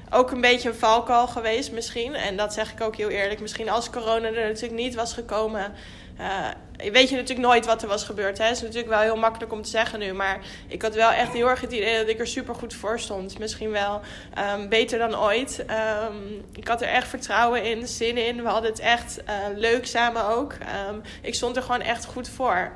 ook 0.09 0.31
een 0.31 0.41
beetje 0.41 0.69
een 0.69 0.75
valkuil 0.75 1.27
geweest 1.27 1.71
misschien. 1.71 2.15
En 2.15 2.37
dat 2.37 2.53
zeg 2.53 2.71
ik 2.71 2.81
ook 2.81 2.95
heel 2.95 3.09
eerlijk. 3.09 3.39
Misschien 3.39 3.69
als 3.69 3.89
corona 3.89 4.27
er 4.27 4.47
natuurlijk 4.47 4.81
niet 4.81 4.95
was 4.95 5.13
gekomen... 5.13 5.73
eh, 6.17 6.91
weet 6.91 7.09
je 7.09 7.15
natuurlijk 7.15 7.47
nooit 7.47 7.65
wat 7.65 7.81
er 7.81 7.87
was 7.87 8.03
gebeurd. 8.03 8.37
Het 8.37 8.51
is 8.51 8.61
natuurlijk 8.61 8.89
wel 8.89 8.99
heel 8.99 9.17
makkelijk 9.17 9.51
om 9.51 9.61
te 9.61 9.69
zeggen 9.69 9.99
nu. 9.99 10.13
Maar 10.13 10.39
ik 10.67 10.81
had 10.81 10.95
wel 10.95 11.11
echt 11.11 11.33
heel 11.33 11.49
erg 11.49 11.61
het 11.61 11.71
idee 11.71 11.97
dat 11.97 12.07
ik 12.07 12.19
er 12.19 12.27
super 12.27 12.55
goed 12.55 12.73
voor 12.73 12.99
stond. 12.99 13.39
Misschien 13.39 13.71
wel 13.71 14.01
ehm, 14.33 14.67
beter 14.67 14.99
dan 14.99 15.17
ooit. 15.17 15.65
Ehm, 15.67 16.15
ik 16.53 16.67
had 16.67 16.81
er 16.81 16.87
echt 16.87 17.07
vertrouwen 17.07 17.63
in, 17.63 17.87
zin 17.87 18.17
in. 18.17 18.41
We 18.41 18.49
hadden 18.49 18.71
het 18.71 18.79
echt 18.79 19.23
eh, 19.23 19.35
leuk 19.55 19.85
samen 19.85 20.25
ook. 20.25 20.53
Ehm, 20.53 20.95
ik 21.21 21.35
stond 21.35 21.55
er 21.55 21.61
gewoon 21.61 21.81
echt 21.81 22.05
goed 22.05 22.29
voor. 22.29 22.71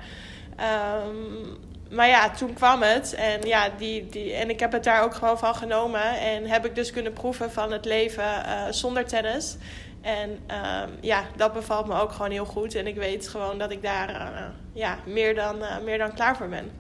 Maar 1.92 2.08
ja, 2.08 2.30
toen 2.30 2.54
kwam 2.54 2.82
het. 2.82 3.14
En, 3.14 3.42
ja, 3.42 3.70
die, 3.78 4.10
die, 4.10 4.34
en 4.34 4.50
ik 4.50 4.60
heb 4.60 4.72
het 4.72 4.84
daar 4.84 5.04
ook 5.04 5.14
gewoon 5.14 5.40
van 5.40 5.56
genomen. 5.56 6.20
En 6.20 6.46
heb 6.46 6.66
ik 6.66 6.76
dus 6.76 6.92
kunnen 6.92 7.14
proeven 7.14 7.52
van 7.52 7.72
het 7.72 7.86
leven 7.86 8.46
eh, 8.46 8.62
zonder 8.70 9.06
tennis. 9.06 9.58
En 10.02 10.40
ehm, 10.48 10.90
ja, 11.02 11.24
dat 11.36 11.54
bevalt 11.54 11.88
me 11.88 12.02
ook 12.02 12.12
gewoon 12.12 12.32
heel 12.32 12.46
goed. 12.46 12.76
En 12.76 12.88
ik 12.88 12.96
weet 12.96 13.28
gewoon 13.28 13.58
dat 13.58 13.72
ik 13.72 13.82
daar 13.82 14.10
eh, 14.10 14.46
ja, 14.74 14.98
meer, 15.06 15.36
dan, 15.36 15.64
eh, 15.64 15.84
meer 15.84 15.98
dan 15.98 16.14
klaar 16.14 16.38
voor 16.38 16.50
ben. 16.50 16.72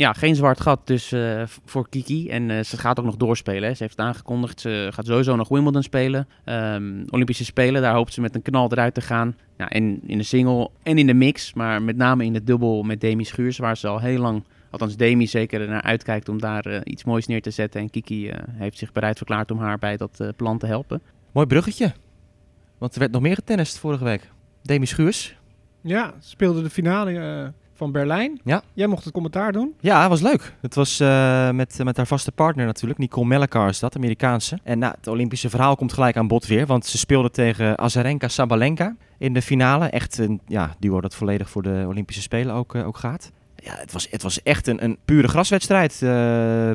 Ja, 0.00 0.12
geen 0.12 0.36
zwart 0.36 0.60
gat 0.60 0.86
dus 0.86 1.12
eh, 1.12 1.42
voor 1.64 1.88
Kiki. 1.88 2.28
En 2.28 2.50
eh, 2.50 2.62
ze 2.64 2.76
gaat 2.76 2.98
ook 2.98 3.04
nog 3.04 3.16
doorspelen. 3.16 3.68
Hè. 3.68 3.74
Ze 3.74 3.82
heeft 3.82 3.96
het 3.96 4.06
aangekondigd. 4.06 4.60
Ze 4.60 4.88
gaat 4.92 5.06
sowieso 5.06 5.36
nog 5.36 5.48
Wimbledon 5.48 5.82
spelen. 5.82 6.28
Ehm, 6.44 7.02
Olympische 7.10 7.44
Spelen, 7.44 7.82
daar 7.82 7.94
hoopt 7.94 8.12
ze 8.12 8.20
met 8.20 8.34
een 8.34 8.42
knal 8.42 8.72
eruit 8.72 8.94
te 8.94 9.00
gaan. 9.00 9.36
Ja, 9.58 9.68
en 9.68 10.00
in 10.06 10.18
de 10.18 10.24
single 10.24 10.70
en 10.82 10.98
in 10.98 11.06
de 11.06 11.14
mix. 11.14 11.54
Maar 11.54 11.82
met 11.82 11.96
name 11.96 12.24
in 12.24 12.32
de 12.32 12.44
dubbel 12.44 12.82
met 12.82 13.00
Demi 13.00 13.24
Schuurs. 13.24 13.58
Waar 13.58 13.76
ze 13.76 13.88
al 13.88 14.00
heel 14.00 14.20
lang, 14.20 14.44
althans 14.70 14.96
Demi 14.96 15.26
zeker 15.26 15.68
naar 15.68 15.82
uitkijkt 15.82 16.28
om 16.28 16.40
daar 16.40 16.84
iets 16.86 17.04
moois 17.04 17.26
neer 17.26 17.42
te 17.42 17.50
zetten. 17.50 17.80
En 17.80 17.90
Kiki 17.90 18.28
eh, 18.28 18.38
heeft 18.52 18.78
zich 18.78 18.92
bereid 18.92 19.16
verklaard 19.16 19.50
om 19.50 19.58
haar 19.58 19.78
bij 19.78 19.96
dat 19.96 20.20
eh, 20.20 20.28
plan 20.36 20.58
te 20.58 20.66
helpen. 20.66 21.02
Mooi 21.32 21.46
bruggetje. 21.46 21.92
Want 22.80 22.92
er 22.94 23.00
werd 23.00 23.12
nog 23.12 23.22
meer 23.22 23.34
getennist 23.34 23.78
vorige 23.78 24.04
week. 24.04 24.30
Demi 24.62 24.86
Schuurs. 24.86 25.36
Ja, 25.80 26.14
speelde 26.18 26.62
de 26.62 26.70
finale 26.70 27.18
eh, 27.18 27.48
van 27.74 27.92
Berlijn. 27.92 28.40
Ja. 28.44 28.62
Jij 28.72 28.86
mocht 28.86 29.04
het 29.04 29.12
commentaar 29.12 29.52
doen. 29.52 29.74
Ja, 29.80 30.08
was 30.08 30.20
leuk. 30.20 30.54
Het 30.60 30.74
was 30.74 31.00
eh, 31.00 31.50
met, 31.50 31.84
met 31.84 31.96
haar 31.96 32.06
vaste 32.06 32.32
partner 32.32 32.66
natuurlijk. 32.66 32.98
Nicole 32.98 33.26
Mellecar 33.26 33.68
is 33.68 33.78
dat, 33.78 33.96
Amerikaanse. 33.96 34.58
En 34.62 34.78
nou, 34.78 34.94
het 34.96 35.06
Olympische 35.06 35.50
verhaal 35.50 35.76
komt 35.76 35.92
gelijk 35.92 36.16
aan 36.16 36.28
bod 36.28 36.46
weer. 36.46 36.66
Want 36.66 36.86
ze 36.86 36.98
speelde 36.98 37.30
tegen 37.30 37.78
Azarenka 37.78 38.28
Sabalenka 38.28 38.96
in 39.18 39.32
de 39.32 39.42
finale. 39.42 39.86
Echt 39.86 40.18
een 40.18 40.40
ja, 40.46 40.74
duo 40.78 41.00
dat 41.00 41.14
volledig 41.14 41.50
voor 41.50 41.62
de 41.62 41.84
Olympische 41.86 42.22
Spelen 42.22 42.54
ook, 42.54 42.74
eh, 42.74 42.86
ook 42.86 42.96
gaat. 42.96 43.30
Ja, 43.62 43.74
het 43.78 43.92
was, 43.92 44.06
het 44.10 44.22
was 44.22 44.42
echt 44.42 44.66
een, 44.66 44.84
een 44.84 44.98
pure 45.04 45.28
graswedstrijd. 45.28 45.92
eh, 45.92 46.00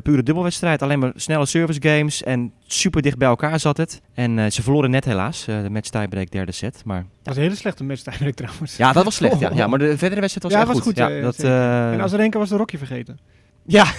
pure 0.02 0.22
dubbelwedstrijd. 0.22 0.82
Alleen 0.82 0.98
maar 0.98 1.12
snelle 1.14 1.46
service 1.46 1.80
games. 1.82 2.22
En 2.22 2.52
super 2.66 3.02
dicht 3.02 3.18
bij 3.18 3.28
elkaar 3.28 3.60
zat 3.60 3.76
het. 3.76 4.00
En 4.14 4.38
eh, 4.38 4.50
ze 4.50 4.62
verloren 4.62 4.90
net 4.90 5.04
helaas. 5.04 5.46
eh, 5.46 5.62
de 5.62 5.70
match 5.70 5.88
tiebreak 5.88 6.30
derde 6.30 6.52
set. 6.52 6.82
Maar 6.84 6.98
Dat 6.98 7.06
was 7.22 7.36
een 7.36 7.42
hele 7.42 7.54
slechte 7.54 7.84
match 7.84 8.04
eigenlijk 8.04 8.36
trouwens. 8.36 8.76
ja, 8.76 8.92
dat 8.92 9.04
was 9.04 9.14
slecht. 9.14 9.38
Ja, 9.38 9.50
ja 9.60 9.66
maar 9.66 9.78
de 9.78 9.98
verdere 9.98 10.20
wedstrijd 10.20 10.42
was 10.42 10.52
Ja, 10.52 10.58
echt 10.58 10.66
was 10.68 10.76
goed. 10.76 10.84
goed, 10.86 10.96
ja, 10.96 11.20
dat, 11.20 11.34
zeker. 11.34 11.50
eh, 11.50 11.92
En 11.92 12.00
Azarenka 12.00 12.38
was 12.38 12.48
de 12.48 12.56
rokje 12.56 12.78
vergeten. 12.78 13.18
ja, 13.66 13.84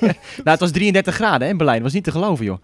nou, 0.00 0.14
het 0.44 0.60
was 0.60 0.70
33 0.70 1.14
graden 1.14 1.42
hè, 1.46 1.48
in 1.52 1.56
Berlijn. 1.56 1.76
Dat 1.76 1.86
was 1.86 1.94
niet 1.94 2.04
te 2.04 2.10
geloven, 2.10 2.44
joh. 2.44 2.58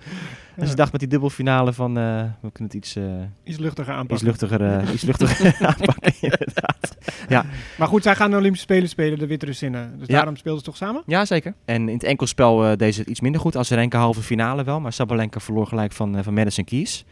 Dus 0.57 0.65
Ja. 0.65 0.71
ik 0.71 0.77
dacht 0.77 0.91
met 0.93 1.01
die 1.01 1.09
dubbelfinale 1.11 1.73
van, 1.73 1.99
eh, 1.99 2.05
we 2.41 2.51
kunnen 2.53 2.73
het 2.73 2.75
iets, 2.75 2.97
eh, 2.97 3.05
Iets 3.45 3.59
luchtiger 3.59 3.93
aanpakken. 3.95 4.15
iets 4.17 4.25
luchtiger, 4.25 4.63
eh, 4.79 4.93
iets 4.93 5.03
luchtiger 5.03 5.57
aanpakken, 5.69 6.13
inderdaad. 6.21 6.97
Maar 7.79 7.89
goed, 7.89 8.03
zij 8.03 8.15
gaan 8.15 8.31
de 8.31 8.37
Olympische 8.37 8.67
Spelen 8.67 8.89
spelen, 8.89 9.19
de 9.19 9.27
Wit-Russinnen. 9.27 9.99
Dus 9.99 10.07
Ja. 10.09 10.15
daarom 10.15 10.37
speelden 10.37 10.61
ze 10.61 10.67
toch 10.67 10.77
samen? 10.77 11.03
Ja, 11.07 11.25
zeker. 11.25 11.55
En 11.65 11.89
in 11.89 11.95
het 11.95 12.05
enkelspel 12.05 12.65
eh 12.67 12.77
deed 12.77 12.95
ze 12.95 13.01
het 13.01 13.09
iets 13.09 13.21
minder 13.21 13.41
goed. 13.41 13.57
Azarenka 13.57 13.99
halve 13.99 14.23
finale 14.23 14.65
wel, 14.65 14.81
maar 14.81 14.93
Sabalenka 14.93 15.41
verloor 15.41 15.67
gelijk 15.67 15.93
van, 15.93 16.25
van 16.25 16.35
Madison 16.35 16.65
Keys. 16.65 17.05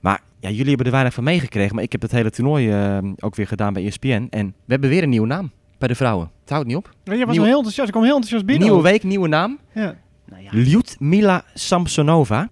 Maar 0.00 0.20
ja, 0.40 0.48
jullie 0.48 0.68
hebben 0.68 0.86
er 0.86 0.92
weinig 0.92 1.14
van 1.14 1.24
meegekregen. 1.24 1.74
Maar 1.74 1.84
ik 1.84 1.92
heb 1.92 2.02
het 2.02 2.10
hele 2.12 2.30
toernooi 2.30 2.72
ook 3.20 3.34
weer 3.34 3.46
gedaan 3.46 3.72
bij 3.72 3.86
ESPN. 3.86 4.26
En 4.30 4.46
we 4.46 4.72
hebben 4.72 4.90
weer 4.90 5.02
een 5.02 5.08
nieuwe 5.08 5.26
naam 5.26 5.50
bij 5.78 5.88
de 5.88 5.94
vrouwen. 5.94 6.30
Het 6.40 6.50
houdt 6.50 6.66
niet 6.66 6.76
op. 6.76 6.90
Ja, 7.04 7.14
jij 7.14 7.18
was 7.26 7.28
Nieuw- 7.28 7.34
wel 7.36 7.44
heel 7.44 7.54
enthousiast. 7.56 7.88
Ik 7.88 7.92
kwam 7.94 8.04
heel 8.04 8.14
enthousiast 8.14 8.46
binnen. 8.46 8.66
Nieuwe 8.68 8.82
week, 8.82 9.02
nieuwe 9.02 9.28
naam. 9.28 9.58
Ja. 9.74 9.94
Nou 10.30 10.42
ja, 10.42 10.48
Lyudmila 10.52 11.44
Samsonova 11.54 12.48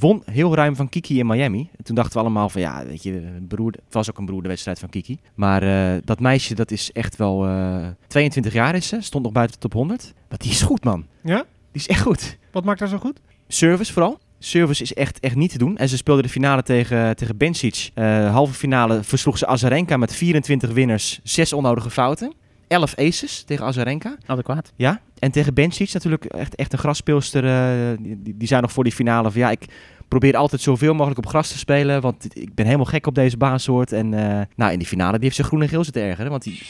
won 0.00 0.22
heel 0.24 0.54
ruim 0.54 0.76
van 0.76 0.88
Kiki 0.88 1.18
in 1.18 1.26
Miami. 1.26 1.68
En 1.76 1.84
toen 1.84 1.94
dachten 1.94 2.12
we 2.12 2.20
allemaal 2.20 2.48
van 2.48 2.60
ja, 2.60 2.86
weet 2.86 3.02
je, 3.02 3.12
een 3.12 3.46
broer, 3.46 3.72
het 3.72 3.94
was 3.94 4.10
ook 4.10 4.18
een 4.18 4.24
broer 4.26 4.42
de 4.42 4.48
wedstrijd 4.48 4.78
van 4.78 4.88
Kiki. 4.88 5.18
Maar 5.34 5.62
eh, 5.62 6.00
dat 6.04 6.20
meisje, 6.20 6.54
dat 6.54 6.70
is 6.70 6.92
echt 6.92 7.16
wel 7.16 7.46
eh 7.46 7.86
22 8.06 8.52
jaar 8.52 8.74
is 8.74 8.86
ze, 8.88 8.96
stond 9.00 9.24
nog 9.24 9.32
buiten 9.32 9.56
de 9.56 9.62
top 9.62 9.72
100. 9.72 10.12
Maar 10.28 10.38
die 10.38 10.50
is 10.50 10.62
goed 10.62 10.84
man. 10.84 11.06
Ja? 11.22 11.36
Die 11.72 11.80
is 11.80 11.88
echt 11.88 12.02
goed. 12.02 12.38
Wat 12.52 12.64
maakt 12.64 12.80
haar 12.80 12.88
zo 12.88 12.98
goed? 12.98 13.20
Service 13.48 13.92
vooral. 13.92 14.18
Service 14.38 14.82
is 14.82 14.94
echt, 14.94 15.20
echt 15.20 15.34
niet 15.36 15.50
te 15.50 15.58
doen. 15.58 15.76
En 15.76 15.88
ze 15.88 15.96
speelde 15.96 16.22
de 16.22 16.28
finale 16.28 16.62
tegen, 16.62 17.16
tegen 17.16 17.36
Bencic. 17.36 17.90
Eh, 17.94 18.32
halve 18.32 18.54
finale 18.54 19.02
versloeg 19.02 19.38
ze 19.38 19.46
Azarenka 19.46 19.96
met 19.96 20.14
24 20.14 20.72
winners, 20.72 21.20
6 21.22 21.52
onnodige 21.52 21.90
fouten. 21.90 22.32
11 22.68 22.94
aces 22.96 23.42
tegen 23.42 23.64
Azarenka. 23.66 24.16
adequaat. 24.26 24.72
Ja, 24.76 25.00
en 25.20 25.30
tegen 25.30 25.54
Bencic 25.54 25.92
natuurlijk 25.92 26.24
echt, 26.24 26.54
echt 26.54 26.72
een 26.72 26.78
grasspeelster. 26.78 27.44
eh, 27.44 27.96
die, 28.00 28.36
die, 28.36 28.48
zei 28.48 28.60
nog 28.60 28.72
voor 28.72 28.84
die 28.84 28.92
finale 28.92 29.30
van 29.30 29.40
ja, 29.40 29.50
ik 29.50 29.64
probeer 30.08 30.36
altijd 30.36 30.60
zoveel 30.62 30.92
mogelijk 30.94 31.18
op 31.18 31.26
gras 31.26 31.48
te 31.48 31.58
spelen. 31.58 32.00
Want 32.00 32.26
ik 32.36 32.54
ben 32.54 32.64
helemaal 32.64 32.86
gek 32.86 33.06
op 33.06 33.14
deze 33.14 33.36
baansoort. 33.36 33.92
En 33.92 34.14
eh, 34.14 34.40
nou, 34.56 34.72
in 34.72 34.78
die 34.78 34.86
finale 34.88 35.12
die 35.12 35.24
heeft 35.24 35.36
ze 35.36 35.44
groen 35.44 35.62
en 35.62 35.68
geel 35.68 35.84
zitten 35.84 36.02
ergeren. 36.02 36.30
Want 36.30 36.42
die... 36.42 36.62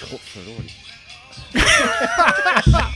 Godverdorie. 0.00 0.74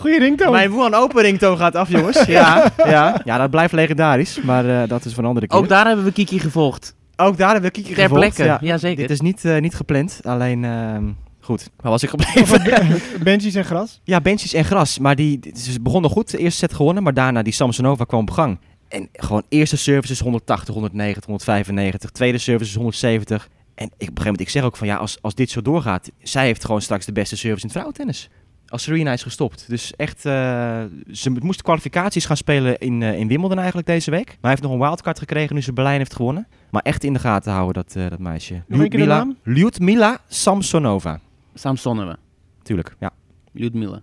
Goeie 0.00 0.18
ringtoon. 0.18 0.52
Mijn 0.52 0.72
one 0.72 0.96
open 0.96 1.22
ringtoon 1.22 1.56
gaat 1.56 1.74
af, 1.74 1.88
jongens. 1.90 2.24
ja, 2.38 2.72
ja, 2.76 3.20
ja, 3.24 3.38
dat 3.38 3.50
blijft 3.50 3.72
legendarisch. 3.72 4.40
Maar 4.40 4.82
eh, 4.82 4.88
dat 4.88 5.04
is 5.04 5.12
van 5.12 5.22
een 5.22 5.28
andere 5.28 5.46
keer. 5.46 5.58
Ook 5.58 5.68
daar 5.68 5.86
hebben 5.86 6.04
we 6.04 6.12
Kiki 6.12 6.38
gevolgd. 6.38 6.94
Ook 7.16 7.36
daar 7.36 7.52
hebben 7.52 7.70
we 7.72 7.80
Kiki 7.80 7.94
Ter 7.94 8.02
gevolgd. 8.02 8.34
plekke, 8.34 8.44
Ja. 8.44 8.58
jazeker. 8.60 8.96
Dit 8.96 9.10
is 9.10 9.20
niet, 9.20 9.44
eh, 9.44 9.60
niet 9.60 9.74
gepland. 9.74 10.20
Alleen, 10.24 10.64
ehm, 10.64 11.04
goed. 11.44 11.70
Waar 11.80 11.90
was 11.90 12.02
ik 12.02 12.08
gebleven? 12.08 13.00
Benchies 13.24 13.54
en 13.54 13.64
gras. 13.64 14.00
Ja, 14.04 14.20
benches 14.20 14.52
en 14.54 14.64
gras. 14.64 14.98
Maar 14.98 15.16
die, 15.16 15.40
ze 15.56 15.80
begon 15.80 16.02
nog 16.02 16.12
goed. 16.12 16.30
De 16.30 16.38
eerste 16.38 16.58
set 16.58 16.74
gewonnen. 16.74 17.02
Maar 17.02 17.14
daarna 17.14 17.42
die 17.42 17.52
Samsonova 17.52 18.04
kwam 18.04 18.20
op 18.20 18.30
gang. 18.30 18.58
En 18.88 19.08
gewoon 19.12 19.42
eerste 19.48 19.76
service 19.76 20.12
is 20.12 20.20
180, 20.20 20.74
190, 20.74 21.24
195. 21.24 22.10
Tweede 22.10 22.38
service 22.38 22.70
is 22.70 22.76
170. 22.76 23.48
En 23.74 23.86
ik, 23.86 23.92
op 23.92 23.98
een 23.98 23.98
gegeven 24.06 24.22
moment, 24.24 24.40
ik 24.40 24.48
zeg 24.48 24.62
ook 24.62 24.76
van 24.76 24.86
ja, 24.86 24.96
als, 24.96 25.18
als 25.20 25.34
dit 25.34 25.50
zo 25.50 25.62
doorgaat. 25.62 26.10
Zij 26.22 26.44
heeft 26.44 26.64
gewoon 26.64 26.82
straks 26.82 27.06
de 27.06 27.12
beste 27.12 27.36
service 27.36 27.60
in 27.60 27.62
het 27.66 27.72
vrouwentennis. 27.72 28.28
Als 28.66 28.82
Serena 28.82 29.12
is 29.12 29.22
gestopt. 29.22 29.64
Dus 29.68 29.92
echt, 29.96 30.24
eh, 30.24 30.82
ze 31.12 31.30
moest 31.30 31.62
kwalificaties 31.62 32.24
gaan 32.24 32.36
spelen 32.36 32.78
in, 32.78 33.02
eh, 33.02 33.18
in 33.18 33.28
Wimbledon 33.28 33.56
eigenlijk 33.58 33.86
deze 33.86 34.10
week. 34.10 34.26
Maar 34.26 34.36
hij 34.40 34.50
heeft 34.50 34.62
nog 34.62 34.72
een 34.72 34.78
wildcard 34.78 35.18
gekregen 35.18 35.54
nu 35.54 35.62
ze 35.62 35.72
Berlijn 35.72 35.98
heeft 35.98 36.14
gewonnen. 36.14 36.46
Maar 36.70 36.82
echt 36.82 37.04
in 37.04 37.12
de 37.12 37.18
gaten 37.18 37.52
houden, 37.52 37.84
dat, 37.84 37.96
eh, 37.96 38.10
dat 38.10 38.18
meisje. 38.18 38.62
Lyudmila- 38.66 39.16
naam? 39.16 39.36
Lyudmila 39.42 40.18
Samsonova. 40.28 41.20
Samsonova. 41.54 42.16
Tuurlijk, 42.62 42.96
ja. 43.00 43.10
Ludmilla. 43.52 44.02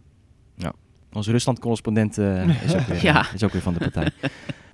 Onze 1.13 1.31
Rusland-correspondent 1.31 2.17
eh, 2.17 2.47
is, 2.65 2.75
ook 2.75 2.81
weer, 2.81 3.03
Ja. 3.03 3.25
is 3.33 3.43
ook 3.43 3.51
weer 3.51 3.61
van 3.61 3.73
de 3.73 3.79
partij. 3.79 4.11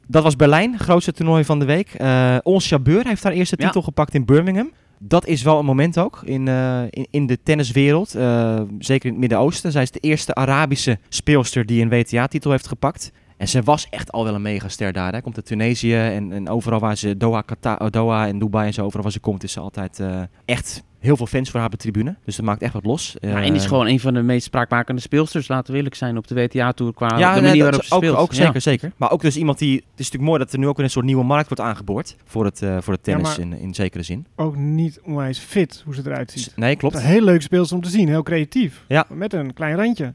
Dat 0.08 0.24
was 0.24 0.36
Berlijn, 0.36 0.80
grootste 0.80 1.12
toernooi 1.12 1.44
van 1.44 1.60
de 1.60 1.66
week. 1.66 1.94
Eh 1.94 2.38
Ons 2.44 2.70
Jabeur 2.70 3.08
heeft 3.08 3.24
haar 3.24 3.32
eerste 3.32 3.56
Ja. 3.60 3.66
titel 3.66 3.82
gepakt 3.82 4.14
in 4.14 4.26
Birmingham. 4.26 4.72
Dat 5.00 5.26
is 5.28 5.42
wel 5.44 5.60
een 5.60 5.66
moment 5.66 6.00
ook 6.00 6.22
in, 6.24 6.48
eh, 6.48 6.82
in, 6.90 7.08
in 7.10 7.26
de 7.28 7.44
tenniswereld. 7.44 8.16
eh, 8.16 8.62
zeker 8.80 9.06
in 9.06 9.12
het 9.12 9.20
Midden-Oosten. 9.20 9.72
Zij 9.72 9.82
is 9.82 9.92
de 9.92 10.00
eerste 10.00 10.34
Arabische 10.36 10.98
speelster 11.10 11.66
die 11.66 11.82
een 11.82 11.90
WTA-titel 11.90 12.52
heeft 12.52 12.68
gepakt. 12.68 13.12
En 13.38 13.48
ze 13.48 13.62
was 13.62 13.88
echt 13.90 14.12
al 14.12 14.24
wel 14.24 14.36
een 14.36 14.42
megaster 14.42 14.94
daar. 14.94 15.14
Hè. 15.14 15.22
Komt 15.22 15.36
uit 15.36 15.46
Tunesië 15.46 15.96
en, 15.96 16.32
en 16.32 16.50
overal 16.50 16.80
waar 16.80 16.98
ze, 16.98 17.18
Doha, 17.18 17.42
Qatar, 17.42 17.80
oh, 17.80 17.90
Doha 17.90 18.28
en 18.28 18.40
Dubai 18.40 18.68
en 18.68 18.74
zo, 18.74 18.84
overal 18.86 19.04
waar 19.04 19.12
ze 19.12 19.20
komt, 19.20 19.44
is 19.44 19.52
ze 19.52 19.60
altijd 19.60 20.00
eh, 20.00 20.22
echt 20.46 20.84
heel 21.06 21.18
veel 21.18 21.26
fans 21.28 21.50
voor 21.50 21.60
haar 21.60 21.66
op 21.70 21.72
de 21.76 21.82
tribune. 21.82 22.16
Dus 22.26 22.36
dat 22.36 22.46
maakt 22.46 22.62
echt 22.62 22.74
wat 22.74 22.86
los. 22.86 23.16
Ja, 23.22 23.30
en 23.30 23.44
die 23.44 23.54
is 23.54 23.64
Eh, 23.64 23.68
gewoon 23.70 23.88
een 23.88 24.00
van 24.00 24.14
de 24.14 24.22
meest 24.22 24.46
spraakmakende 24.46 25.02
speelsters, 25.02 25.48
laten 25.48 25.72
we 25.72 25.78
eerlijk 25.78 25.96
zijn, 25.96 26.18
op 26.18 26.28
de 26.28 26.36
WTA-tour 26.36 26.94
qua 26.94 27.18
Ja, 27.18 27.36
de 27.36 27.42
manier 27.42 27.62
waarop 27.64 27.82
is 27.82 27.88
ze 27.88 27.94
ook, 27.96 28.04
speelt. 28.04 28.18
ook 28.18 28.32
Ja. 28.34 28.44
zeker, 28.46 28.62
zeker. 28.62 28.92
Maar 28.98 29.12
ook 29.12 29.22
dus 29.22 29.38
iemand 29.38 29.58
die... 29.60 29.76
Het 29.76 29.84
is 29.86 29.92
natuurlijk 30.06 30.24
mooi 30.24 30.40
dat 30.40 30.54
er 30.54 30.60
nu 30.60 30.68
ook 30.68 30.80
een 30.80 30.90
soort 30.90 31.06
nieuwe 31.06 31.24
markt 31.24 31.48
wordt 31.48 31.64
aangeboord 31.64 32.16
voor 32.26 32.46
het, 32.46 32.62
eh, 32.62 32.78
voor 32.82 32.94
het 32.94 33.06
Ja, 33.06 33.14
tennis 33.14 33.38
in, 33.38 33.54
in 33.54 33.74
zekere 33.74 34.04
zin. 34.04 34.26
Ook 34.36 34.56
niet 34.56 35.00
onwijs 35.04 35.40
fit, 35.40 35.82
hoe 35.86 35.96
ze 35.96 36.02
eruit 36.06 36.32
ziet. 36.32 36.54
Nee, 36.56 36.76
klopt. 36.76 36.96
Een 36.96 37.02
heel 37.02 37.22
leuk 37.24 37.42
speelster 37.42 37.76
om 37.78 37.84
te 37.84 37.90
zien. 37.90 38.08
Heel 38.08 38.24
creatief. 38.24 38.84
Ja. 38.88 39.06
Met 39.10 39.34
een 39.34 39.54
klein 39.54 39.76
randje. 39.76 40.14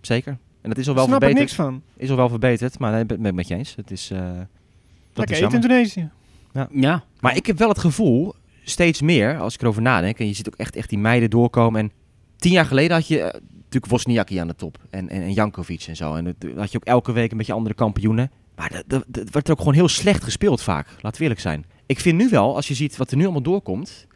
Zeker. 0.00 0.38
En 0.62 0.68
dat 0.68 0.78
is 0.78 0.88
al 0.88 0.94
Daar 0.94 1.06
wel 1.08 1.18
snap 1.18 1.30
ik 1.30 1.36
verbeterd. 1.36 1.58
niks 1.58 1.68
van. 1.68 1.82
Is 1.96 2.10
al 2.10 2.16
wel 2.16 2.28
verbeterd, 2.28 2.78
maar 2.78 2.92
nee, 2.92 3.00
ik 3.00 3.06
ben 3.06 3.24
het 3.24 3.34
met 3.34 3.48
je 3.48 3.54
eens. 3.54 3.74
Het 3.76 3.90
is, 3.90 4.10
eh, 4.10 4.18
dat 4.18 4.28
Lekker 5.12 5.36
is 5.36 5.42
eten 5.42 5.54
in. 5.54 5.60
Tunesië. 5.60 6.10
Ja, 6.70 7.02
Maar 7.20 7.36
ik 7.36 7.46
heb 7.46 7.58
wel 7.58 7.68
het 7.68 7.78
gevoel, 7.78 8.34
steeds 8.62 9.00
meer, 9.00 9.38
als 9.38 9.54
ik 9.54 9.62
erover 9.62 9.82
nadenk, 9.82 10.18
en 10.18 10.26
je 10.26 10.32
ziet 10.32 10.48
ook 10.48 10.56
echt, 10.56 10.76
echt 10.76 10.88
die 10.88 10.98
meiden 10.98 11.30
doorkomen. 11.30 11.80
En 11.80 11.92
tien 12.36 12.52
jaar 12.52 12.66
geleden 12.66 12.96
had 12.96 13.06
je 13.08 13.18
eh, 13.20 13.40
natuurlijk 13.54 13.86
Wozniacki 13.86 14.36
aan 14.36 14.46
de 14.46 14.54
top 14.54 14.78
en, 14.90 15.08
en, 15.08 15.32
Jankovic 15.32 15.84
en 15.88 15.96
zo. 15.96 16.14
En 16.14 16.24
het- 16.24 16.46
had 16.56 16.70
je 16.72 16.76
ook 16.78 16.84
elke 16.84 17.12
week 17.12 17.30
een 17.30 17.36
beetje 17.36 17.52
andere 17.52 17.74
kampioenen. 17.74 18.30
Maar 18.56 18.70
dat- 18.70 18.84
dat 18.86 19.04
dat 19.08 19.30
werd 19.30 19.46
er 19.46 19.52
ook 19.52 19.58
gewoon 19.58 19.74
heel 19.74 19.88
slecht 19.88 20.24
gespeeld 20.24 20.62
vaak, 20.62 20.86
laten 21.00 21.16
we 21.18 21.22
eerlijk 21.22 21.40
zijn. 21.40 21.64
Ik 21.86 22.00
vind 22.00 22.18
nu 22.18 22.28
wel, 22.28 22.54
als 22.54 22.68
je 22.68 22.74
ziet 22.74 22.96
wat 22.96 23.10
er 23.10 23.16
nu 23.16 23.22
allemaal 23.22 23.42
doorkomt, 23.42 24.06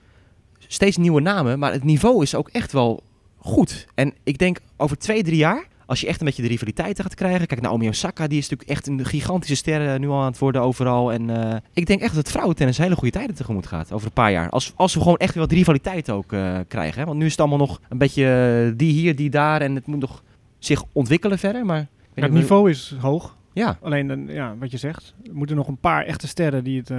steeds 0.59 0.97
nieuwe 0.97 1.21
namen, 1.21 1.59
maar 1.59 1.73
het 1.73 1.85
niveau 1.85 2.23
is 2.23 2.35
ook 2.35 2.49
echt 2.49 2.73
wel 2.73 3.03
goed. 3.39 3.87
En 3.95 4.15
ik 4.25 4.39
denk 4.39 4.59
over 4.77 4.99
twee, 4.99 5.23
drie 5.23 5.37
jaar, 5.37 5.67
als 5.87 6.01
je 6.01 6.07
echt 6.07 6.21
een 6.21 6.27
beetje 6.27 6.43
de 6.43 6.49
rivaliteiten 6.49 7.05
gaat 7.05 7.15
krijgen. 7.15 7.47
Kijk, 7.47 7.61
Naomi 7.61 7.89
Osaka, 7.89 8.27
die 8.27 8.39
is 8.39 8.49
natuurlijk 8.49 8.79
echt 8.79 8.87
een 8.87 9.05
gigantische 9.05 9.55
ster 9.55 9.93
eh, 9.93 9.99
nu 9.99 10.09
al 10.09 10.21
aan 10.21 10.27
het 10.27 10.39
worden 10.39 10.63
overal. 10.63 11.13
En 11.13 11.31
eh, 11.31 11.57
ik 11.73 11.87
denk 11.87 12.01
echt 12.01 12.15
dat 12.15 12.23
het 12.23 12.31
vrouwentennis 12.31 12.79
hele 12.79 12.95
goede 12.95 13.11
tijden 13.11 13.37
tegemoet 13.37 13.67
gaat 13.67 13.93
over 13.93 14.07
een 14.07 14.13
paar 14.13 14.33
jaar. 14.33 14.51
Als, 14.51 14.73
als 14.77 14.95
we 14.95 15.01
gewoon 15.01 15.17
echt 15.17 15.35
weer 15.35 15.43
wat 15.43 15.53
rivaliteit 15.53 16.11
ook 16.11 16.33
eh, 16.33 16.59
krijgen. 16.69 17.01
Hè? 17.01 17.07
Want 17.07 17.19
nu 17.19 17.25
is 17.25 17.31
het 17.31 17.41
allemaal 17.41 17.59
nog 17.59 17.81
een 17.89 17.99
beetje 17.99 18.75
die 18.77 18.93
hier, 18.93 19.17
die 19.17 19.31
daar. 19.31 19.61
En 19.61 19.75
het 19.75 19.87
moet 19.87 20.01
nog 20.01 20.23
zich 20.59 20.85
ontwikkelen 20.93 21.39
verder. 21.39 21.65
Maar 21.65 21.87
Ja, 22.15 22.23
het 22.23 22.33
niveau 22.33 22.71
is 22.71 22.95
hoog. 23.01 23.37
Ja, 23.53 23.79
Alleen, 23.83 24.07
dan, 24.07 24.27
ja, 24.27 24.57
wat 24.59 24.71
je 24.71 24.77
zegt. 24.77 25.15
Er 25.25 25.35
moeten 25.35 25.57
nog 25.57 25.69
een 25.69 25.79
paar 25.79 26.05
echte 26.05 26.29
sterren 26.29 26.65
die 26.65 26.79
het 26.79 26.91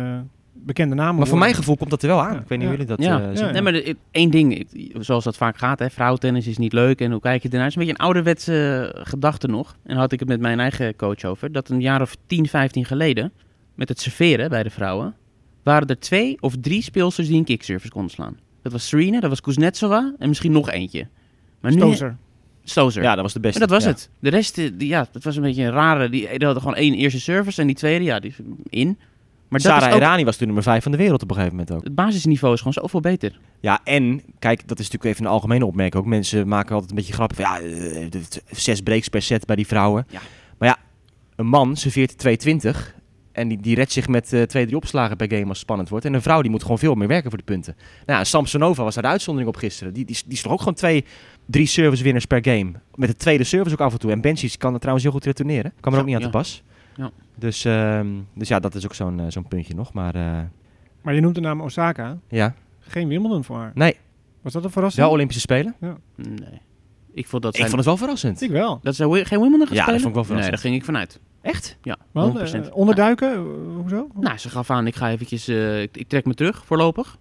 bekende 0.68 0.96
namen 0.96 1.16
maar 1.16 1.28
voor 1.28 1.38
mijn 1.38 1.54
gevoel 1.54 1.78
komt 1.78 1.90
dat 1.90 2.02
er 2.02 2.08
wel 2.08 2.22
aan. 2.22 2.34
Ja, 2.34 2.40
Ik 2.40 2.48
weet 2.48 2.60
niet 2.60 2.62
ja. 2.62 2.68
hoe 2.68 2.78
jullie 2.78 2.86
dat 2.96 3.06
Ja. 3.06 3.30
eh, 3.30 3.36
ja. 3.36 3.52
Nee, 3.52 3.62
maar 3.62 3.72
de- 3.72 3.96
één 4.12 4.30
ding, 4.30 4.68
zoals 5.00 5.24
dat 5.24 5.38
vaak 5.38 5.58
gaat, 5.58 5.80
hè, 5.80 5.90
vrouwentennis 5.90 6.48
is 6.48 6.58
niet 6.58 6.74
leuk 6.74 7.02
en 7.02 7.12
hoe 7.12 7.22
kijk 7.22 7.42
je 7.44 7.48
ernaar? 7.50 7.64
Het 7.64 7.70
is 7.76 7.76
een 7.82 7.86
beetje 7.88 8.00
een 8.00 8.06
ouderwetse 8.06 8.92
gedachte 9.04 9.48
nog. 9.48 9.72
En 9.84 9.90
daar 9.90 9.98
had 9.98 10.12
ik 10.12 10.20
het 10.20 10.28
met 10.28 10.40
mijn 10.40 10.60
eigen 10.60 10.96
coach 10.96 11.24
over. 11.24 11.52
Dat 11.52 11.70
een 11.70 11.82
jaar 11.82 12.02
of 12.02 12.16
10, 12.28 12.48
15 12.48 12.86
geleden, 12.86 13.32
met 13.76 13.90
het 13.90 14.00
serveren 14.02 14.50
bij 14.50 14.64
de 14.64 14.70
vrouwen, 14.70 15.16
waren 15.64 15.88
er 15.88 16.00
twee 16.00 16.38
of 16.40 16.56
drie 16.62 16.82
speelsters 16.82 17.28
die 17.28 17.38
een 17.38 17.44
kickservice 17.44 17.92
konden 17.92 18.12
slaan. 18.12 18.38
Dat 18.62 18.72
was 18.72 18.88
Serena, 18.88 19.20
dat 19.20 19.30
was 19.30 19.42
Kuznetsova 19.42 20.14
en 20.20 20.28
misschien 20.28 20.52
nog 20.52 20.70
eentje. 20.72 21.08
Maar 21.62 21.72
nu, 21.72 21.78
Stozer. 21.78 22.18
Stozer. 22.64 23.04
Ja, 23.04 23.14
dat 23.14 23.24
was 23.24 23.34
de 23.34 23.40
beste. 23.40 23.60
Maar 23.60 23.68
dat 23.68 23.78
was 23.78 23.86
Ja. 23.88 23.92
het. 23.94 24.10
De 24.20 24.30
rest, 24.30 24.58
eh, 24.58 24.70
die, 24.74 24.88
ja, 24.88 25.08
dat 25.12 25.24
was 25.24 25.36
een 25.36 25.42
beetje 25.42 25.64
een 25.64 25.72
rare. 25.72 26.10
Die, 26.10 26.22
die 26.38 26.46
hadden 26.46 26.62
gewoon 26.64 26.78
één 26.78 26.94
eerste 26.94 27.20
service 27.20 27.62
en 27.62 27.68
die 27.68 27.76
tweede, 27.76 28.04
ja, 28.06 28.20
die 28.20 28.30
is 28.30 28.38
in. 28.70 28.98
Maar 29.50 29.60
Sarah 29.60 29.90
ook, 29.90 29.96
Irani 30.00 30.24
was 30.24 30.36
toen 30.38 30.46
nummer 30.46 30.64
5 30.64 30.84
van 30.84 30.92
de 30.92 30.98
wereld 30.98 31.22
op 31.24 31.30
een 31.30 31.36
gegeven 31.36 31.58
moment 31.58 31.76
ook. 31.76 31.84
het 31.84 31.96
basisniveau 31.96 32.54
is 32.54 32.60
gewoon 32.60 32.74
zoveel 32.74 33.00
beter. 33.00 33.40
Ja, 33.60 33.80
en 33.84 34.22
kijk, 34.40 34.68
dat 34.68 34.80
is 34.80 34.86
natuurlijk 34.86 35.14
even 35.14 35.26
een 35.26 35.32
algemene 35.32 35.66
opmerking 35.66 36.04
ook. 36.04 36.10
Mensen 36.10 36.48
maken 36.48 36.72
altijd 36.74 36.90
een 36.90 36.98
beetje 36.98 37.14
grappen 37.14 37.38
van 37.38 37.46
ja, 37.46 37.60
eh, 37.60 38.22
zes 38.52 38.82
breaks 38.82 39.08
per 39.08 39.22
set 39.22 39.46
bij 39.46 39.56
die 39.56 39.68
vrouwen. 39.68 40.06
Ja. 40.10 40.20
Maar 40.58 40.68
ja, 40.70 40.78
een 41.36 41.48
man 41.48 41.76
serveert 41.76 42.18
220 42.18 42.96
en 43.32 43.48
die, 43.48 43.58
die 43.62 43.76
redt 43.76 43.92
zich 43.92 44.08
met 44.08 44.34
eh, 44.34 44.42
twee, 44.42 44.66
drie 44.66 44.78
opslagen 44.78 45.18
per 45.18 45.28
game 45.30 45.42
als 45.42 45.50
het 45.50 45.58
spannend 45.58 45.90
wordt. 45.90 46.06
En 46.06 46.14
een 46.14 46.22
vrouw 46.22 46.42
die 46.42 46.52
moet 46.52 46.62
gewoon 46.62 46.80
veel 46.80 46.96
meer 46.96 47.08
werken 47.08 47.30
voor 47.30 47.40
de 47.40 47.46
punten. 47.46 47.76
Nou 48.06 48.20
ja, 48.20 48.26
Samsonova 48.26 48.84
was 48.84 48.94
daar 48.94 49.04
de 49.04 49.10
uitzondering 49.10 49.50
op 49.54 49.58
gisteren. 49.60 49.94
Die, 49.94 50.06
die, 50.06 50.22
die 50.26 50.38
sloeg 50.38 50.52
ook 50.54 50.60
gewoon 50.60 50.74
twee, 50.74 51.06
drie 51.46 51.66
service 51.68 52.04
winners 52.04 52.26
per 52.26 52.40
game. 52.44 52.72
Met 52.96 53.10
de 53.10 53.16
tweede 53.16 53.44
service 53.44 53.74
ook 53.76 53.82
af 53.82 53.94
en 53.94 54.00
toe. 54.00 54.12
En 54.12 54.22
Benchies 54.22 54.58
kan 54.58 54.74
er 54.74 54.78
trouwens 54.80 55.06
heel 55.06 55.14
goed 55.16 55.26
retourneren. 55.26 55.74
Kan 55.80 55.94
er 55.94 56.00
ook 56.00 56.06
niet 56.06 56.16
aan 56.16 56.22
Ja. 56.22 56.28
te 56.28 56.32
pas. 56.38 56.64
Ja. 56.98 57.12
Dus, 57.36 57.66
ehm, 57.66 58.08
dus 58.34 58.48
ja, 58.48 58.60
dat 58.60 58.76
is 58.76 58.86
ook 58.86 58.94
zo'n 58.94 59.20
eh, 59.20 59.26
zo'n 59.30 59.48
puntje 59.48 59.74
nog. 59.76 59.94
Maar 59.94 60.16
eh, 60.16 60.40
Maar 61.02 61.14
je 61.14 61.22
noemt 61.22 61.36
de 61.36 61.42
naam 61.42 61.62
Osaka. 61.62 62.18
ja, 62.28 62.54
Geen 62.80 63.08
Wimbledon 63.08 63.44
voor 63.44 63.58
haar. 63.58 63.72
nee, 63.74 63.96
Was 64.42 64.54
dat 64.54 64.64
een 64.64 64.70
verrassing? 64.70 65.04
wel 65.06 65.14
Olympische 65.14 65.42
Spelen. 65.42 65.76
Nee. 66.16 66.62
Ik 67.14 67.28
vond 67.28 67.44
dat 67.44 67.56
Ik 67.56 67.62
vond 67.62 67.76
het 67.76 67.86
wel 67.86 67.98
verrassend. 67.98 68.42
Ik 68.42 68.50
wel. 68.52 68.80
dat 68.84 68.96
wi- 68.98 69.26
geen 69.26 69.40
Wimbledon 69.40 69.60
gaat 69.68 69.70
Ja, 69.70 69.76
dat 69.76 69.84
spelen? 69.84 70.00
vond 70.00 70.06
ik 70.08 70.14
wel 70.14 70.24
verrassend. 70.24 70.40
Nee, 70.40 70.50
daar 70.50 70.60
ging 70.60 70.76
ik 70.76 70.86
vanuit. 70.86 71.20
Echt? 71.42 71.78
Ja, 71.82 71.98
Want, 72.12 72.34
100%. 72.40 72.68
eh, 72.68 72.76
onderduiken? 72.76 73.38
Hoezo? 73.76 74.08
Nou, 74.20 74.38
ze 74.38 74.50
gaf 74.50 74.70
aan, 74.70 74.88
ik 74.88 74.96
ga 74.96 75.10
eventjes, 75.10 75.48
eh, 75.48 75.82
ik, 75.82 75.98
ik 75.98 76.08
trek 76.08 76.26
me 76.26 76.34
terug 76.34 76.66
voorlopig. 76.66 77.18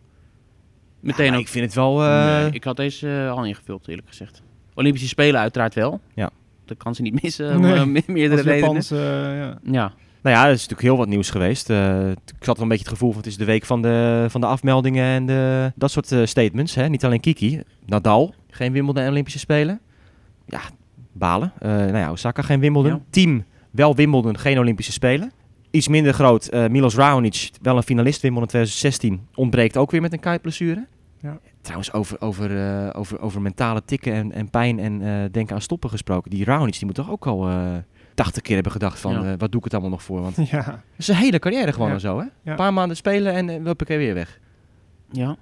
Meteen 1.00 1.26
Ja, 1.26 1.34
ook. 1.34 1.40
Ik 1.40 1.48
vind 1.48 1.64
het 1.64 1.74
wel... 1.74 2.02
eh, 2.02 2.24
Nee, 2.40 2.50
ik 2.50 2.64
had 2.64 2.76
deze 2.76 3.08
eh, 3.24 3.30
al 3.30 3.44
ingevuld, 3.44 3.88
eerlijk 3.88 4.08
gezegd. 4.08 4.42
Olympische 4.74 5.08
Spelen 5.08 5.40
uiteraard 5.40 5.74
wel. 5.74 6.00
Ja. 6.14 6.30
Dat 6.66 6.76
kan 6.76 6.94
ze 6.94 7.02
niet 7.02 7.22
missen, 7.22 7.54
om 7.54 7.60
Nee. 7.60 7.74
eh, 7.74 7.84
me- 7.84 8.02
meerdere 8.06 8.40
Als 8.40 8.50
redenen. 8.50 8.66
Japans, 8.66 8.90
eh, 8.90 8.98
ja. 9.38 9.58
Ja, 9.62 9.92
Nou 10.22 10.36
ja, 10.36 10.44
er 10.44 10.50
is 10.52 10.60
natuurlijk 10.60 10.80
heel 10.88 10.96
wat 10.96 11.08
nieuws 11.08 11.30
geweest. 11.30 11.70
Eh, 11.70 12.10
ik 12.10 12.16
had 12.46 12.54
wel 12.56 12.62
een 12.62 12.68
beetje 12.68 12.84
het 12.84 12.92
gevoel 12.92 13.08
van 13.10 13.18
het 13.18 13.26
is 13.30 13.36
de 13.36 13.44
week 13.44 13.64
van 13.64 13.82
de, 13.82 14.26
van 14.28 14.40
de 14.40 14.46
afmeldingen 14.46 15.04
en 15.04 15.26
de, 15.26 15.72
dat 15.74 15.90
soort 15.90 16.12
eh, 16.12 16.24
statements. 16.24 16.74
Hè? 16.74 16.88
Niet 16.88 17.04
alleen 17.04 17.20
Kiki. 17.20 17.60
Nadal, 17.86 18.34
geen 18.50 18.72
Wimbledon 18.72 19.02
en 19.02 19.10
Olympische 19.10 19.38
Spelen. 19.38 19.80
Ja, 20.46 20.60
balen. 21.12 21.52
Eh, 21.58 21.70
nou 21.70 21.96
ja, 21.96 22.10
Osaka 22.12 22.42
geen 22.42 22.60
Wimbledon. 22.60 22.90
Ja. 22.90 23.00
Team, 23.10 23.44
wel 23.70 23.94
Wimbledon, 23.94 24.38
geen 24.38 24.58
Olympische 24.58 24.92
Spelen. 24.92 25.32
Iets 25.70 25.88
minder 25.88 26.12
groot, 26.12 26.46
eh, 26.46 26.66
Milos 26.66 26.94
Raonic, 26.94 27.50
wel 27.62 27.76
een 27.76 27.82
finalist 27.82 28.20
Wimbledon 28.22 28.48
2016, 28.48 29.26
ontbreekt 29.34 29.76
ook 29.76 29.90
weer 29.90 30.00
met 30.00 30.12
een 30.12 30.20
kuitblessure. 30.20 30.86
Ja. 31.22 31.38
Trouwens, 31.66 31.92
over, 31.92 32.20
over, 32.20 32.56
eh, 32.86 33.00
over, 33.00 33.20
over 33.20 33.40
mentale 33.42 33.82
tikken 33.84 34.12
en, 34.12 34.32
en 34.32 34.50
pijn 34.50 34.78
en 34.78 35.02
eh, 35.02 35.32
denken 35.32 35.54
aan 35.54 35.60
stoppen 35.62 35.90
gesproken. 35.90 36.30
Die 36.30 36.44
Raonic, 36.44 36.72
die 36.78 36.86
moet 36.86 36.94
toch 36.94 37.10
ook 37.10 37.26
al 37.26 37.48
eh 37.48 37.64
80 38.14 38.42
keer 38.42 38.54
hebben 38.54 38.72
gedacht 38.72 38.98
van, 39.00 39.12
Ja. 39.12 39.18
eh, 39.32 39.38
wat 39.38 39.50
doe 39.50 39.58
ik 39.58 39.64
het 39.64 39.72
allemaal 39.72 39.90
nog 39.90 40.02
voor? 40.02 40.20
Want 40.22 40.36
ja. 40.50 40.62
dat 40.64 40.78
is 40.96 41.08
een 41.08 41.14
hele 41.14 41.38
carrière 41.38 41.72
gewoon 41.72 41.90
Ja. 41.90 41.98
zo, 41.98 42.18
hè? 42.18 42.24
Ja. 42.24 42.30
Een 42.44 42.56
paar 42.56 42.72
maanden 42.72 42.96
spelen 42.96 43.32
en 43.32 43.48
uh, 43.48 43.64
huppakee 43.64 43.98
weer 43.98 44.14
weg. 44.14 44.38
ja. 45.10 45.36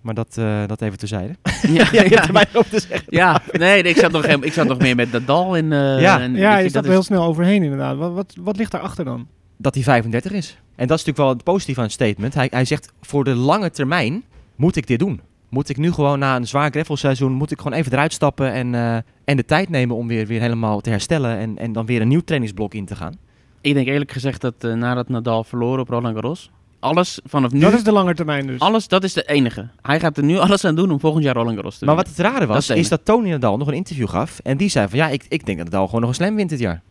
Maar 0.00 0.14
dat, 0.14 0.36
eh, 0.38 0.66
dat 0.66 0.80
even 0.82 0.98
terzijde. 0.98 1.34
Ja, 1.62 1.88
ja, 1.92 2.02
ja, 2.02 2.08
hebt 2.20 2.32
mij 2.32 2.46
op 2.54 2.66
te 2.66 2.80
zeggen. 2.80 3.06
ja, 3.08 3.40
nee, 3.52 3.82
ik 3.82 3.96
zat 3.96 4.12
nog, 4.12 4.24
ik 4.26 4.52
zat 4.52 4.66
nog 4.66 4.78
meer 4.78 4.94
met 4.96 5.12
Nadal 5.12 5.56
in. 5.56 5.72
eh, 5.72 6.00
Ja. 6.00 6.20
en, 6.20 6.34
ja, 6.34 6.56
je 6.56 6.62
je, 6.62 6.68
staat 6.68 6.72
dat 6.82 6.84
er 6.84 6.90
heel 6.90 7.02
snel 7.02 7.24
overheen 7.24 7.62
inderdaad. 7.62 7.96
Wat, 7.96 8.12
wat, 8.12 8.34
wat 8.40 8.56
ligt 8.56 8.70
daarachter 8.70 9.04
dan? 9.04 9.26
Dat 9.56 9.74
hij 9.74 9.82
35 9.82 10.32
is. 10.32 10.50
En 10.76 10.86
dat 10.86 10.98
is 10.98 11.04
natuurlijk 11.04 11.16
wel 11.16 11.28
het 11.28 11.44
positieve 11.44 11.80
aan 11.80 11.86
het 11.86 11.94
statement. 11.94 12.34
Hij, 12.34 12.48
hij 12.50 12.64
zegt, 12.64 12.92
voor 13.00 13.24
de 13.24 13.34
lange 13.34 13.70
termijn 13.70 14.22
moet 14.56 14.76
ik 14.76 14.86
dit 14.86 14.98
doen. 14.98 15.20
Moet 15.54 15.68
ik 15.68 15.76
nu 15.76 15.92
gewoon 15.92 16.18
na 16.18 16.36
een 16.36 16.46
zwaar 16.46 16.70
greffelseizoen, 16.70 17.32
moet 17.32 17.50
ik 17.50 17.60
gewoon 17.60 17.78
even 17.78 17.92
eruit 17.92 18.12
stappen 18.12 18.52
en, 18.52 18.74
eh, 18.74 18.96
en 19.24 19.36
de 19.36 19.44
tijd 19.44 19.68
nemen 19.68 19.96
om 19.96 20.06
weer, 20.08 20.26
weer 20.26 20.40
helemaal 20.40 20.80
te 20.80 20.90
herstellen. 20.90 21.38
En, 21.38 21.58
en 21.58 21.72
dan 21.72 21.86
weer 21.86 22.00
een 22.00 22.08
nieuw 22.08 22.20
trainingsblok 22.24 22.74
in 22.74 22.84
te 22.86 22.96
gaan. 22.96 23.14
Ik 23.60 23.74
denk 23.74 23.86
eerlijk 23.86 24.12
gezegd 24.12 24.40
dat 24.40 24.54
eh, 24.58 24.72
nadat 24.72 25.08
Nadal 25.08 25.44
verloren 25.44 25.80
op 25.80 25.88
Roland 25.88 26.14
Garros, 26.14 26.50
alles 26.78 27.20
vanaf 27.24 27.52
nu, 27.52 27.60
Dat 27.60 27.72
is 27.72 27.84
de 27.84 27.92
lange 27.92 28.14
termijn 28.14 28.46
dus. 28.46 28.60
alles, 28.60 28.88
dat 28.88 29.04
is 29.04 29.12
de 29.12 29.22
enige. 29.24 29.68
Hij 29.82 30.00
gaat 30.00 30.16
er 30.16 30.24
nu 30.24 30.36
alles 30.38 30.64
aan 30.64 30.74
doen 30.74 30.90
om 30.90 31.00
volgend 31.00 31.24
jaar 31.24 31.34
Roland 31.34 31.54
Garros 31.54 31.78
te 31.78 31.84
Maar 31.84 31.94
winnen. 31.96 32.14
wat 32.14 32.24
het 32.24 32.32
rare 32.34 32.46
Dat 32.46 32.54
was, 32.66 32.76
is 32.76 32.88
dat 32.88 33.04
Tony 33.04 33.30
Nadal 33.30 33.56
nog 33.56 33.68
een 33.68 33.74
interview 33.74 34.08
gaf. 34.08 34.38
En 34.42 34.56
die 34.56 34.68
zei 34.68 34.88
van, 34.88 34.98
ja, 34.98 35.08
ik, 35.08 35.24
ik 35.28 35.46
denk 35.46 35.58
dat 35.58 35.66
Nadal 35.66 35.86
gewoon 35.86 36.00
nog 36.00 36.10
een 36.10 36.16
slam 36.16 36.34
wint 36.34 36.50
dit 36.50 36.58
jaar. 36.58 36.82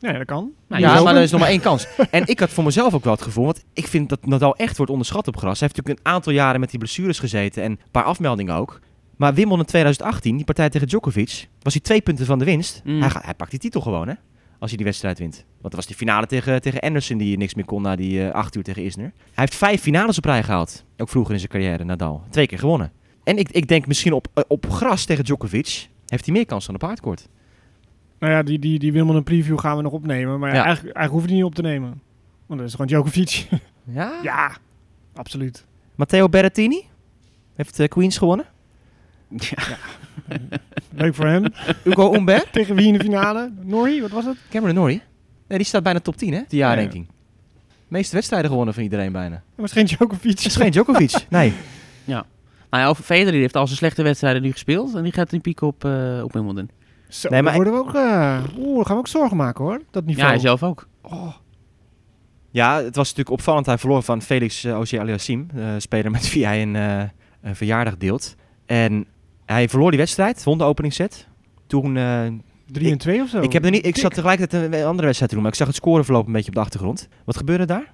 Ja, 0.00 0.12
dat 0.12 0.24
kan. 0.26 0.50
Nou, 0.68 0.82
ja, 0.82 1.02
maar 1.02 1.16
er 1.16 1.22
is 1.22 1.30
nog 1.30 1.40
maar 1.40 1.48
één 1.48 1.60
kans. 1.60 1.86
En 2.10 2.26
ik 2.26 2.40
had 2.40 2.50
voor 2.50 2.64
mezelf 2.64 2.94
ook 2.94 3.04
wel 3.04 3.12
het 3.12 3.22
gevoel, 3.22 3.44
want 3.44 3.64
ik 3.72 3.86
vind 3.86 4.08
dat 4.08 4.26
Nadal 4.26 4.56
echt 4.56 4.76
wordt 4.76 4.92
onderschat 4.92 5.28
op 5.28 5.36
gras. 5.36 5.58
Hij 5.60 5.68
heeft 5.68 5.76
natuurlijk 5.76 6.06
een 6.06 6.12
aantal 6.12 6.32
jaren 6.32 6.60
met 6.60 6.70
die 6.70 6.78
blessures 6.78 7.18
gezeten 7.18 7.62
en 7.62 7.70
een 7.70 7.78
paar 7.90 8.04
afmeldingen 8.04 8.54
ook. 8.54 8.80
Maar 9.16 9.34
Wimbledon 9.34 9.64
2018, 9.64 10.36
die 10.36 10.44
partij 10.44 10.68
tegen 10.70 10.86
Djokovic, 10.88 11.48
was 11.62 11.72
hij 11.72 11.82
twee 11.82 12.00
punten 12.00 12.26
van 12.26 12.38
de 12.38 12.44
winst. 12.44 12.80
Mm. 12.84 13.00
Hij, 13.00 13.10
gaat- 13.10 13.24
hij 13.24 13.34
pakt 13.34 13.50
die 13.50 13.60
titel 13.60 13.80
gewoon, 13.80 14.08
hè? 14.08 14.14
Als 14.58 14.68
hij 14.68 14.76
die 14.76 14.86
wedstrijd 14.86 15.18
wint. 15.18 15.34
Want 15.34 15.62
dat 15.62 15.74
was 15.74 15.86
die 15.86 15.96
finale 15.96 16.26
tegen, 16.26 16.60
tegen 16.60 16.80
Anderson 16.80 17.18
die 17.18 17.36
niks 17.36 17.54
meer 17.54 17.64
kon 17.64 17.82
na 17.82 17.96
die 17.96 18.26
eh, 18.26 18.34
acht 18.34 18.56
uur 18.56 18.62
tegen 18.62 18.82
Isner. 18.84 19.12
Hij 19.14 19.30
heeft 19.34 19.54
vijf 19.54 19.80
finales 19.80 20.18
op 20.18 20.24
rij 20.24 20.42
gehaald. 20.42 20.84
Ook 20.96 21.08
vroeger 21.08 21.32
in 21.32 21.38
zijn 21.38 21.50
carrière, 21.50 21.84
Nadal. 21.84 22.22
Twee 22.30 22.46
keer 22.46 22.58
gewonnen. 22.58 22.92
En 23.24 23.36
ik, 23.38 23.50
ik 23.50 23.68
denk 23.68 23.86
misschien 23.86 24.12
op, 24.12 24.26
eh, 24.34 24.44
op 24.48 24.70
gras 24.70 25.04
tegen 25.04 25.24
Djokovic 25.24 25.88
heeft 26.06 26.24
hij 26.24 26.34
meer 26.34 26.46
kans 26.46 26.66
dan 26.66 26.74
op 26.74 26.82
hardcourt. 26.82 27.28
Nou 28.20 28.32
ja, 28.32 28.42
die, 28.42 28.58
die, 28.58 28.78
die 28.78 28.92
Wimbledon 28.92 29.22
preview 29.22 29.58
gaan 29.58 29.76
we 29.76 29.82
nog 29.82 29.92
opnemen. 29.92 30.38
Maar 30.38 30.54
Ja. 30.54 30.64
eigenlijk, 30.64 30.96
eigenlijk 30.96 31.10
hoeven 31.10 31.28
we 31.28 31.34
die 31.34 31.36
niet 31.36 31.44
op 31.50 31.54
te 31.54 31.62
nemen. 31.62 32.00
Want 32.46 32.60
dat 32.60 32.68
is 32.68 32.74
gewoon 32.74 32.86
Djokovic. 32.86 33.46
Ja? 33.92 34.12
ja, 34.22 34.52
absoluut. 35.14 35.64
Matteo 35.94 36.28
Berrettini 36.28 36.82
heeft 37.54 37.80
eh, 37.80 37.88
Queens 37.88 38.18
gewonnen. 38.18 38.46
Ja. 39.28 39.76
Leuk 40.94 41.14
voor 41.14 41.26
hem. 41.26 41.44
Hugo 41.82 42.12
Humbert. 42.12 42.52
Tegen 42.52 42.74
wie 42.74 42.86
in 42.86 42.92
de 42.92 42.98
finale? 43.04 43.52
Norrie, 43.62 44.00
wat 44.00 44.10
was 44.10 44.24
het? 44.24 44.36
Cameron 44.50 44.74
Norrie. 44.74 45.02
Nee, 45.48 45.58
die 45.58 45.66
staat 45.66 45.82
bijna 45.82 46.00
top 46.00 46.16
10, 46.16 46.32
hè? 46.32 46.40
De 46.48 46.56
jaarranking. 46.56 47.06
Ja, 47.08 47.14
Meeste 47.88 48.14
wedstrijden 48.14 48.48
gewonnen 48.50 48.74
van 48.74 48.82
iedereen 48.82 49.12
bijna. 49.12 49.34
Dat 49.34 49.42
was 49.56 49.72
geen 49.72 49.84
Djokovic. 49.86 50.30
Het 50.30 50.44
is 50.46 50.56
geen 50.56 50.70
Djokovic. 50.70 51.12
Nee. 51.28 51.52
Nou 52.70 52.82
ja, 52.82 52.88
over 52.88 53.04
Federer 53.04 53.40
heeft 53.40 53.56
al 53.56 53.66
zijn 53.66 53.78
slechte 53.78 54.02
wedstrijden 54.02 54.42
nu 54.42 54.52
gespeeld 54.52 54.94
en 54.94 55.02
die 55.02 55.12
gaat 55.12 55.32
in 55.32 55.40
piek 55.40 55.60
op, 55.60 55.84
eh 55.84 56.20
op 56.24 56.32
Wimbledon. 56.32 56.70
Zo, 57.10 57.28
Nee, 57.28 57.42
maar 57.42 57.54
worden 57.54 57.72
we 57.72 57.78
ook, 57.78 57.94
eh, 57.94 58.38
oeh, 58.58 58.76
daar 58.76 58.84
gaan 58.84 58.94
we 58.94 59.00
ook 59.00 59.08
zorgen 59.08 59.36
maken 59.36 59.64
hoor. 59.64 59.80
Dat 59.90 60.02
Ja, 60.02 60.08
niveau. 60.08 60.28
hij 60.28 60.38
zelf 60.38 60.62
ook. 60.62 60.88
Ja, 62.50 62.76
het 62.76 62.96
was 62.96 63.08
natuurlijk 63.08 63.30
opvallend. 63.30 63.66
Hij 63.66 63.78
verloor 63.78 64.02
van 64.02 64.22
Felix 64.22 64.64
uh, 64.64 64.72
Auger-Aliassime, 64.72 65.44
uh, 65.54 65.68
speler 65.78 66.10
met 66.10 66.32
wie 66.32 66.46
hij 66.46 66.62
een, 66.62 66.74
uh, 66.74 67.02
een 67.42 67.56
verjaardag 67.56 67.96
deelt. 67.96 68.34
En 68.66 69.06
hij 69.46 69.68
verloor 69.68 69.90
die 69.90 69.98
wedstrijd, 69.98 70.44
won 70.44 70.58
de 70.58 70.64
openingsset. 70.64 71.28
Toen... 71.66 71.96
uh, 71.96 72.26
3 72.66 72.90
en 72.90 72.98
2 72.98 73.22
of 73.22 73.28
zo? 73.28 73.40
Ik, 73.40 73.52
heb 73.52 73.64
er 73.64 73.70
niet, 73.70 73.86
ik 73.86 73.96
zat 73.96 74.14
tegelijkertijd 74.14 74.62
een 74.62 74.84
andere 74.84 75.04
wedstrijd 75.06 75.18
te 75.18 75.34
doen, 75.34 75.42
maar 75.42 75.52
ik 75.52 75.58
zag 75.58 75.66
het 75.66 75.76
scoreverloop 75.76 76.26
een 76.26 76.32
beetje 76.32 76.48
op 76.48 76.54
de 76.54 76.60
achtergrond. 76.60 77.08
Wat 77.24 77.36
gebeurde 77.36 77.64
daar? 77.64 77.92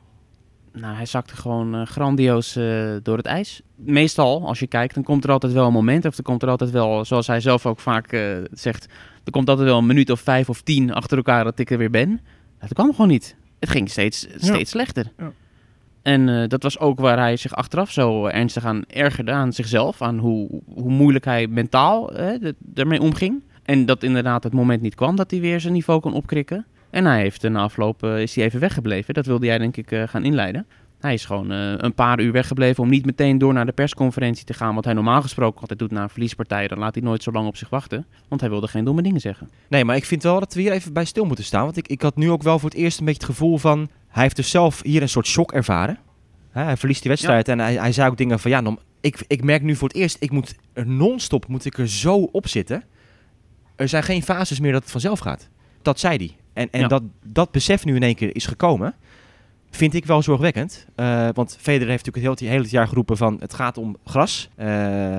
Nou, 0.81 0.95
hij 0.95 1.07
zakte 1.07 1.37
gewoon 1.37 1.75
uh, 1.75 1.87
grandioos 1.87 2.57
uh, 2.57 2.91
door 3.03 3.17
het 3.17 3.27
ijs. 3.27 3.61
Meestal, 3.75 4.47
als 4.47 4.59
je 4.59 4.67
kijkt, 4.67 4.95
dan 4.95 5.03
komt 5.03 5.25
er 5.25 5.31
altijd 5.31 5.53
wel 5.53 5.67
een 5.67 5.73
moment. 5.73 6.05
Of 6.05 6.17
er 6.17 6.23
komt 6.23 6.43
er 6.43 6.49
altijd 6.49 6.71
wel, 6.71 7.05
zoals 7.05 7.27
hij 7.27 7.41
zelf 7.41 7.67
ook 7.67 7.81
vaak 7.81 8.13
uh, 8.13 8.37
zegt... 8.51 8.87
Er 9.25 9.33
komt 9.33 9.49
altijd 9.49 9.69
wel 9.69 9.79
een 9.79 9.87
minuut 9.87 10.11
of 10.11 10.21
vijf 10.21 10.49
of 10.49 10.61
tien 10.63 10.93
achter 10.93 11.17
elkaar 11.17 11.45
dat 11.45 11.59
ik 11.59 11.71
er 11.71 11.79
weer 11.79 11.91
ben. 11.91 12.21
Dat 12.59 12.73
kwam 12.73 12.91
gewoon 12.91 13.09
niet. 13.09 13.37
Het 13.59 13.69
ging 13.69 13.91
steeds, 13.91 14.19
steeds 14.19 14.47
Ja. 14.59 14.65
slechter. 14.65 15.13
Ja. 15.19 15.33
En 16.03 16.29
uh, 16.29 16.49
dat 16.49 16.63
was 16.63 16.79
ook 16.79 17.01
waar 17.01 17.19
hij 17.19 17.37
zich 17.37 17.55
achteraf 17.55 17.91
zo 17.91 18.27
ernstig 18.27 18.65
aan 18.65 18.85
ergerde 18.87 19.31
aan 19.31 19.53
zichzelf. 19.53 20.03
Aan 20.03 20.19
hoe, 20.19 20.63
hoe 20.75 20.91
moeilijk 20.91 21.25
hij 21.25 21.47
mentaal 21.47 22.11
hè, 22.13 22.37
ermee 22.75 23.01
omging. 23.01 23.45
En 23.63 23.87
dat 23.87 24.03
inderdaad 24.03 24.43
het 24.45 24.53
moment 24.53 24.83
niet 24.83 24.95
kwam 24.95 25.17
dat 25.17 25.31
hij 25.31 25.41
weer 25.41 25.61
zijn 25.61 25.73
niveau 25.73 26.01
kon 26.01 26.13
opkrikken. 26.13 26.67
En 26.91 27.05
hij 27.05 27.21
heeft 27.21 27.43
na 27.43 27.61
afloop 27.61 28.05
uh, 28.05 28.21
is 28.21 28.35
hij 28.35 28.45
even 28.45 28.61
weggebleven. 28.61 29.15
Dat 29.15 29.27
wilde 29.27 29.47
jij 29.47 29.59
denk 29.59 29.77
ik 29.77 29.91
uh, 29.91 30.03
gaan 30.07 30.25
inleiden. 30.25 30.67
Hij 31.01 31.15
is 31.15 31.25
gewoon 31.25 31.53
uh, 31.53 31.73
een 31.77 31.95
paar 31.95 32.21
uur 32.21 32.33
weggebleven 32.33 32.83
om 32.83 32.89
niet 32.89 33.07
meteen 33.07 33.39
door 33.39 33.53
naar 33.53 33.67
de 33.67 33.73
persconferentie 33.73 34.45
te 34.45 34.55
gaan. 34.55 34.75
Wat 34.75 34.85
hij 34.85 34.95
normaal 34.95 35.23
gesproken 35.23 35.61
altijd 35.61 35.79
doet 35.79 35.91
na 35.91 36.03
een 36.03 36.09
verliespartij. 36.09 36.69
Dan 36.69 36.79
laat 36.79 36.95
hij 36.95 37.03
nooit 37.03 37.23
zo 37.23 37.31
lang 37.31 37.47
op 37.47 37.57
zich 37.57 37.69
wachten. 37.69 38.07
Want 38.29 38.41
hij 38.41 38.51
wilde 38.51 38.69
geen 38.69 38.85
domme 38.85 39.03
dingen 39.03 39.21
zeggen. 39.21 39.51
Nee, 39.69 39.85
maar 39.85 39.97
ik 39.97 40.05
vind 40.05 40.23
wel 40.23 40.41
dat 40.41 40.55
we 40.55 40.61
hier 40.61 40.73
even 40.73 40.93
bij 40.93 41.05
stil 41.05 41.25
moeten 41.25 41.45
staan. 41.45 41.65
Want 41.65 41.77
ik, 41.77 41.89
ik 41.89 42.03
had 42.03 42.17
nu 42.17 42.31
ook 42.31 42.43
wel 42.43 42.59
voor 42.59 42.69
het 42.69 42.79
eerst 42.79 42.99
een 42.99 43.05
beetje 43.05 43.21
het 43.21 43.31
gevoel 43.31 43.59
van... 43.59 43.89
Hij 44.09 44.23
heeft 44.23 44.37
dus 44.37 44.51
zelf 44.51 44.83
hier 44.83 45.03
een 45.03 45.09
soort 45.09 45.27
shock 45.27 45.53
ervaren. 45.53 45.99
Hij 46.51 46.77
verliest 46.77 47.03
die 47.03 47.11
wedstrijd 47.11 47.49
en 47.49 47.59
hij, 47.59 47.75
hij 47.75 47.93
zei 47.93 48.11
ook 48.11 48.17
dingen 48.17 48.39
van... 48.39 48.51
Ja, 48.51 48.61
nom, 48.61 48.79
ik, 49.01 49.25
ik 49.27 49.45
merk 49.45 49.63
nu 49.63 49.77
voor 49.77 49.89
het 49.89 49.97
eerst, 49.97 50.17
ik 50.21 50.31
moet 50.31 50.55
er 50.73 50.87
non-stop 50.87 51.47
moet 51.47 51.65
ik 51.65 51.79
er 51.79 51.89
zo 51.89 52.17
op 52.17 52.49
zitten. 52.49 52.85
Er 53.77 53.89
zijn 53.89 54.03
geen 54.03 54.23
fases 54.23 54.61
meer 54.61 54.73
dat 54.73 54.83
het 54.83 54.91
vanzelf 54.91 55.19
gaat. 55.19 55.49
Dat 55.83 56.01
zei 56.01 56.17
hij. 56.17 56.37
En, 56.57 56.69
en 56.71 56.81
Ja. 56.81 56.87
dat, 56.89 57.03
dat 57.25 57.51
besef 57.51 57.85
nu 57.85 57.95
in 57.95 58.03
één 58.03 58.15
keer 58.15 58.35
is 58.37 58.47
gekomen... 58.47 58.95
Vind 59.71 59.95
ik 59.95 60.05
wel 60.05 60.23
zorgwekkend. 60.23 60.87
Uh, 60.97 61.29
want 61.35 61.57
Federer 61.61 61.89
heeft 61.89 62.05
natuurlijk 62.07 62.41
het 62.41 62.49
hele, 62.49 62.53
hele 62.53 62.69
jaar 62.71 62.89
geroepen 62.89 63.17
van... 63.17 63.37
het 63.41 63.55
gaat 63.55 63.79
om 63.79 63.97
gras, 64.05 64.49
uh, 64.59 64.67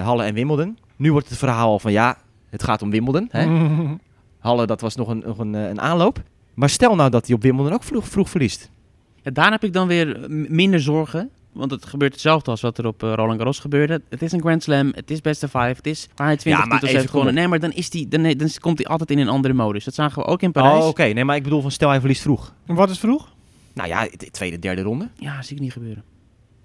Halle 0.04 0.24
en 0.24 0.34
Wimbledon. 0.34 0.78
Nu 0.96 1.12
wordt 1.12 1.30
het 1.30 1.38
verhaal 1.38 1.80
van 1.80 1.92
ja, 1.92 2.18
het 2.50 2.64
gaat 2.64 2.82
om 2.82 2.90
Wimbledon. 2.90 3.28
Hè? 3.32 3.46
Halle, 4.40 4.66
dat 4.66 4.82
was 4.82 4.96
nog 4.96 5.08
een, 5.08 5.24
nog 5.26 5.38
een, 5.38 5.54
een 5.54 5.82
aanloop. 5.82 6.24
Maar 6.54 6.70
stel 6.70 6.96
nou 6.96 7.10
dat 7.10 7.26
hij 7.28 7.36
op 7.36 7.42
Wimbledon 7.42 7.74
ook 7.74 7.84
vroeg, 7.84 8.08
vroeg 8.08 8.30
verliest. 8.30 8.70
Ja, 9.22 9.32
daar 9.32 9.52
heb 9.52 9.64
ik 9.64 9.74
dan 9.74 9.88
weer 9.88 10.26
minder 10.30 10.82
zorgen. 10.82 11.30
Want 11.58 11.72
het 11.72 11.86
gebeurt 11.86 12.12
hetzelfde 12.12 12.52
als 12.52 12.62
wat 12.62 12.78
er 12.78 12.86
op 12.88 13.04
eh, 13.04 13.14
Roland 13.14 13.38
Garros 13.38 13.60
gebeurde. 13.60 14.02
Het 14.10 14.22
is 14.22 14.32
een 14.32 14.40
Grand 14.40 14.64
Slam, 14.64 14.92
het 14.96 15.12
is 15.12 15.22
best 15.22 15.44
of 15.44 15.50
five, 15.50 15.64
het 15.66 15.88
is 15.88 16.08
waar 16.16 16.28
hij 16.28 16.38
20 16.38 16.64
Ja, 16.64 16.68
maar 16.68 16.80
titels 16.80 16.82
even 16.90 16.98
heeft 16.98 17.10
gewonnen. 17.10 17.34
Nee, 17.34 17.48
maar 17.48 17.60
dan, 17.60 17.72
is 17.72 17.90
die, 17.90 18.08
dan, 18.08 18.22
nee, 18.22 18.36
dan 18.36 18.50
komt 18.60 18.78
hij 18.78 18.88
altijd 18.88 19.12
in 19.12 19.20
een 19.20 19.28
andere 19.28 19.54
modus. 19.54 19.84
Dat 19.86 19.94
zagen 19.94 20.22
we 20.22 20.28
ook 20.28 20.42
in 20.42 20.52
Parijs. 20.52 20.82
Oh, 20.84 20.88
oké. 20.88 21.04
Nee, 21.04 21.26
maar 21.26 21.36
ik 21.36 21.44
bedoel 21.44 21.62
van 21.62 21.72
stel 21.72 21.90
hij 21.90 22.00
verliest 22.00 22.22
vroeg. 22.22 22.54
En 22.66 22.76
wat 22.76 22.90
is 22.90 23.00
vroeg? 23.00 23.34
Nou 23.74 23.90
ja, 23.90 24.08
de 24.18 24.32
tweede, 24.32 24.60
derde 24.60 24.82
ronde. 24.82 25.10
Ja, 25.16 25.42
zie 25.42 25.56
ik 25.56 25.62
niet 25.62 25.72
gebeuren. 25.74 26.04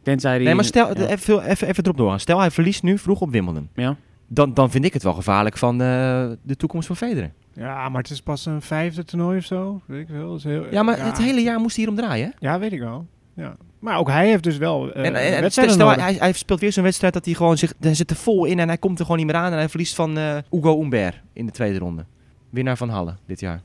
Tenzij 0.02 0.36
die... 0.36 0.46
Nee, 0.46 0.54
maar 0.54 0.64
stel, 0.64 0.88
ja. 0.88 1.04
even, 1.04 1.18
veel- 1.18 1.42
even, 1.42 1.68
even 1.68 1.84
erop 1.84 1.96
doorgaan. 1.96 2.20
Stel 2.20 2.38
hij 2.38 2.50
verliest 2.50 2.82
nu 2.82 2.98
vroeg 2.98 3.20
op 3.20 3.30
Wimbledon. 3.30 3.68
Ja. 3.74 3.96
Dan, 4.28 4.54
dan 4.54 4.70
vind 4.70 4.84
ik 4.84 4.92
het 4.92 5.02
wel 5.02 5.12
gevaarlijk 5.12 5.58
van 5.58 5.72
eh, 5.80 6.30
de 6.42 6.56
toekomst 6.56 6.86
van 6.86 6.96
Federer. 6.96 7.32
Ja, 7.54 7.88
maar 7.88 8.02
het 8.02 8.10
is 8.10 8.22
pas 8.22 8.46
een 8.46 8.62
vijfde 8.62 9.04
toernooi 9.04 9.38
of 9.38 9.44
zo. 9.44 9.80
Weet 9.86 10.08
ik 10.08 10.14
is 10.36 10.44
heel, 10.44 10.66
Ja, 10.70 10.82
maar 10.82 11.04
het 11.04 11.18
hele 11.18 11.40
jaar 11.40 11.60
moest 11.60 11.76
hij 11.76 11.84
hier 11.84 11.94
om 11.94 11.98
draaien. 12.00 12.26
hè? 12.26 12.48
Ja, 12.48 12.58
weet 12.58 12.72
ik 12.72 12.80
wel. 12.80 13.06
Ja. 13.34 13.56
Maar 13.82 13.98
ook 13.98 14.08
hij 14.08 14.28
heeft 14.28 14.42
dus 14.42 14.56
wel 14.56 14.92
eh 14.92 15.06
en, 15.06 15.14
en, 15.14 15.34
en 15.34 15.40
wedstrijden 15.40 15.74
stel, 15.74 15.86
nodig. 15.86 16.02
hij, 16.02 16.14
hij 16.14 16.32
speelt 16.32 16.60
weer 16.60 16.72
zo'n 16.72 16.82
wedstrijd 16.82 17.12
dat 17.12 17.24
hij 17.24 17.34
gewoon 17.34 17.58
zich... 17.58 17.74
Hij 17.80 17.94
zit 17.94 18.10
er 18.10 18.16
vol 18.16 18.44
in 18.44 18.58
en 18.58 18.68
hij 18.68 18.78
komt 18.78 18.98
er 18.98 19.04
gewoon 19.04 19.16
niet 19.16 19.26
meer 19.26 19.36
aan. 19.36 19.52
En 19.52 19.58
hij 19.58 19.68
verliest 19.68 19.94
van 19.94 20.18
eh 20.18 20.36
Hugo 20.50 20.78
Humbert 20.80 21.20
in 21.32 21.46
de 21.46 21.52
tweede 21.52 21.78
ronde. 21.78 22.04
Winnaar 22.50 22.76
van 22.76 22.88
Halle 22.88 23.14
dit 23.26 23.40
jaar. 23.40 23.62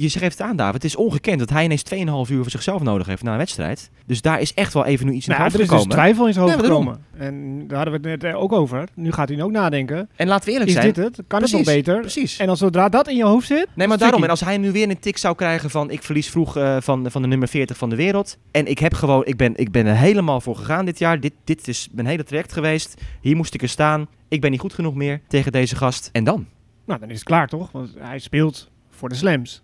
Je 0.00 0.08
geeft 0.10 0.38
het 0.38 0.46
aan, 0.48 0.56
David. 0.56 0.74
Het 0.74 0.84
is 0.84 0.96
ongekend 0.96 1.38
dat 1.38 1.50
hij 1.50 1.64
ineens 1.64 1.82
2,5 1.94 2.32
uur 2.32 2.42
voor 2.42 2.50
zichzelf 2.50 2.82
nodig 2.82 3.06
heeft 3.06 3.22
na 3.22 3.32
een 3.32 3.38
wedstrijd. 3.38 3.90
Dus 4.06 4.20
daar 4.20 4.40
is 4.40 4.54
echt 4.54 4.72
wel 4.72 4.84
even 4.84 5.06
nu 5.06 5.12
iets 5.12 5.26
naar 5.26 5.38
Nou, 5.38 5.50
boven 5.50 5.66
er 5.66 5.72
is 5.72 5.72
dus 5.72 5.80
gekomen. 5.80 6.02
twijfel 6.02 6.26
in 6.26 6.32
zijn 6.32 6.44
hoofd 6.48 6.64
gekomen. 6.64 7.04
En 7.16 7.64
daar 7.68 7.76
hadden 7.76 8.00
we 8.02 8.08
het 8.08 8.22
net 8.22 8.32
eh, 8.32 8.40
ook 8.42 8.52
over. 8.52 8.88
Nu 8.94 9.12
gaat 9.12 9.28
hij 9.28 9.42
ook 9.42 9.50
nadenken. 9.50 10.08
en 10.16 10.26
laten 10.28 10.44
we 10.46 10.50
eerlijk 10.52 10.70
Is 10.70 10.76
zijn. 10.76 10.92
dit 10.92 11.04
het? 11.04 11.20
Kan 11.26 11.42
het 11.42 11.52
nog 11.52 11.62
beter? 11.64 12.00
Precies. 12.00 12.38
En 12.38 12.46
dan 12.46 12.56
zodra 12.56 12.88
dat 12.88 13.08
in 13.08 13.16
je 13.16 13.24
hoofd 13.24 13.46
zit... 13.46 13.66
Nee, 13.74 13.86
maar 13.86 13.96
is 13.96 14.02
daarom. 14.02 14.22
En 14.24 14.30
als 14.30 14.40
hij 14.40 14.58
nu 14.58 14.72
weer 14.72 14.90
een 14.90 14.98
tik 14.98 15.16
zou 15.18 15.34
krijgen 15.34 15.70
van 15.70 15.90
ik 15.90 16.02
verlies 16.02 16.30
vroeg 16.30 16.56
eh, 16.56 16.76
van, 16.80 17.10
van 17.10 17.22
de 17.22 17.28
nummer 17.28 17.48
40 17.48 17.76
van 17.76 17.90
de 17.90 17.96
wereld. 17.96 18.38
En 18.50 18.66
ik 18.66 18.78
heb 18.78 18.94
gewoon, 18.94 19.24
ik 19.26 19.36
ben, 19.36 19.56
ik 19.56 19.70
ben 19.70 19.86
er 19.86 19.96
helemaal 19.96 20.40
voor 20.40 20.56
gegaan 20.56 20.84
dit 20.84 20.98
jaar. 20.98 21.20
Dit, 21.20 21.32
dit 21.44 21.68
is 21.68 21.88
mijn 21.92 22.06
hele 22.06 22.24
traject 22.24 22.52
geweest. 22.52 23.00
Hier 23.20 23.36
moest 23.36 23.54
ik 23.54 23.62
er 23.62 23.68
staan. 23.68 24.06
Ik 24.28 24.40
ben 24.40 24.50
niet 24.50 24.60
goed 24.60 24.72
genoeg 24.74 24.94
meer 24.94 25.20
tegen 25.28 25.52
deze 25.52 25.76
gast. 25.76 26.08
En 26.12 26.24
dan? 26.24 26.46
Nou, 26.86 27.00
dan 27.00 27.08
is 27.08 27.14
het 27.14 27.24
klaar 27.24 27.48
toch? 27.48 27.70
Want 27.72 27.94
hij 27.98 28.18
speelt 28.18 28.70
voor 28.90 29.08
de 29.08 29.14
slams. 29.14 29.62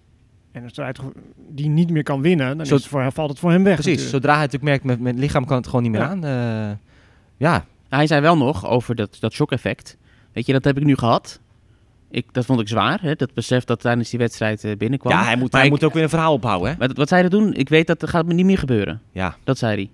En 0.55 0.63
als 0.63 0.77
hij 0.77 0.87
het 0.87 1.01
die 1.49 1.69
niet 1.69 1.91
meer 1.91 2.03
kan 2.03 2.21
winnen, 2.23 2.57
dan 2.57 2.67
Zo- 2.67 2.75
is 2.75 2.81
het 2.81 2.91
voor, 2.91 3.13
valt 3.13 3.31
het 3.31 3.39
voor 3.39 3.51
hem 3.51 3.65
weg. 3.65 3.73
Precies. 3.75 3.93
natuurlijk. 3.93 4.15
Zodra 4.17 4.33
hij 4.33 4.41
natuurlijk 4.47 4.71
merkt, 4.71 4.85
met 4.85 5.01
mijn 5.01 5.19
lichaam 5.19 5.45
kan 5.45 5.57
het 5.57 5.67
gewoon 5.67 5.83
niet 5.83 5.91
meer 5.93 6.01
Ja. 6.01 6.09
aan. 6.09 6.25
Eh, 6.25 6.77
ja, 7.37 7.65
Hij 7.89 8.07
zei 8.07 8.21
wel 8.21 8.37
nog 8.37 8.67
over 8.67 8.95
dat, 8.95 9.17
dat 9.21 9.33
shock-effect. 9.33 9.97
Weet 10.33 10.47
je, 10.47 10.53
dat 10.53 10.65
heb 10.65 10.77
ik 10.77 10.85
nu 10.85 10.97
gehad. 10.97 11.41
Ik, 12.11 12.27
dat 12.33 12.45
vond 12.45 12.61
ik 12.61 12.69
zwaar, 12.69 13.01
hè? 13.03 13.15
dat 13.15 13.35
besef 13.35 13.65
dat 13.65 13.81
tijdens 13.81 14.11
die 14.11 14.19
wedstrijd 14.19 14.65
eh, 14.65 14.77
binnenkwam. 14.77 15.13
ja 15.13 15.25
hij, 15.25 15.37
moet, 15.37 15.53
Maar 15.53 15.61
hij 15.61 15.71
ik- 15.71 15.75
moet 15.77 15.85
ook 15.85 15.93
weer 15.95 16.03
een 16.03 16.09
verhaal 16.09 16.33
ophouden. 16.33 16.71
Hè? 16.71 16.77
Maar 16.79 16.89
dat- 16.89 16.97
wat 16.97 17.09
zei 17.09 17.21
hij 17.21 17.31
doen? 17.31 17.55
Ik 17.55 17.69
weet 17.69 17.87
dat 17.87 18.01
dat 18.01 18.11
gaat 18.11 18.27
me 18.27 18.35
niet 18.35 18.45
meer 18.47 18.59
gebeuren. 18.59 19.01
Ja, 19.13 19.37
Dat 19.45 19.59
zei 19.59 19.75
hij. 19.75 19.91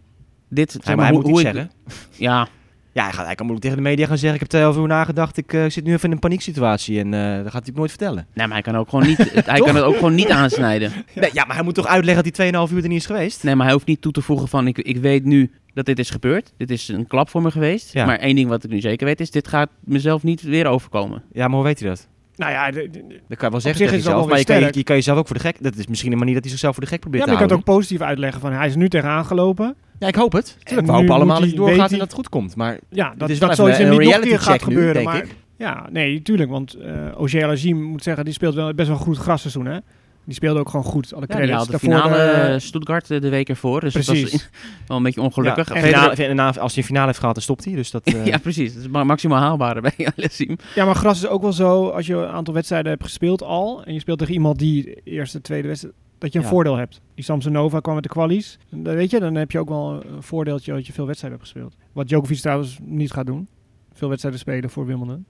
Dit, 0.48 0.72
zeg 0.72 0.84
hij, 0.84 0.96
maar, 0.96 1.04
hij 1.04 1.14
hoe, 1.14 1.22
moet 1.22 1.30
hoe 1.30 1.40
iets 1.40 1.50
ik- 1.50 1.54
zeggen. 1.56 1.72
Ja, 2.16 2.48
Ja, 2.93 3.03
hij, 3.05 3.12
gaat, 3.12 3.26
hij 3.26 3.34
kan 3.34 3.47
moeilijk 3.47 3.66
tegen 3.70 3.82
de 3.84 3.88
media 3.91 4.07
gaan 4.07 4.18
zeggen: 4.18 4.34
Ik 4.34 4.51
heb 4.53 4.61
12 4.61 4.76
uur 4.76 4.86
nagedacht. 4.86 5.36
Ik 5.36 5.53
eh, 5.53 5.64
zit 5.68 5.84
nu 5.84 5.93
even 5.93 6.05
in 6.05 6.12
een 6.12 6.18
panieksituatie. 6.18 6.99
En 6.99 7.14
eh, 7.14 7.43
dat 7.43 7.53
gaat 7.53 7.64
hij 7.66 7.74
nooit 7.76 7.91
vertellen. 7.91 8.26
nee, 8.34 8.47
maar 8.47 8.55
hij 8.55 8.62
kan, 8.72 8.76
ook 8.76 8.88
gewoon 8.88 9.07
niet, 9.07 9.16
hij 9.45 9.61
kan 9.61 9.74
het 9.74 9.84
ook 9.84 9.95
gewoon 9.95 10.14
niet 10.14 10.30
aansnijden. 10.30 10.93
Nee, 11.14 11.30
ja, 11.32 11.45
maar 11.45 11.55
hij 11.57 11.64
moet 11.64 11.74
toch 11.74 11.86
uitleggen 11.86 12.24
dat 12.24 12.36
hij 12.36 12.47
2,5 12.68 12.72
uur 12.72 12.82
er 12.82 12.88
niet 12.88 12.99
is 13.01 13.07
geweest? 13.07 13.45
Nee, 13.45 13.55
maar 13.55 13.64
hij 13.64 13.74
hoeft 13.74 13.86
niet 13.86 14.01
toe 14.01 14.12
te 14.12 14.22
voegen 14.22 14.49
van 14.49 14.66
ik, 14.66 14.78
ik 14.78 14.97
weet 14.97 15.24
nu 15.24 15.51
dat 15.74 15.86
dit 15.86 15.99
is 15.99 16.11
gebeurd. 16.11 16.53
Dit 16.57 16.70
is 16.70 16.88
een 16.88 17.07
klap 17.07 17.28
voor 17.28 17.43
me 17.43 17.51
geweest. 17.51 17.93
Ja. 17.93 18.07
Maar 18.07 18.18
één 18.18 18.34
ding 18.36 18.49
wat 18.49 18.64
ik 18.64 18.70
nu 18.70 18.80
zeker 18.80 19.07
weet 19.07 19.20
is, 19.20 19.30
dit 19.30 19.49
gaat 19.49 19.70
mezelf 19.84 20.22
niet 20.22 20.43
weer 20.43 20.66
overkomen. 20.66 21.22
Ja, 21.32 21.47
maar 21.47 21.57
hoe 21.57 21.64
weet 21.64 21.80
hij 21.80 21.88
dat? 21.88 22.09
Nou 22.36 22.53
ja, 22.53 22.70
de- 22.70 22.88
de- 22.91 23.20
Dat 23.28 23.38
kan 23.38 23.47
je 23.47 23.51
wel 23.51 23.61
zeggen 23.61 23.80
tegen 23.84 23.97
jezelf, 23.97 24.28
maar 24.28 24.38
je 24.38 24.45
kan, 24.45 24.55
je, 24.55 24.61
sterk. 24.61 24.74
je 24.74 24.82
kan 24.84 24.97
jezelf 24.97 25.18
ook 25.18 25.26
voor 25.26 25.36
de 25.36 25.43
gek... 25.43 25.57
Dat 25.62 25.76
is 25.76 25.86
misschien 25.86 26.12
een 26.12 26.18
manier 26.18 26.32
dat 26.34 26.43
hij 26.43 26.53
zichzelf 26.53 26.74
voor 26.74 26.84
de 26.84 26.91
gek 26.91 27.01
probeert 27.01 27.22
ja, 27.24 27.28
maar 27.28 27.38
te 27.38 27.43
je 27.45 27.49
kan 27.51 27.59
het 27.59 27.66
houden. 27.66 27.84
ook 27.84 27.88
positief 27.99 28.09
uitleggen 28.09 28.41
van 28.41 28.53
hij 28.53 28.66
is 28.66 28.74
nu 28.76 28.88
tegenaan 28.88 29.24
gelopen. 29.24 29.74
Ja, 30.01 30.07
ik 30.09 30.14
hoop 30.14 30.32
het. 30.32 30.57
Tuurlijk, 30.62 30.86
we 30.88 30.92
hopen 30.92 31.14
allemaal 31.14 31.34
dat 31.40 31.44
het 31.46 31.57
hij- 31.57 31.59
doorgaat 31.66 31.80
weet 31.80 31.92
en 31.92 31.98
dat 31.98 32.07
het 32.07 32.16
goed 32.16 32.28
komt. 32.28 32.57
Maar 32.57 32.78
Ja, 32.90 33.14
dat, 33.16 33.30
is 33.30 33.38
wel 33.38 33.48
dat 33.48 33.59
even 33.59 33.74
zoiets 33.74 33.78
een 33.78 33.84
hem 33.86 33.94
niet 33.98 34.05
nog 34.05 34.14
een 34.14 34.20
reality 34.22 34.28
keer 34.28 34.38
gaat 34.53 34.66
nu, 34.68 34.74
gebeuren. 34.74 34.94
denk 34.94 35.07
maar 35.07 35.16
ik. 35.22 35.34
ja, 35.57 35.86
nee, 35.90 36.22
tuurlijk. 36.22 36.51
Want 36.51 36.76
uh, 36.78 36.92
Ogier 37.16 37.46
Lazim 37.46 37.82
moet 37.82 38.03
zeggen, 38.03 38.24
die 38.24 38.34
speelt 38.34 38.55
wel 38.55 38.74
best 38.74 38.88
wel 38.88 38.96
een 38.96 39.03
goed 39.05 39.16
grasseizoen, 39.18 39.66
hè? 39.66 39.78
Die 40.24 40.34
speelde 40.34 40.61
ook 40.61 40.68
gewoon 40.68 40.84
goed. 40.84 41.14
Alle 41.14 41.24
Ja, 41.28 41.36
die 41.36 41.36
credits. 41.36 41.57
haalde 41.57 41.78
de 41.78 41.86
Daarvoor, 41.88 42.11
finale 42.11 42.30
eh, 42.32 42.55
eh, 42.55 42.61
Stuttgart 42.61 43.11
eh, 43.11 43.20
de 43.20 43.28
week 43.28 43.48
ervoor. 43.48 43.80
Dus 43.80 43.94
het 43.94 44.05
Precies. 44.05 44.32
was 44.32 44.48
wel 44.86 44.96
een 44.96 45.03
beetje 45.03 45.20
ongelukkig. 45.20 45.68
Ja, 45.68 45.74
En 45.74 45.82
finale, 45.82 46.07
verder- 46.09 46.28
en 46.28 46.36
na- 46.36 46.46
als 46.59 46.72
hij 46.74 46.82
een 46.82 46.88
finale 46.88 47.07
heeft 47.07 47.18
gehad, 47.18 47.34
dan 47.34 47.42
stopt 47.42 47.64
hij. 47.64 47.74
Dus 47.74 47.90
dat, 47.90 48.03
eh, 48.07 48.26
ja, 48.26 48.38
precies. 48.38 48.74
Dat 48.74 48.82
is 48.82 48.88
ma- 48.88 49.05
maximaal 49.05 49.40
haalbare 49.40 49.80
bij 49.96 50.09
Alessim. 50.16 50.57
Ja, 50.74 50.84
maar 50.84 50.94
gras 50.94 51.18
is 51.22 51.26
ook 51.28 51.42
wel 51.42 51.53
zo, 51.53 51.88
als 51.88 52.07
je 52.07 52.14
een 52.14 52.28
aantal 52.28 52.55
wedstrijden 52.55 52.90
hebt 52.90 53.03
gespeeld 53.03 53.42
al, 53.42 53.82
en 53.84 53.92
je 53.94 54.01
speelt 54.01 54.18
tegen 54.18 54.34
iemand 54.34 54.59
die 54.59 54.82
de 54.84 55.01
eerste, 55.05 55.40
tweede 55.40 55.68
wedstrijd, 55.68 55.94
dat 56.20 56.32
je 56.32 56.38
een 56.38 56.44
Ja. 56.44 56.50
voordeel 56.50 56.76
hebt. 56.76 57.00
Die 57.14 57.24
Samsonova 57.24 57.80
kwam 57.80 57.94
met 57.94 58.02
de 58.02 58.08
kwalies. 58.08 58.58
Dan 58.70 58.94
weet 58.94 59.10
je, 59.10 59.20
dan 59.20 59.34
heb 59.34 59.50
je 59.50 59.58
ook 59.58 59.68
wel 59.68 60.04
een 60.04 60.22
voordeeltje 60.22 60.72
dat 60.72 60.86
je 60.86 60.92
veel 60.92 61.06
wedstrijden 61.06 61.38
hebt 61.40 61.50
gespeeld. 61.52 61.76
Wat 61.92 62.08
Djokovic 62.08 62.38
trouwens 62.38 62.78
niet 62.82 63.12
gaat 63.12 63.26
doen. 63.26 63.48
Veel 63.92 64.08
wedstrijden 64.08 64.40
spelen 64.40 64.70
voor 64.70 64.86
Wimbledon. 64.86 65.24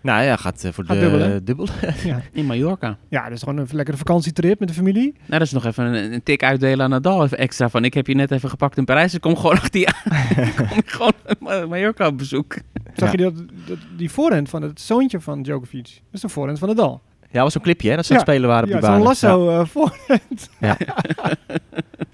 Nou 0.00 0.22
ja, 0.22 0.36
gaat 0.36 0.64
eh, 0.64 0.72
voor 0.72 0.84
Gaat 0.84 0.94
de 0.96 1.02
dubbelen. 1.02 1.44
dubbel. 1.44 1.66
ja. 2.04 2.20
In 2.32 2.46
Mallorca. 2.46 2.98
ja, 3.08 3.22
dat 3.24 3.32
is 3.32 3.42
gewoon 3.42 3.58
een 3.58 3.66
lekkere 3.70 3.96
vakantietrip 3.96 4.58
met 4.58 4.68
de 4.68 4.74
familie. 4.74 5.12
Nou, 5.12 5.30
dat 5.38 5.40
is 5.40 5.52
nog 5.52 5.64
even 5.64 5.84
een, 5.84 6.12
een 6.12 6.22
tik 6.22 6.42
uitdelen 6.42 6.84
aan 6.84 6.90
Nadal. 6.90 7.24
Even 7.24 7.38
extra 7.38 7.68
van, 7.68 7.84
ik 7.84 7.94
heb 7.94 8.06
je 8.06 8.14
net 8.14 8.30
even 8.30 8.50
gepakt 8.50 8.76
in 8.76 8.84
Parijs. 8.84 9.14
Ik 9.14 9.20
kom 9.20 9.36
gewoon. 9.36 9.58
Ik 9.72 9.94
kom 10.58 10.82
gewoon 10.84 11.12
Ma- 11.40 11.66
Mallorca 11.66 12.06
op 12.06 12.18
bezoek. 12.18 12.56
Zag 12.94 13.12
Ja. 13.12 13.24
je 13.24 13.30
dat, 13.32 13.44
dat- 13.66 13.78
die 13.96 14.10
voorhand 14.10 14.48
van 14.48 14.62
het 14.62 14.80
zoontje 14.80 15.20
van 15.20 15.42
Djokovic? 15.42 15.82
Dat 15.84 15.92
is 16.12 16.20
de 16.20 16.28
voorhand 16.28 16.58
van 16.58 16.68
Nadal. 16.68 17.00
Ja, 17.30 17.42
was 17.42 17.52
zo'n 17.52 17.62
clipje 17.62 17.90
hè, 17.90 17.96
dat 17.96 18.06
ze 18.06 18.12
aan 18.12 18.18
het 18.18 18.26
Ja. 18.26 18.32
spelen 18.34 18.50
waren 18.50 18.64
op 18.64 18.70
Ja, 18.74 18.76
die 18.80 18.86
zo'n 18.88 18.96
baan. 18.98 19.06
lasso 19.06 19.48
eh, 19.60 19.66
voor. 19.66 19.96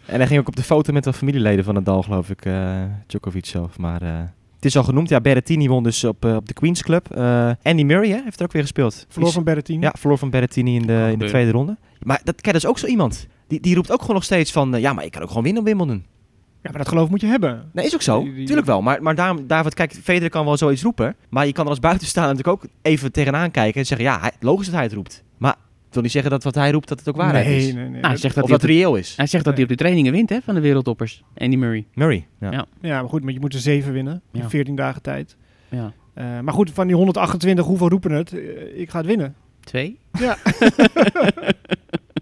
En 0.07 0.17
hij 0.21 0.27
ging 0.27 0.41
ook 0.41 0.49
op 0.49 0.57
de 0.57 0.63
foto 0.63 0.93
met 0.93 1.05
wat 1.05 1.17
familieleden 1.17 1.65
van 1.65 1.75
Nadal, 1.75 2.03
geloof 2.03 2.31
ik, 2.31 2.45
eh 2.45 2.83
Djokovic 3.07 3.47
zelf. 3.47 3.79
Maar 3.79 4.03
eh, 4.03 4.09
het 4.57 4.65
is 4.65 4.77
al 4.77 4.83
genoemd, 4.85 5.09
ja, 5.09 5.21
Berrettini 5.21 5.69
won 5.69 5.83
dus 5.83 6.05
op, 6.05 6.25
op 6.25 6.47
de 6.49 6.55
Queens 6.55 6.83
Club. 6.83 7.11
Eh, 7.15 7.51
Andy 7.63 7.83
Murray 7.83 8.11
hè, 8.11 8.21
heeft 8.25 8.39
er 8.39 8.45
ook 8.45 8.53
weer 8.53 8.63
gespeeld. 8.63 9.07
Verloor 9.09 9.33
van 9.33 9.45
Berrettini. 9.45 9.81
Ja, 9.83 9.93
verloor 9.99 10.19
van 10.19 10.31
Berrettini 10.31 10.75
in 10.77 10.87
de, 10.87 11.09
in 11.13 11.19
de 11.19 11.27
tweede 11.27 11.51
ronde. 11.51 11.77
Maar 12.03 12.21
dat, 12.25 12.35
kijk, 12.41 12.45
dat 12.55 12.63
is 12.65 12.67
ook 12.67 12.79
zo 12.79 12.87
iemand. 12.87 13.27
Die, 13.49 13.61
die 13.61 13.75
roept 13.75 13.93
ook 13.93 14.01
gewoon 14.01 14.15
nog 14.17 14.25
steeds 14.25 14.53
van, 14.53 14.73
ja, 14.81 14.93
maar 14.93 15.05
ik 15.05 15.11
kan 15.11 15.23
ook 15.23 15.29
gewoon 15.29 15.43
winnen 15.43 15.63
op 15.63 15.69
Wimbledon. 15.69 16.05
Ja, 16.65 16.71
maar 16.71 16.79
dat 16.79 16.89
geloof 16.89 17.09
moet 17.09 17.21
je 17.21 17.27
hebben. 17.27 17.69
Nee, 17.73 17.85
is 17.87 17.95
ook 17.95 18.03
zo. 18.03 18.23
Die- 18.23 18.35
die- 18.35 18.47
Tuurlijk 18.47 18.67
wel. 18.67 18.83
Maar, 18.83 19.03
maar 19.03 19.15
daarom, 19.15 19.47
David, 19.47 19.75
kijk, 19.75 19.93
Federer 20.03 20.31
kan 20.31 20.45
wel 20.45 20.57
zoiets 20.57 20.83
roepen. 20.83 21.17
Maar 21.29 21.47
je 21.47 21.53
kan 21.53 21.65
er 21.65 21.71
als 21.71 21.79
buitenstaander 21.81 22.35
natuurlijk 22.37 22.65
ook 22.65 22.71
even 22.83 23.13
tegenaan 23.13 23.51
kijken 23.51 23.81
en 23.81 23.87
zeggen, 23.87 24.07
ja, 24.07 24.21
hij, 24.21 24.31
logisch 24.41 24.67
dat 24.67 24.75
hij 24.75 24.85
het 24.85 24.93
roept. 24.93 25.23
Maar 25.37 25.51
het 25.85 25.95
wil 25.95 26.03
niet 26.03 26.13
zeggen 26.13 26.31
dat 26.31 26.45
wat 26.45 26.55
hij 26.55 26.71
roept, 26.71 26.89
dat 26.89 26.99
het 26.99 27.09
ook 27.09 27.17
waarheid 27.17 27.47
nee, 27.47 27.57
is. 27.57 27.65
nee, 27.65 27.73
nee. 27.75 27.83
Nou, 27.89 28.01
hij 28.01 28.11
Dat- 28.11 28.21
zegt 28.21 28.35
dat 28.35 28.45
of 28.45 28.51
hij, 28.51 28.59
dat 28.59 28.69
reëel 28.69 28.97
is. 28.97 29.17
hij 29.17 29.27
zegt 29.27 29.45
dat 29.45 29.55
hij 29.55 29.63
op 29.63 29.69
de 29.69 29.75
trainingen 29.77 30.13
wint 30.13 30.31
hè, 30.31 30.39
van 30.45 30.55
de 30.55 30.61
wereldtoppers. 30.61 31.23
Andy 31.37 31.57
Murray. 31.57 31.87
Murray. 31.95 32.27
Ja. 32.41 32.51
Ja. 32.51 32.65
Ja, 32.81 33.01
maar 33.01 33.09
goed, 33.11 33.23
maar 33.23 33.33
je 33.33 33.41
moet 33.41 33.55
er 33.55 33.61
zeven 33.61 33.93
winnen 33.93 34.23
in 34.33 34.41
Ja. 34.41 34.49
14 34.49 34.75
dagen 34.77 35.03
tijd. 35.03 35.37
Ja. 35.69 35.93
Eh, 36.15 36.41
maar 36.41 36.55
goed, 36.55 36.71
van 36.71 36.87
die 36.87 36.97
128, 36.97 37.65
hoeveel 37.65 37.89
roepen 37.89 38.11
het? 38.11 38.33
Eh, 38.33 38.41
ik 38.81 38.91
ga 38.91 38.99
het 38.99 39.07
winnen. 39.07 39.35
Twee. 39.61 39.99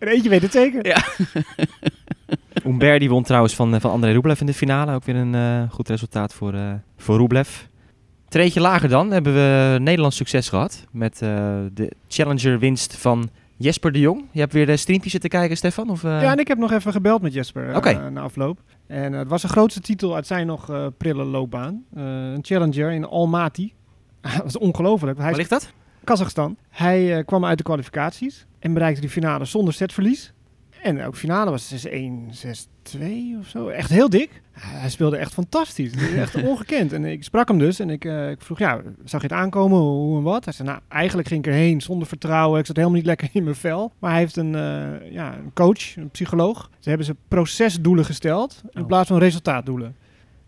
En 0.03 0.09
eentje 0.09 0.29
weet 0.29 0.43
het 0.43 0.53
zeker. 0.53 0.87
Ja. 0.87 1.03
Umber 2.67 2.99
die 2.99 3.09
won 3.09 3.23
trouwens 3.23 3.55
van, 3.55 3.75
eh, 3.75 3.81
van 3.81 3.91
André 3.91 4.13
Rublev 4.13 4.41
in 4.41 4.47
de 4.47 4.55
finale. 4.55 4.95
Ook 4.95 5.05
weer 5.05 5.17
een 5.17 5.35
eh, 5.35 5.63
goed 5.71 5.89
resultaat 5.89 6.35
voor, 6.35 6.55
eh 6.55 6.73
voor 6.97 7.17
Rublev. 7.17 7.61
Treetje 8.29 8.61
lager 8.61 8.89
dan 8.89 9.11
hebben 9.11 9.35
we 9.35 9.79
Nederlands 9.79 10.17
succes 10.17 10.49
gehad. 10.49 10.85
Met 10.91 11.19
de 11.19 11.93
Challenger 12.09 12.59
winst 12.59 12.97
van 12.97 13.31
Jesper 13.57 13.93
de 13.93 13.99
Jong. 13.99 14.25
Je 14.31 14.41
hebt 14.41 14.53
weer 14.53 14.67
de 14.67 14.77
streampjes 14.77 15.13
zitten 15.13 15.31
kijken, 15.31 15.57
Stefan? 15.57 15.91
Of? 15.91 16.03
Ja, 16.03 16.33
en 16.33 16.39
ik 16.39 16.49
heb 16.49 16.59
nog 16.59 16.73
even 16.73 16.93
gebeld 16.93 17.23
met 17.23 17.33
Jesper 17.33 17.81
na 18.11 18.21
afloop. 18.21 18.59
En 18.87 19.13
het 19.13 19.29
was 19.29 19.43
de 19.43 19.49
grootste 19.49 19.81
titel 19.81 20.15
uit 20.15 20.27
zijn 20.27 20.47
nog 20.47 20.91
prille 20.97 21.25
loopbaan. 21.25 21.85
Een 21.95 22.39
challenger 22.43 22.91
in 22.91 23.05
Almaty. 23.05 23.73
dat 24.21 24.43
was 24.43 24.59
ongelooflijk. 24.59 25.19
Waar 25.19 25.37
ligt 25.37 25.51
dat? 25.51 25.73
Kazachstan. 26.05 26.57
Hij 26.69 27.25
kwam 27.25 27.45
uit 27.45 27.59
de 27.59 27.65
kwalificaties 27.65 28.47
en 28.59 28.73
bereikte 28.73 29.01
die 29.01 29.11
finale 29.11 29.45
zonder 29.45 29.75
setverlies. 29.75 30.33
En 30.83 31.03
ook 31.05 31.17
finale 31.17 31.51
was 31.51 31.87
6-1, 31.87 31.89
6-2 31.89 33.01
of 33.41 33.47
zo. 33.47 33.69
Echt 33.69 33.91
heel 33.91 34.09
dik. 34.09 34.43
Hij 34.53 34.91
speelde 34.91 35.17
echt 35.17 35.33
fantastisch. 35.33 35.93
Echt 36.17 36.43
ongekend. 36.49 36.93
En 36.93 37.05
ik 37.05 37.25
sprak 37.25 37.49
hem 37.49 37.59
dus 37.59 37.79
en 37.79 37.91
ik, 37.91 38.05
eh, 38.05 38.31
ik 38.31 38.43
vroeg, 38.43 38.59
ja, 38.59 38.81
zag 39.05 39.21
je 39.23 39.27
het 39.27 39.37
aankomen? 39.37 39.79
Hoe 39.79 40.17
en 40.17 40.23
wat? 40.23 40.45
Hij 40.45 40.55
zei, 40.55 40.69
nou, 40.69 40.81
eigenlijk 40.89 41.29
ging 41.29 41.45
ik 41.47 41.53
erheen 41.53 41.81
zonder 41.81 42.09
vertrouwen. 42.09 42.61
Ik 42.61 42.67
zat 42.67 42.77
helemaal 42.77 42.97
niet 42.97 43.07
lekker 43.07 43.29
in 43.33 43.45
mijn 43.45 43.57
vel. 43.57 43.93
Maar 43.99 44.11
hij 44.11 44.21
heeft 44.21 44.37
een, 44.37 44.55
eh, 44.55 45.11
ja, 45.13 45.37
een 45.37 45.53
coach, 45.55 45.97
een 45.97 46.11
psycholoog. 46.11 46.71
Ze 46.79 46.89
hebben 46.89 47.07
ze 47.07 47.17
procesdoelen 47.29 48.05
gesteld 48.05 48.63
in 48.71 48.81
Oh. 48.81 48.87
plaats 48.87 49.09
van 49.09 49.19
resultaatdoelen. 49.19 49.97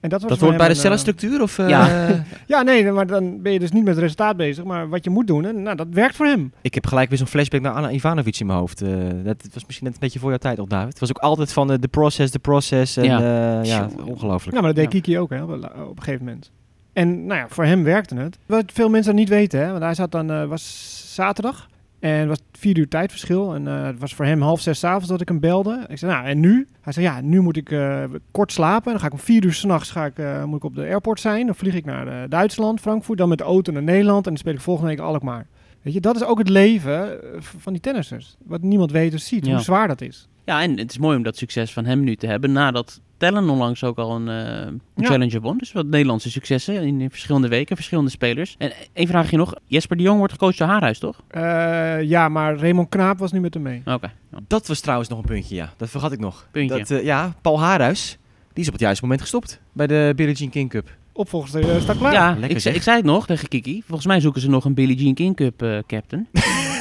En 0.04 0.10
dat 0.10 0.20
was 0.20 0.28
Dat 0.30 0.38
voor 0.38 0.46
hoort 0.48 0.58
bij 0.58 0.66
de 0.68 0.72
een, 0.72 0.78
eh, 0.78 0.84
cellenstructuur? 0.84 1.42
Of, 1.42 1.58
eh, 1.58 1.68
Ja. 1.68 2.08
Ja, 2.46 2.62
nee, 2.62 2.92
maar 2.92 3.06
dan 3.06 3.42
ben 3.42 3.52
je 3.52 3.58
dus 3.58 3.70
niet 3.72 3.84
met 3.84 3.92
het 3.94 4.02
resultaat 4.02 4.36
bezig, 4.36 4.64
maar 4.64 4.88
wat 4.88 5.04
je 5.04 5.10
moet 5.10 5.26
doen. 5.26 5.44
En, 5.44 5.62
nou, 5.62 5.76
dat 5.76 5.86
werkt 5.90 6.16
voor 6.16 6.26
hem. 6.26 6.52
Ik 6.60 6.74
heb 6.74 6.86
gelijk 6.86 7.08
weer 7.08 7.18
zo'n 7.18 7.26
flashback 7.26 7.60
naar 7.60 7.72
Anna 7.72 7.90
Ivanovic 7.90 8.38
in 8.40 8.46
mijn 8.46 8.58
hoofd. 8.58 8.82
Eh, 8.82 8.90
dat 9.22 9.36
was 9.52 9.64
misschien 9.64 9.84
net 9.86 9.94
een 9.94 10.00
beetje 10.00 10.18
voor 10.18 10.28
jouw 10.28 10.38
tijd 10.38 10.58
op, 10.58 10.70
David. 10.70 10.88
Het 10.88 10.98
was 11.00 11.08
ook 11.10 11.18
altijd 11.18 11.52
van 11.52 11.66
de 11.66 11.88
process, 11.88 12.32
de 12.32 12.38
process. 12.38 12.96
En, 12.96 13.04
Ja. 13.04 13.62
ja, 13.62 13.88
ongelooflijk. 14.04 14.56
Ja, 14.56 14.62
maar 14.62 14.74
dat 14.74 14.84
deed 14.84 14.92
Ja. 14.92 15.00
Kiki 15.00 15.18
ook 15.18 15.30
hè, 15.30 15.42
op, 15.42 15.48
een- 15.48 15.64
op 15.64 15.96
een 15.96 16.02
gegeven 16.02 16.24
moment. 16.24 16.50
En 16.92 17.26
nou 17.26 17.40
ja, 17.40 17.46
voor 17.48 17.64
hem 17.64 17.84
werkte 17.84 18.14
het. 18.16 18.38
Wat 18.46 18.64
veel 18.72 18.88
mensen 18.88 19.14
niet 19.14 19.28
weten, 19.28 19.60
hè, 19.60 19.70
want 19.70 19.82
hij 19.82 19.94
zat 19.94 20.10
dan, 20.12 20.30
eh, 20.30 20.44
was 20.44 21.14
zaterdag. 21.14 21.68
En 22.04 22.18
het 22.18 22.28
was 22.28 22.38
vier 22.52 22.78
uur 22.78 22.88
tijdverschil. 22.88 23.54
En 23.54 23.66
eh, 23.68 23.84
het 23.84 23.98
was 23.98 24.14
voor 24.14 24.24
hem 24.24 24.40
half 24.42 24.60
zes 24.60 24.78
's 24.78 24.84
avonds 24.84 25.08
dat 25.08 25.20
ik 25.20 25.28
hem 25.28 25.40
belde. 25.40 25.84
Ik 25.88 25.98
zei, 25.98 26.12
nou, 26.12 26.26
en 26.26 26.40
nu? 26.40 26.66
Hij 26.80 26.92
zei, 26.92 27.06
ja, 27.06 27.20
nu 27.20 27.40
moet 27.40 27.56
ik 27.56 27.70
eh, 27.70 28.04
kort 28.30 28.52
slapen. 28.52 28.90
Dan 28.90 29.00
ga 29.00 29.06
ik 29.06 29.12
om 29.12 29.18
vier 29.18 29.44
uur 29.44 29.52
s'nachts 29.52 29.90
ga 29.90 30.04
ik, 30.04 30.18
eh, 30.18 30.44
moet 30.44 30.56
ik 30.56 30.64
op 30.64 30.74
de 30.74 30.80
airport 30.80 31.20
zijn. 31.20 31.46
Dan 31.46 31.54
vlieg 31.54 31.74
ik 31.74 31.84
naar 31.84 32.28
Duitsland, 32.28 32.80
Frankfurt. 32.80 33.18
Dan 33.18 33.28
met 33.28 33.38
de 33.38 33.44
auto 33.44 33.72
naar 33.72 33.82
Nederland. 33.82 34.24
En 34.24 34.30
dan 34.30 34.36
speel 34.36 34.52
ik 34.52 34.60
volgende 34.60 34.90
week 34.90 34.98
Alkmaar. 35.00 35.46
Weet 35.82 35.94
je, 35.94 36.00
dat 36.00 36.16
is 36.16 36.24
ook 36.24 36.38
het 36.38 36.48
leven 36.48 37.18
van 37.40 37.72
die 37.72 37.82
tennissers. 37.82 38.36
Wat 38.44 38.62
niemand 38.62 38.90
weet 38.90 39.14
of 39.14 39.20
ziet, 39.20 39.46
Ja. 39.46 39.52
hoe 39.52 39.62
zwaar 39.62 39.88
dat 39.88 40.00
is. 40.00 40.28
Ja, 40.44 40.62
en 40.62 40.78
het 40.78 40.90
is 40.90 40.98
mooi 40.98 41.16
om 41.16 41.22
dat 41.22 41.36
succes 41.36 41.72
van 41.72 41.84
hem 41.84 42.00
nu 42.04 42.16
te 42.16 42.26
hebben. 42.26 42.52
Nadat 42.52 43.00
Tellen 43.16 43.48
onlangs 43.48 43.84
ook 43.84 43.98
al 43.98 44.14
een, 44.16 44.28
eh, 44.28 44.66
een 44.66 44.80
Ja. 44.96 45.06
challenger 45.06 45.40
won. 45.40 45.58
Dus 45.58 45.72
wat 45.72 45.86
Nederlandse 45.86 46.30
successen 46.30 46.74
in, 46.82 47.00
in 47.00 47.10
verschillende 47.10 47.48
weken, 47.48 47.76
verschillende 47.76 48.10
spelers. 48.10 48.54
En 48.58 48.72
één 48.92 49.06
vraagje 49.06 49.36
nog. 49.36 49.54
Jesper 49.66 49.96
de 49.96 50.02
Jong 50.02 50.18
wordt 50.18 50.32
gecoacht 50.32 50.58
door 50.58 50.68
Haarhuis, 50.68 50.98
toch? 50.98 51.22
Eh, 51.28 52.02
ja, 52.02 52.28
maar 52.28 52.56
Raymond 52.56 52.88
Knaap 52.88 53.18
was 53.18 53.32
nu 53.32 53.40
met 53.40 53.54
hem 53.54 53.62
mee. 53.62 53.82
Oké. 53.84 54.12
Ja. 54.32 54.38
Dat 54.46 54.66
was 54.66 54.80
trouwens 54.80 55.08
nog 55.08 55.18
een 55.18 55.24
puntje, 55.24 55.54
ja. 55.54 55.72
Dat 55.76 55.90
vergat 55.90 56.12
ik 56.12 56.18
nog. 56.18 56.48
Puntje. 56.50 56.78
Dat, 56.78 56.90
eh, 56.90 57.04
ja, 57.04 57.34
Paul 57.40 57.60
Haarhuis, 57.60 58.18
die 58.52 58.62
is 58.62 58.66
op 58.66 58.72
het 58.72 58.82
juiste 58.82 59.02
moment 59.02 59.20
gestopt 59.20 59.60
bij 59.72 59.86
de 59.86 60.12
Billie 60.16 60.34
Jean 60.34 60.50
King 60.50 60.70
Cup. 60.70 60.88
Opvolgers 61.12 61.54
uh, 61.54 61.80
staat 61.80 61.98
klaar. 61.98 62.12
Ja, 62.12 62.30
lekker 62.30 62.50
ik, 62.50 62.58
zeg. 62.58 62.74
ik 62.74 62.82
zei 62.82 62.96
het 62.96 63.04
nog 63.06 63.26
tegen 63.26 63.48
Kiki. 63.48 63.82
Volgens 63.86 64.06
mij 64.06 64.20
zoeken 64.20 64.40
ze 64.40 64.48
nog 64.50 64.64
een 64.64 64.74
Billie 64.74 64.96
Jean 64.96 65.14
King 65.14 65.36
Cup 65.36 65.62
eh, 65.62 65.78
captain. 65.86 66.26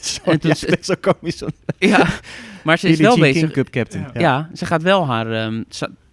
Sorry, 0.00 0.30
En 0.32 0.40
toen 0.40 0.52
ja, 0.60 0.66
is 0.78 0.86
zo 0.86 0.94
komisch. 1.00 1.42
ja, 1.78 2.06
maar 2.64 2.78
ze 2.78 2.88
is 2.88 2.96
Billie 2.96 3.06
wel 3.06 3.10
Jean 3.16 3.20
bezig. 3.32 3.40
King 3.40 3.52
Cup 3.52 3.68
captain. 3.70 4.06
Ja. 4.14 4.20
Ja. 4.20 4.50
ze 4.54 4.66
gaat 4.66 4.82
wel 4.82 5.06
haar... 5.06 5.32
ehm, 5.32 5.62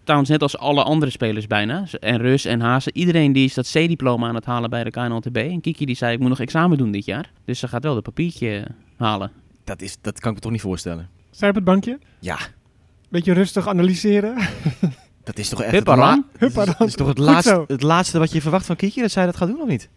trouwens, 0.04 0.30
net 0.32 0.42
als 0.42 0.58
alle 0.58 0.84
andere 0.84 1.12
spelers 1.12 1.48
bijna. 1.48 1.86
En 2.00 2.18
Rus 2.18 2.46
en 2.46 2.60
Hazen. 2.62 2.98
Iedereen 2.98 3.32
die 3.32 3.46
is 3.46 3.54
dat 3.54 3.70
C-diploma 3.72 4.28
aan 4.28 4.36
het 4.36 4.46
halen 4.46 4.70
bij 4.70 4.84
de 4.84 4.90
KNLTB. 4.92 5.38
En 5.38 5.62
Kiki 5.62 5.86
die 5.86 5.96
zei, 5.96 6.14
ik 6.14 6.20
moet 6.20 6.30
nog 6.30 6.40
examen 6.40 6.78
doen 6.78 6.92
dit 6.92 7.06
jaar. 7.06 7.32
Dus 7.46 7.60
ze 7.60 7.68
gaat 7.68 7.84
wel 7.84 7.94
dat 7.94 8.04
papiertje 8.04 8.68
halen. 8.98 9.32
Dat, 9.64 9.82
is, 9.82 9.98
dat 10.02 10.20
kan 10.20 10.30
ik 10.30 10.36
me 10.36 10.42
toch 10.44 10.52
niet 10.52 10.62
voorstellen. 10.62 11.10
Zij 11.32 11.50
op 11.50 11.56
het 11.56 11.64
bankje. 11.64 12.00
Ja, 12.20 12.38
Beetje 13.10 13.34
rustig 13.34 13.68
analyseren. 13.68 14.36
dat 15.24 15.38
is 15.38 15.50
toch 15.50 15.62
echt 15.62 15.72
Hupparan? 15.72 16.26
het, 16.38 16.56
la- 16.56 16.66
dat 16.66 16.78
dat 16.78 16.88
is 16.88 16.96
toch 16.96 17.08
het 17.08 17.18
laatste, 17.18 17.64
het 17.68 17.82
laatste 17.82 18.20
wat 18.20 18.32
je 18.32 18.42
verwacht 18.42 18.66
van 18.66 18.76
Kiki, 18.76 19.02
dat 19.02 19.12
zij 19.12 19.26
dat 19.26 19.38
gaat 19.38 19.48
doen 19.48 19.62
of 19.62 19.68
niet? 19.68 19.90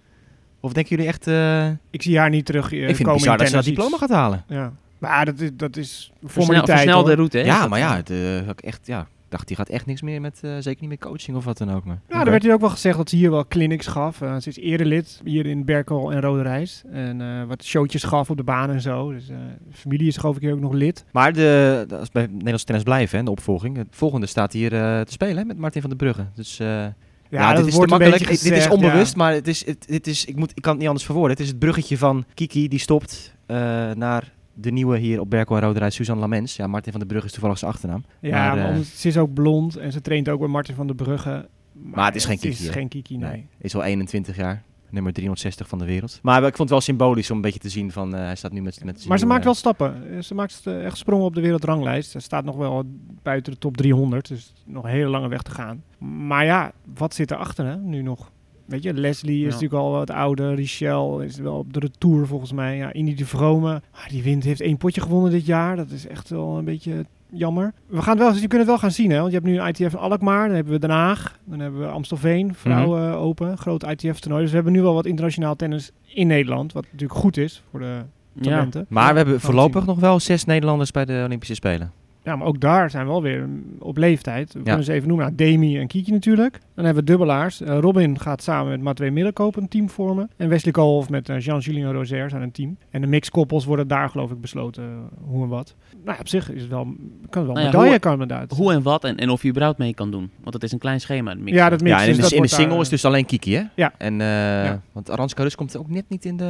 Of 0.60 0.72
denken 0.72 0.96
jullie 0.96 1.10
echt... 1.10 1.26
eh, 1.26 1.68
Ik 1.90 2.02
zie 2.02 2.18
haar 2.18 2.30
niet 2.30 2.46
terug 2.46 2.72
eh, 2.72 2.88
ik 2.88 2.96
vind 2.96 3.08
het 3.08 3.16
bizar 3.16 3.38
dat 3.38 3.46
ze 3.48 3.54
dat 3.54 3.64
diploma 3.64 3.96
gaat 3.96 4.10
halen. 4.10 4.44
Ja. 4.48 4.72
Maar 4.98 5.24
dat 5.24 5.40
is, 5.40 5.50
dat 5.54 5.76
is 5.76 6.12
formaliteit. 6.26 6.78
versnelde 6.78 7.06
hoor. 7.08 7.16
route, 7.16 7.38
hè? 7.38 7.44
ja, 7.44 7.66
maar 7.68 7.78
ja, 7.78 7.96
het, 7.96 8.10
eh, 8.10 8.18
had 8.46 8.58
ik 8.58 8.64
echt, 8.64 8.86
ja, 8.86 9.00
ik 9.00 9.06
dacht 9.28 9.46
die 9.48 9.56
gaat 9.56 9.68
echt 9.68 9.86
niks 9.86 10.02
meer 10.02 10.20
met, 10.20 10.38
eh, 10.42 10.50
zeker 10.58 10.80
niet 10.80 10.90
met 10.90 10.98
coaching 10.98 11.36
of 11.36 11.44
wat 11.44 11.58
dan 11.58 11.72
ook. 11.72 11.84
Maar, 11.84 11.98
Ja, 12.08 12.24
er 12.24 12.30
werd 12.30 12.42
hier 12.42 12.52
ook 12.52 12.60
wel 12.60 12.70
gezegd 12.70 12.96
dat 12.96 13.08
ze 13.10 13.16
hier 13.16 13.30
wel 13.30 13.46
clinics 13.48 13.86
gaf. 13.86 14.20
Eh, 14.20 14.36
ze 14.36 14.48
is 14.48 14.56
eerder 14.56 14.86
lid 14.86 15.20
hier 15.24 15.46
in 15.46 15.64
Berkel 15.64 16.12
en 16.12 16.20
Rode 16.20 16.42
Reis. 16.42 16.82
En 16.92 17.20
eh, 17.20 17.44
wat 17.44 17.64
showtjes 17.64 18.02
gaf 18.02 18.30
op 18.30 18.36
de 18.36 18.42
baan 18.42 18.70
en 18.70 18.80
zo. 18.80 19.12
Dus 19.12 19.28
eh, 19.28 19.36
de 19.70 19.76
familie 19.76 20.06
is 20.08 20.16
geloof 20.16 20.36
ik 20.36 20.42
hier 20.42 20.52
ook 20.52 20.60
nog 20.60 20.72
lid. 20.72 21.04
Maar 21.12 21.32
de, 21.32 21.84
de- 21.88 21.96
als 21.96 22.06
we 22.06 22.12
bij 22.12 22.26
Nederlands 22.30 22.64
tennis 22.64 22.84
blijven, 22.84 23.18
hè, 23.18 23.24
de 23.24 23.30
opvolging. 23.30 23.76
Het 23.76 23.86
volgende 23.90 24.26
staat 24.26 24.52
hier 24.52 24.72
eh, 24.74 25.00
te 25.00 25.12
spelen 25.12 25.36
hè, 25.36 25.44
met 25.44 25.58
Martin 25.58 25.80
van 25.80 25.90
der 25.90 25.98
Brugge. 25.98 26.24
Dus 26.34 26.58
eh, 26.58 26.86
ja, 27.30 27.50
Ja, 27.50 27.56
dit 27.56 27.66
is 27.66 27.74
wordt 27.74 27.90
makkelijk. 27.90 28.28
dit 28.28 28.42
is 28.52 28.68
onbewust, 28.68 29.12
ja. 29.12 29.18
maar 29.18 29.32
het 29.32 29.48
is, 29.48 29.66
het, 29.66 29.86
het 29.88 30.06
is, 30.06 30.24
ik, 30.24 30.36
moet, 30.36 30.50
ik 30.54 30.62
kan 30.62 30.70
het 30.70 30.78
niet 30.78 30.88
anders 30.88 31.06
verwoorden. 31.06 31.32
Het 31.32 31.40
is 31.40 31.48
het 31.48 31.58
bruggetje 31.58 31.98
van 31.98 32.24
Kiki, 32.34 32.68
die 32.68 32.78
stopt 32.78 33.34
eh, 33.46 33.56
naar 33.90 34.32
de 34.54 34.70
nieuwe 34.70 34.98
hier 34.98 35.20
op 35.20 35.30
Berkel 35.30 35.56
en 35.56 35.62
Rode 35.62 35.78
Reis, 35.78 35.94
Suzanne 35.94 36.20
Lamens. 36.20 36.56
Ja, 36.56 36.66
Martin 36.66 36.90
van 36.90 37.00
der 37.00 37.08
Brugge 37.08 37.26
is 37.26 37.32
toevallig 37.32 37.58
zijn 37.58 37.70
achternaam. 37.70 38.04
Ja, 38.20 38.54
Maar, 38.54 38.70
eh, 38.70 38.78
ze 38.78 39.08
is 39.08 39.16
ook 39.16 39.32
blond 39.34 39.76
en 39.76 39.92
ze 39.92 40.00
traint 40.00 40.28
ook 40.28 40.38
bij 40.38 40.48
Martin 40.48 40.74
van 40.74 40.86
der 40.86 40.96
Brugge. 40.96 41.48
Maar, 41.72 42.06
het 42.06 42.14
is 42.14 42.24
geen 42.24 42.38
Kiki, 42.38 42.48
Het 42.48 42.58
is 42.60 42.66
hè? 42.66 42.72
geen 42.72 42.88
Kiki, 42.88 43.16
nee. 43.16 43.30
Nee, 43.30 43.46
is 43.60 43.74
al 43.74 43.82
21 43.82 44.36
jaar. 44.36 44.62
Nummer 44.90 45.12
360 45.12 45.68
van 45.68 45.78
de 45.78 45.84
wereld. 45.84 46.18
Maar 46.22 46.36
ik 46.38 46.42
vond 46.44 46.58
het 46.58 46.68
wel 46.70 46.80
symbolisch 46.80 47.30
om 47.30 47.36
een 47.36 47.42
beetje 47.42 47.58
te 47.58 47.68
zien 47.68 47.92
van 47.92 48.14
eh, 48.14 48.20
hij 48.20 48.36
staat 48.36 48.52
nu 48.52 48.62
met, 48.62 48.84
met 48.84 48.96
zijn 48.96 49.08
Maar 49.08 49.18
ze 49.18 49.26
maakt 49.26 49.44
wel 49.44 49.54
stappen. 49.54 50.10
Eh, 50.16 50.22
Ze 50.22 50.34
maakt 50.34 50.60
eh, 50.64 50.84
echt 50.84 50.96
sprongen 50.96 51.24
op 51.26 51.34
de 51.34 51.40
wereldranglijst. 51.40 52.10
Ze 52.10 52.20
staat 52.20 52.44
nog 52.44 52.56
wel 52.56 52.84
buiten 53.22 53.52
de 53.52 53.58
top 53.58 53.76
300. 53.76 54.28
Dus 54.28 54.52
nog 54.66 54.84
een 54.84 54.90
hele 54.90 55.08
lange 55.08 55.28
weg 55.28 55.42
te 55.42 55.50
gaan. 55.50 55.82
Maar 56.26 56.44
ja, 56.44 56.72
wat 56.94 57.14
zit 57.14 57.30
erachter 57.30 57.64
hè, 57.66 57.76
nu 57.76 58.02
nog? 58.02 58.30
Weet 58.66 58.82
je, 58.82 58.94
Leslie 58.94 59.36
is 59.36 59.40
Ja. 59.42 59.46
natuurlijk 59.46 59.82
al 59.82 59.90
wat 59.90 60.10
ouder. 60.10 60.54
Richel 60.54 61.20
is 61.20 61.36
wel 61.36 61.56
op 61.58 61.72
de 61.72 61.78
retour 61.80 62.26
volgens 62.26 62.52
mij. 62.52 62.76
Ja, 62.76 62.92
Indy 62.92 63.14
de 63.14 63.26
Vrome, 63.26 63.82
ah, 63.92 64.08
die 64.08 64.22
wint, 64.22 64.44
heeft 64.44 64.60
één 64.60 64.76
potje 64.76 65.00
gewonnen 65.00 65.30
dit 65.30 65.46
jaar. 65.46 65.76
Dat 65.76 65.90
is 65.90 66.06
echt 66.06 66.28
wel 66.28 66.58
een 66.58 66.64
beetje 66.64 67.06
jammer. 67.32 67.72
We 67.86 68.02
gaan 68.02 68.18
het 68.18 68.22
wel, 68.26 68.32
je 68.34 68.38
kunt 68.40 68.52
het 68.60 68.66
wel 68.66 68.78
gaan 68.78 68.90
zien, 68.90 69.10
hè? 69.10 69.16
Want 69.18 69.28
je 69.32 69.34
hebt 69.38 69.46
nu 69.50 69.58
een 69.60 69.66
ITF 69.68 69.92
in 69.92 69.98
Alkmaar, 69.98 70.46
dan 70.46 70.54
hebben 70.54 70.72
we 70.72 70.78
Den 70.78 70.90
Haag, 70.90 71.38
dan 71.44 71.60
hebben 71.60 71.80
we 71.80 71.86
Amstelveen, 71.86 72.54
vrouwen 72.54 73.08
Mhm. 73.08 73.18
open, 73.18 73.58
groot 73.58 73.82
ITF-toernooi. 73.82 74.40
Dus 74.42 74.50
we 74.50 74.56
hebben 74.56 74.72
nu 74.74 74.82
wel 74.82 74.94
wat 74.94 75.06
internationaal 75.06 75.56
tennis 75.56 75.90
in 76.06 76.26
Nederland, 76.26 76.72
wat 76.72 76.84
natuurlijk 76.92 77.20
goed 77.20 77.36
is 77.36 77.62
voor 77.70 77.80
de 77.80 77.98
Ja. 78.32 78.42
talenten. 78.42 78.86
Maar 78.88 79.10
we 79.12 79.16
hebben 79.18 79.40
voorlopig 79.40 79.86
nog 79.86 79.98
wel 79.98 80.20
zes 80.20 80.44
Nederlanders 80.44 80.90
bij 80.90 81.04
de 81.04 81.22
Olympische 81.26 81.54
Spelen. 81.54 81.92
Ja, 82.24 82.36
maar 82.36 82.46
ook 82.46 82.60
daar 82.60 82.90
zijn 82.90 83.06
we 83.06 83.12
alweer 83.12 83.48
op 83.78 83.96
leeftijd. 83.96 84.52
We 84.52 84.58
Ja. 84.58 84.64
kunnen 84.64 84.84
ze 84.84 84.92
even 84.92 85.08
noemen. 85.08 85.26
Nou, 85.26 85.36
Demi 85.36 85.78
en 85.78 85.86
Kiki 85.86 86.10
natuurlijk. 86.12 86.58
Dan 86.74 86.84
hebben 86.84 87.04
we 87.04 87.10
dubbelaars. 87.10 87.60
Eh, 87.60 87.78
Robin 87.78 88.18
gaat 88.18 88.42
samen 88.42 88.70
met 88.70 88.80
Matwee 88.80 89.10
Middelkoop 89.10 89.56
een 89.56 89.68
team 89.68 89.88
vormen. 89.90 90.30
En 90.36 90.48
Wesley 90.48 90.72
Koolhof 90.72 91.08
met 91.10 91.28
eh, 91.28 91.38
Jean-Julien 91.40 91.92
Rozer 91.92 92.30
zijn 92.30 92.42
een 92.42 92.50
team. 92.50 92.76
En 92.90 93.00
de 93.00 93.06
mixkoppels 93.06 93.64
worden 93.64 93.88
daar 93.88 94.08
geloof 94.08 94.30
ik 94.30 94.40
besloten 94.40 94.84
eh, 94.84 94.90
hoe 95.28 95.42
en 95.42 95.48
wat. 95.48 95.74
Nou 96.04 96.14
ja, 96.14 96.20
op 96.20 96.28
zich 96.28 96.50
is 96.52 96.60
het 96.60 96.70
wel, 96.70 96.82
kan 96.84 96.94
het 97.30 97.32
wel 97.32 97.44
Nou 97.44 97.58
ja, 97.60 97.64
medaille 97.64 97.90
hoe- 97.90 97.98
kan 97.98 98.20
het 98.20 98.32
uit. 98.32 98.50
Hoe 98.52 98.72
en 98.72 98.82
wat 98.82 99.04
en, 99.04 99.16
en 99.16 99.30
of 99.30 99.42
je 99.42 99.48
überhaupt 99.48 99.78
mee 99.78 99.94
kan 99.94 100.10
doen. 100.10 100.30
Want 100.42 100.54
het 100.54 100.62
is 100.62 100.72
een 100.72 100.78
klein 100.78 101.00
schema. 101.00 101.34
mix. 101.34 101.56
Ja, 101.56 101.68
dat 101.68 101.80
mix. 101.80 101.90
ja, 101.96 102.00
en 102.00 102.06
dus 102.06 102.16
in 102.16 102.22
de, 102.28 102.34
in 102.36 102.42
de 102.42 102.48
daar, 102.48 102.58
single 102.60 102.80
is 102.80 102.88
dus 102.88 103.04
alleen 103.04 103.26
Kiki, 103.26 103.54
hè? 103.54 103.62
Ja. 103.74 103.92
En, 103.98 104.20
eh, 104.20 104.26
Ja. 104.64 104.80
Want 104.92 105.10
Aranska 105.10 105.42
Rus 105.42 105.54
komt 105.54 105.76
ook 105.76 105.88
net 105.90 106.04
niet 106.08 106.24
in 106.24 106.36
de... 106.36 106.44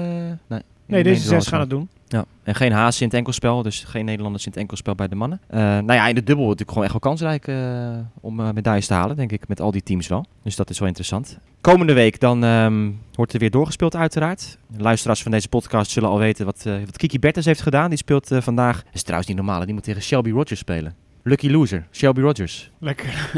Nee, 0.46 0.58
in 0.58 0.64
Nee, 0.90 1.02
de 1.02 1.08
deze 1.08 1.26
zes 1.26 1.46
gaan 1.46 1.60
het 1.60 1.70
doen. 1.70 1.88
Ja. 2.08 2.24
En 2.42 2.54
geen 2.54 2.72
Haas 2.72 3.00
in 3.00 3.06
het 3.06 3.16
enkelspel, 3.16 3.62
dus 3.62 3.84
geen 3.84 4.04
Nederlanders 4.04 4.44
in 4.44 4.50
het 4.50 4.60
enkelspel 4.60 4.94
bij 4.94 5.08
de 5.08 5.14
mannen. 5.14 5.40
Eh, 5.46 5.60
nou 5.60 5.92
ja, 5.92 6.08
in 6.08 6.14
de 6.14 6.22
dubbel 6.22 6.44
natuurlijk 6.44 6.68
gewoon 6.70 6.84
echt 6.84 6.92
wel 6.92 7.10
kansrijk 7.10 7.46
eh, 7.46 7.98
om 8.20 8.40
eh, 8.40 8.50
medailles 8.52 8.86
te 8.86 8.94
halen, 8.94 9.16
denk 9.16 9.32
ik, 9.32 9.48
met 9.48 9.60
al 9.60 9.70
die 9.70 9.82
teams 9.82 10.08
wel. 10.08 10.26
Dus 10.42 10.56
dat 10.56 10.70
is 10.70 10.78
wel 10.78 10.88
interessant. 10.88 11.38
Komende 11.60 11.92
week 11.92 12.20
dan 12.20 12.44
ehm, 12.44 12.90
wordt 13.12 13.32
er 13.32 13.38
weer 13.38 13.50
doorgespeeld 13.50 13.96
uiteraard. 13.96 14.58
Luisteraars 14.76 15.22
van 15.22 15.30
deze 15.30 15.48
podcast 15.48 15.90
zullen 15.90 16.08
al 16.08 16.18
weten 16.18 16.44
wat, 16.44 16.62
wat 16.84 16.96
Kiki 16.96 17.18
Bertens 17.18 17.46
heeft 17.46 17.62
gedaan. 17.62 17.88
Die 17.88 17.98
speelt 17.98 18.28
vandaag, 18.32 18.76
dat 18.76 18.94
is 18.94 19.02
trouwens 19.02 19.28
niet 19.28 19.38
normaal, 19.38 19.64
die 19.64 19.74
moet 19.74 19.82
tegen 19.82 20.02
Shelby 20.02 20.30
Rogers 20.30 20.60
spelen. 20.60 20.94
Lucky 21.22 21.48
loser, 21.50 21.86
Shelby 21.92 22.20
Rogers. 22.20 22.70
Lekker. 22.78 23.30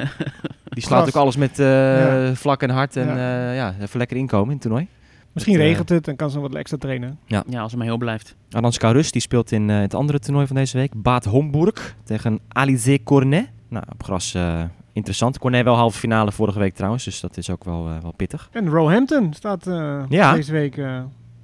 Die 0.64 0.82
slaat 0.82 1.07
ook 1.07 1.14
alles 1.14 1.36
met 1.36 1.57
Ja. 1.57 2.34
vlak 2.34 2.62
en 2.62 2.70
hard 2.70 2.96
en 2.96 3.07
Ja. 3.07 3.16
ja. 3.16 3.53
ja, 3.53 3.74
even 3.80 3.98
lekker 3.98 4.16
inkomen 4.16 4.46
in 4.46 4.53
het 4.53 4.61
toernooi. 4.61 4.88
Misschien 5.32 5.54
Dat, 5.54 5.62
eh, 5.62 5.68
regent 5.70 5.88
het 5.88 6.08
en 6.08 6.16
kan 6.16 6.30
ze 6.30 6.40
wat 6.40 6.54
extra 6.54 6.76
trainen. 6.76 7.18
Ja, 7.26 7.42
als 7.48 7.70
het 7.70 7.76
maar 7.76 7.86
heel 7.86 7.96
blijft. 7.96 8.36
Aranska 8.50 8.90
Rus 8.90 9.12
die 9.12 9.20
speelt 9.20 9.52
in 9.52 9.70
eh, 9.70 9.78
het 9.80 9.94
andere 9.94 10.18
toernooi 10.18 10.46
van 10.46 10.56
deze 10.56 10.76
week. 10.78 10.92
Bad 11.02 11.24
Homburg 11.24 11.96
tegen 12.04 12.40
Alizé 12.48 12.98
Cornet. 13.02 13.48
Nou, 13.68 13.84
op 13.92 14.02
gras 14.02 14.34
eh, 14.34 14.62
interessant. 14.92 15.38
Cornet 15.38 15.64
wel 15.64 15.74
halve 15.74 15.98
finale 15.98 16.32
vorige 16.32 16.58
week 16.58 16.74
trouwens, 16.74 17.04
dus 17.04 17.20
dat 17.20 17.36
is 17.36 17.50
ook 17.50 17.64
wel, 17.64 17.88
eh, 17.88 18.02
wel 18.02 18.12
pittig. 18.16 18.48
En 18.52 18.68
Roehampton 18.68 19.32
staat 19.34 19.66
eh, 19.66 20.02
Ja. 20.08 20.34
deze 20.34 20.52
week 20.52 20.76
eh, 20.76 21.00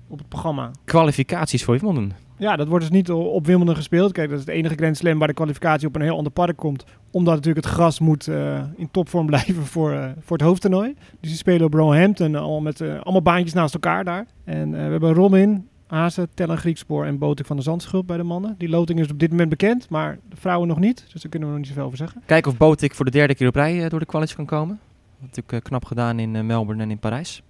op 0.09 0.19
het 0.19 0.29
programma. 0.29 0.71
Kwalificaties 0.85 1.65
voor 1.65 1.79
Wimbledon. 1.79 2.13
Ja, 2.39 2.57
dat 2.57 2.69
wordt 2.69 2.85
dus 2.85 2.95
niet 2.95 3.11
op 3.11 3.47
Wimbledon 3.47 3.77
gespeeld. 3.77 4.13
Kijk, 4.13 4.31
dat 4.31 4.39
is 4.39 4.45
het 4.45 4.55
enige 4.55 4.75
Grand 4.75 4.97
Slam 4.97 5.19
waar 5.19 5.29
de 5.29 5.35
kwalificatie 5.35 5.89
op 5.89 5.95
een 5.95 6.03
heel 6.03 6.17
ander 6.17 6.33
park 6.33 6.57
komt. 6.57 6.85
Omdat 7.11 7.35
natuurlijk 7.35 7.67
het 7.67 7.75
gras 7.75 8.01
moet 8.01 8.29
eh, 8.29 8.63
in 8.77 8.91
topvorm 8.91 9.27
blijven 9.33 9.67
voor, 9.67 9.93
eh, 9.93 10.05
voor 10.21 10.37
het 10.37 10.47
hoofdtoernooi. 10.47 10.95
Dus 11.21 11.31
die 11.31 11.39
spelen 11.39 11.67
op 11.67 11.75
Roehampton 11.75 12.35
allemaal 12.35 12.61
met 12.61 12.81
eh, 12.81 13.01
allemaal 13.01 13.23
baantjes 13.23 13.53
naast 13.53 13.75
elkaar 13.75 14.05
daar. 14.05 14.27
En 14.45 14.71
we 14.71 14.77
hebben 14.77 15.15
Robin, 15.15 15.69
Hazen, 15.87 16.29
Tellen 16.35 16.59
Griekspoor 16.59 17.05
en 17.05 17.19
Botik 17.19 17.47
van 17.47 17.57
de 17.57 17.63
Zandschulp 17.63 18.07
bij 18.07 18.17
de 18.17 18.23
mannen. 18.23 18.55
Die 18.59 18.69
loting 18.69 19.01
is 19.01 19.11
op 19.11 19.19
dit 19.19 19.31
moment 19.31 19.49
bekend, 19.49 19.89
maar 19.89 20.19
de 20.29 20.37
vrouwen 20.37 20.69
nog 20.69 20.79
niet. 20.79 21.05
Dus 21.13 21.23
daar 21.23 21.31
kunnen 21.31 21.49
we 21.49 21.55
nog 21.55 21.65
niet 21.65 21.73
zoveel 21.73 21.87
over 21.87 21.99
zeggen. 21.99 22.23
Kijken 22.27 22.51
of 22.51 22.57
Botik 22.57 22.95
voor 22.95 23.05
de 23.05 23.11
derde 23.11 23.35
keer 23.35 23.49
op 23.49 23.55
rij 23.55 23.89
door 23.89 24.01
de 24.01 24.07
kwalities 24.07 24.37
kan 24.37 24.47
komen. 24.47 24.81
Natuurlijk 25.19 25.53
eh, 25.53 25.61
knap 25.61 25.85
gedaan 25.85 26.19
in 26.19 26.47
Melbourne 26.47 26.83
en 26.83 26.91
in 26.91 26.99
Parijs. 26.99 27.43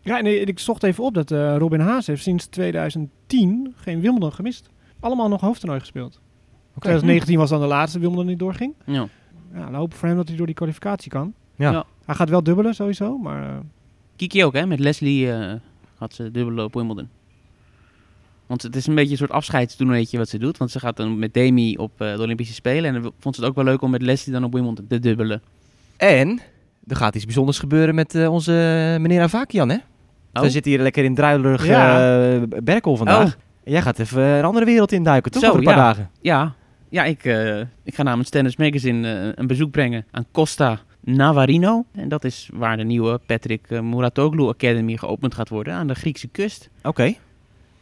Ja, 0.00 0.18
en 0.18 0.48
ik 0.48 0.58
zocht 0.58 0.82
even 0.82 1.04
op 1.04 1.14
dat 1.14 1.30
eh, 1.30 1.56
Robin 1.56 1.80
Haas 1.80 2.06
heeft 2.06 2.22
sinds 2.22 2.46
2010 2.46 3.74
geen 3.76 4.00
Wimbledon 4.00 4.32
gemist. 4.32 4.68
Allemaal 5.00 5.28
nog 5.28 5.40
hoofdtoernooi 5.40 5.80
gespeeld. 5.80 6.20
2019 6.78 7.38
was 7.38 7.50
dan 7.50 7.60
de 7.60 7.66
laatste 7.66 7.98
Wimbledon 7.98 8.26
die 8.26 8.36
doorging. 8.36 8.74
Ja. 8.86 9.06
Ja, 9.54 9.64
dan 9.64 9.74
hopen 9.74 9.98
voor 9.98 10.08
hem 10.08 10.16
dat 10.16 10.28
hij 10.28 10.36
door 10.36 10.46
die 10.46 10.54
kwalificatie 10.54 11.10
kan. 11.10 11.34
Ja. 11.56 11.70
Ja. 11.70 11.84
Hij 12.04 12.14
gaat 12.14 12.28
wel 12.28 12.42
dubbelen 12.42 12.74
sowieso, 12.74 13.18
maar 13.18 13.48
eh, 13.48 13.56
Kiki 14.16 14.44
ook, 14.44 14.54
hè? 14.54 14.66
Met 14.66 14.78
Leslie 14.78 15.32
eh 15.32 15.54
had 15.96 16.14
ze 16.14 16.30
dubbele 16.30 16.64
op 16.64 16.74
Wimbledon. 16.74 17.08
Want 18.46 18.62
het 18.62 18.76
is 18.76 18.86
een 18.86 18.94
beetje 18.94 19.10
een 19.10 19.16
soort 19.16 19.30
afscheidstoernooitje 19.30 20.18
wat 20.18 20.28
ze 20.28 20.38
doet. 20.38 20.56
Want 20.56 20.70
ze 20.70 20.78
gaat 20.78 20.96
dan 20.96 21.18
met 21.18 21.34
Demi 21.34 21.76
op 21.76 22.00
eh, 22.00 22.16
de 22.16 22.22
Olympische 22.22 22.54
Spelen. 22.54 22.94
En 22.94 23.02
dan 23.02 23.12
vond 23.18 23.34
ze 23.34 23.40
het 23.40 23.50
ook 23.50 23.56
wel 23.56 23.64
leuk 23.64 23.82
om 23.82 23.90
met 23.90 24.02
Leslie 24.02 24.34
dan 24.34 24.44
op 24.44 24.52
Wimbledon 24.52 24.86
te 24.88 24.98
dubbelen. 24.98 25.42
En 25.96 26.40
er 26.86 26.96
gaat 26.96 27.14
iets 27.14 27.24
bijzonders 27.24 27.58
gebeuren 27.58 27.94
met 27.94 28.14
eh, 28.14 28.32
onze 28.32 28.52
meneer 29.00 29.20
Avakian, 29.20 29.68
hè? 29.68 29.76
Oh. 30.32 30.42
We 30.42 30.50
zitten 30.50 30.70
hier 30.72 30.80
lekker 30.80 31.04
in 31.04 31.14
druilerig 31.14 31.66
Ja. 31.66 32.32
eh, 32.34 32.42
Berkel 32.62 32.96
vandaag. 32.96 33.26
Oh. 33.26 33.32
Jij 33.64 33.82
gaat 33.82 33.98
even 33.98 34.22
een 34.22 34.44
andere 34.44 34.64
wereld 34.64 34.92
induiken, 34.92 35.30
toch? 35.30 35.42
Zo, 35.42 35.54
een 35.54 35.62
paar 35.62 35.76
ja. 35.76 35.82
dagen. 35.82 36.10
Ja, 36.20 36.54
ja 36.88 37.04
ik, 37.04 37.24
eh, 37.24 37.58
ik 37.60 37.94
ga 37.94 38.02
namens 38.02 38.28
Tennis 38.30 38.56
Magazine 38.56 39.12
eh, 39.20 39.28
een 39.34 39.46
bezoek 39.46 39.70
brengen 39.70 40.04
aan 40.10 40.26
Costa 40.32 40.78
Navarino. 41.00 41.84
En 41.94 42.08
dat 42.08 42.24
is 42.24 42.48
waar 42.52 42.76
de 42.76 42.84
nieuwe 42.84 43.20
Patrick 43.26 43.66
eh, 43.70 43.80
Muratoglu 43.80 44.48
Academy 44.48 44.96
geopend 44.96 45.34
gaat 45.34 45.48
worden 45.48 45.74
aan 45.74 45.86
de 45.86 45.94
Griekse 45.94 46.28
kust. 46.28 46.68
Oké. 46.82 47.04
Dus 47.04 47.16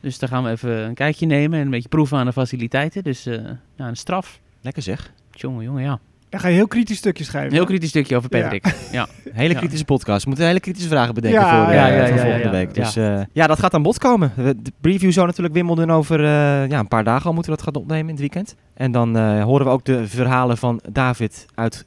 Dus 0.01 0.19
daar 0.19 0.29
gaan 0.29 0.45
we 0.45 0.51
even 0.51 0.71
een 0.85 0.95
kijkje 0.95 1.27
nemen 1.27 1.59
en 1.59 1.65
een 1.65 1.71
beetje 1.71 1.89
proeven 1.89 2.19
aan 2.19 2.27
de 2.27 2.33
faciliteiten. 2.33 3.03
Dus 3.05 3.27
eh, 3.27 3.35
ja, 3.77 3.89
een 3.89 3.97
straf. 3.97 4.41
Lekker 4.61 4.83
zeg. 4.83 5.13
Jongen, 5.31 5.65
jongen, 5.65 5.83
ja. 5.83 5.99
Dan 6.31 6.41
ga 6.41 6.49
je 6.49 6.55
heel 6.55 6.67
kritisch 6.69 6.97
stukje 6.99 7.25
schrijven. 7.25 7.51
Een 7.51 7.57
heel 7.57 7.67
kritisch 7.67 7.89
stukje 7.89 8.17
over. 8.17 8.29
Patrick. 8.29 8.65
Ja. 8.93 9.07
Hele 9.33 9.53
Ja. 9.53 9.59
kritische 9.59 9.85
podcast. 9.85 10.23
We 10.23 10.29
moeten 10.29 10.47
hele 10.47 10.61
kritische 10.61 10.89
vragen 10.89 11.15
bedenken 11.15 11.41
Ja, 11.41 11.65
voor, 11.65 11.73
eh, 11.73 11.79
ja, 11.79 11.87
ja, 11.87 12.07
voor 12.07 12.17
ja, 12.17 12.23
volgende 12.23 12.45
ja, 12.45 12.51
week. 12.51 12.77
ja. 12.77 12.83
Dus 12.83 12.97
eh, 12.97 13.21
ja, 13.33 13.47
dat 13.47 13.59
gaat 13.59 13.75
aan 13.75 13.83
bod 13.83 13.99
komen. 13.99 14.33
De 14.37 14.73
preview 14.81 15.13
zou 15.13 15.27
natuurlijk 15.27 15.55
Wimbledon 15.55 15.91
over 15.91 16.21
eh, 16.25 16.69
ja, 16.69 16.79
een 16.79 16.89
paar 16.89 17.05
dagen 17.05 17.27
al 17.27 17.33
moeten 17.33 17.51
we 17.53 17.57
dat 17.59 17.67
gaan 17.67 17.83
opnemen 17.83 18.05
in 18.05 18.11
het 18.11 18.21
weekend. 18.21 18.55
En 18.75 18.93
dan 18.93 19.17
eh, 19.17 19.43
horen 19.43 19.67
we 19.67 19.73
ook 19.73 19.85
de 19.85 20.09
verhalen 20.09 20.57
van 20.59 20.81
David 20.93 21.47
uit 21.55 21.87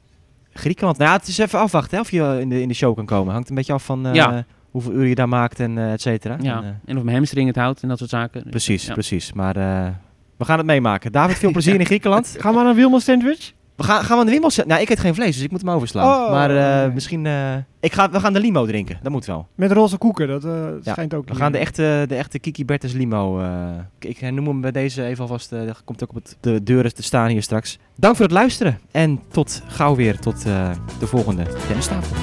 Griekenland. 0.52 0.98
Nou 0.98 1.10
ja, 1.10 1.16
het 1.16 1.28
is 1.28 1.38
even 1.38 1.58
afwachten 1.58 1.94
hè, 1.96 2.00
of 2.00 2.10
je 2.10 2.36
in 2.40 2.48
de, 2.48 2.60
in 2.60 2.68
de 2.68 2.74
show 2.74 2.96
kan 2.96 3.06
komen. 3.06 3.32
Hangt 3.32 3.48
een 3.48 3.54
beetje 3.54 3.72
af 3.72 3.84
van 3.84 4.06
eh, 4.06 4.14
Ja. 4.14 4.44
hoeveel 4.70 4.92
uur 4.92 5.06
je 5.06 5.14
daar 5.14 5.28
maakt 5.28 5.60
en 5.60 5.78
eh, 5.78 5.92
et 5.92 6.00
cetera. 6.00 6.36
ja. 6.40 6.56
En, 6.56 6.64
eh, 6.64 6.70
En 6.90 6.96
of 6.96 7.02
mijn 7.02 7.16
hamstring 7.16 7.46
het 7.46 7.56
houdt 7.56 7.82
en 7.82 7.88
dat 7.88 7.98
soort 7.98 8.10
zaken. 8.10 8.44
Precies, 8.50 8.86
ja. 8.86 8.92
precies. 8.92 9.32
Maar 9.32 9.56
eh, 9.56 9.86
we 10.36 10.44
gaan 10.44 10.56
het 10.58 10.66
meemaken. 10.66 11.12
David, 11.12 11.36
veel 11.38 11.50
plezier 11.58 11.80
in 11.80 11.86
Griekenland. 11.86 12.36
Gaan 12.38 12.52
we 12.54 12.58
naar 12.60 12.68
een 12.68 12.74
Wilma 12.76 12.98
sandwich? 12.98 13.52
We 13.76 13.82
gaan, 13.82 14.04
gaan 14.04 14.14
we 14.14 14.20
aan 14.20 14.26
de 14.26 14.32
Wimbels 14.32 14.54
zetten? 14.54 14.72
Nou, 14.72 14.84
ik 14.84 14.90
eet 14.92 15.00
geen 15.00 15.14
vlees, 15.14 15.34
dus 15.34 15.44
ik 15.44 15.50
moet 15.50 15.60
hem 15.60 15.70
overslaan. 15.70 16.24
Oh, 16.24 16.30
maar 16.30 16.50
eh, 16.56 16.80
nee. 16.84 16.94
misschien... 16.94 17.26
eh, 17.26 17.54
ik 17.80 17.92
ga, 17.92 18.10
we 18.10 18.20
gaan 18.20 18.32
de 18.32 18.40
limo 18.40 18.66
drinken, 18.66 18.98
dat 19.02 19.12
moet 19.12 19.24
wel. 19.26 19.46
Met 19.54 19.72
roze 19.72 19.96
koeken, 19.96 20.28
dat 20.28 20.44
eh, 20.44 20.68
Ja, 20.82 20.92
schijnt 20.92 21.14
ook 21.14 21.28
We 21.28 21.34
gaan 21.34 21.52
de 21.52 21.58
echte, 21.58 22.04
de 22.08 22.14
echte 22.14 22.38
Kiki 22.38 22.64
Bertens 22.64 22.92
limo. 22.92 23.42
ik 23.98 24.30
noem 24.30 24.46
hem 24.46 24.60
bij 24.60 24.72
deze 24.72 25.04
even 25.04 25.22
alvast. 25.22 25.50
dat 25.50 25.84
komt 25.84 26.02
ook 26.02 26.08
op 26.08 26.14
het, 26.14 26.36
de 26.40 26.62
deuren 26.62 26.94
te 26.94 27.02
staan 27.02 27.28
hier 27.28 27.42
straks. 27.42 27.78
Dank 27.96 28.16
voor 28.16 28.24
het 28.24 28.34
luisteren. 28.34 28.78
En 28.90 29.20
tot 29.30 29.62
gauw 29.66 29.94
weer. 29.94 30.18
Tot 30.18 30.42
de 30.98 31.06
volgende 31.06 31.46
tennistafel. 31.66 32.16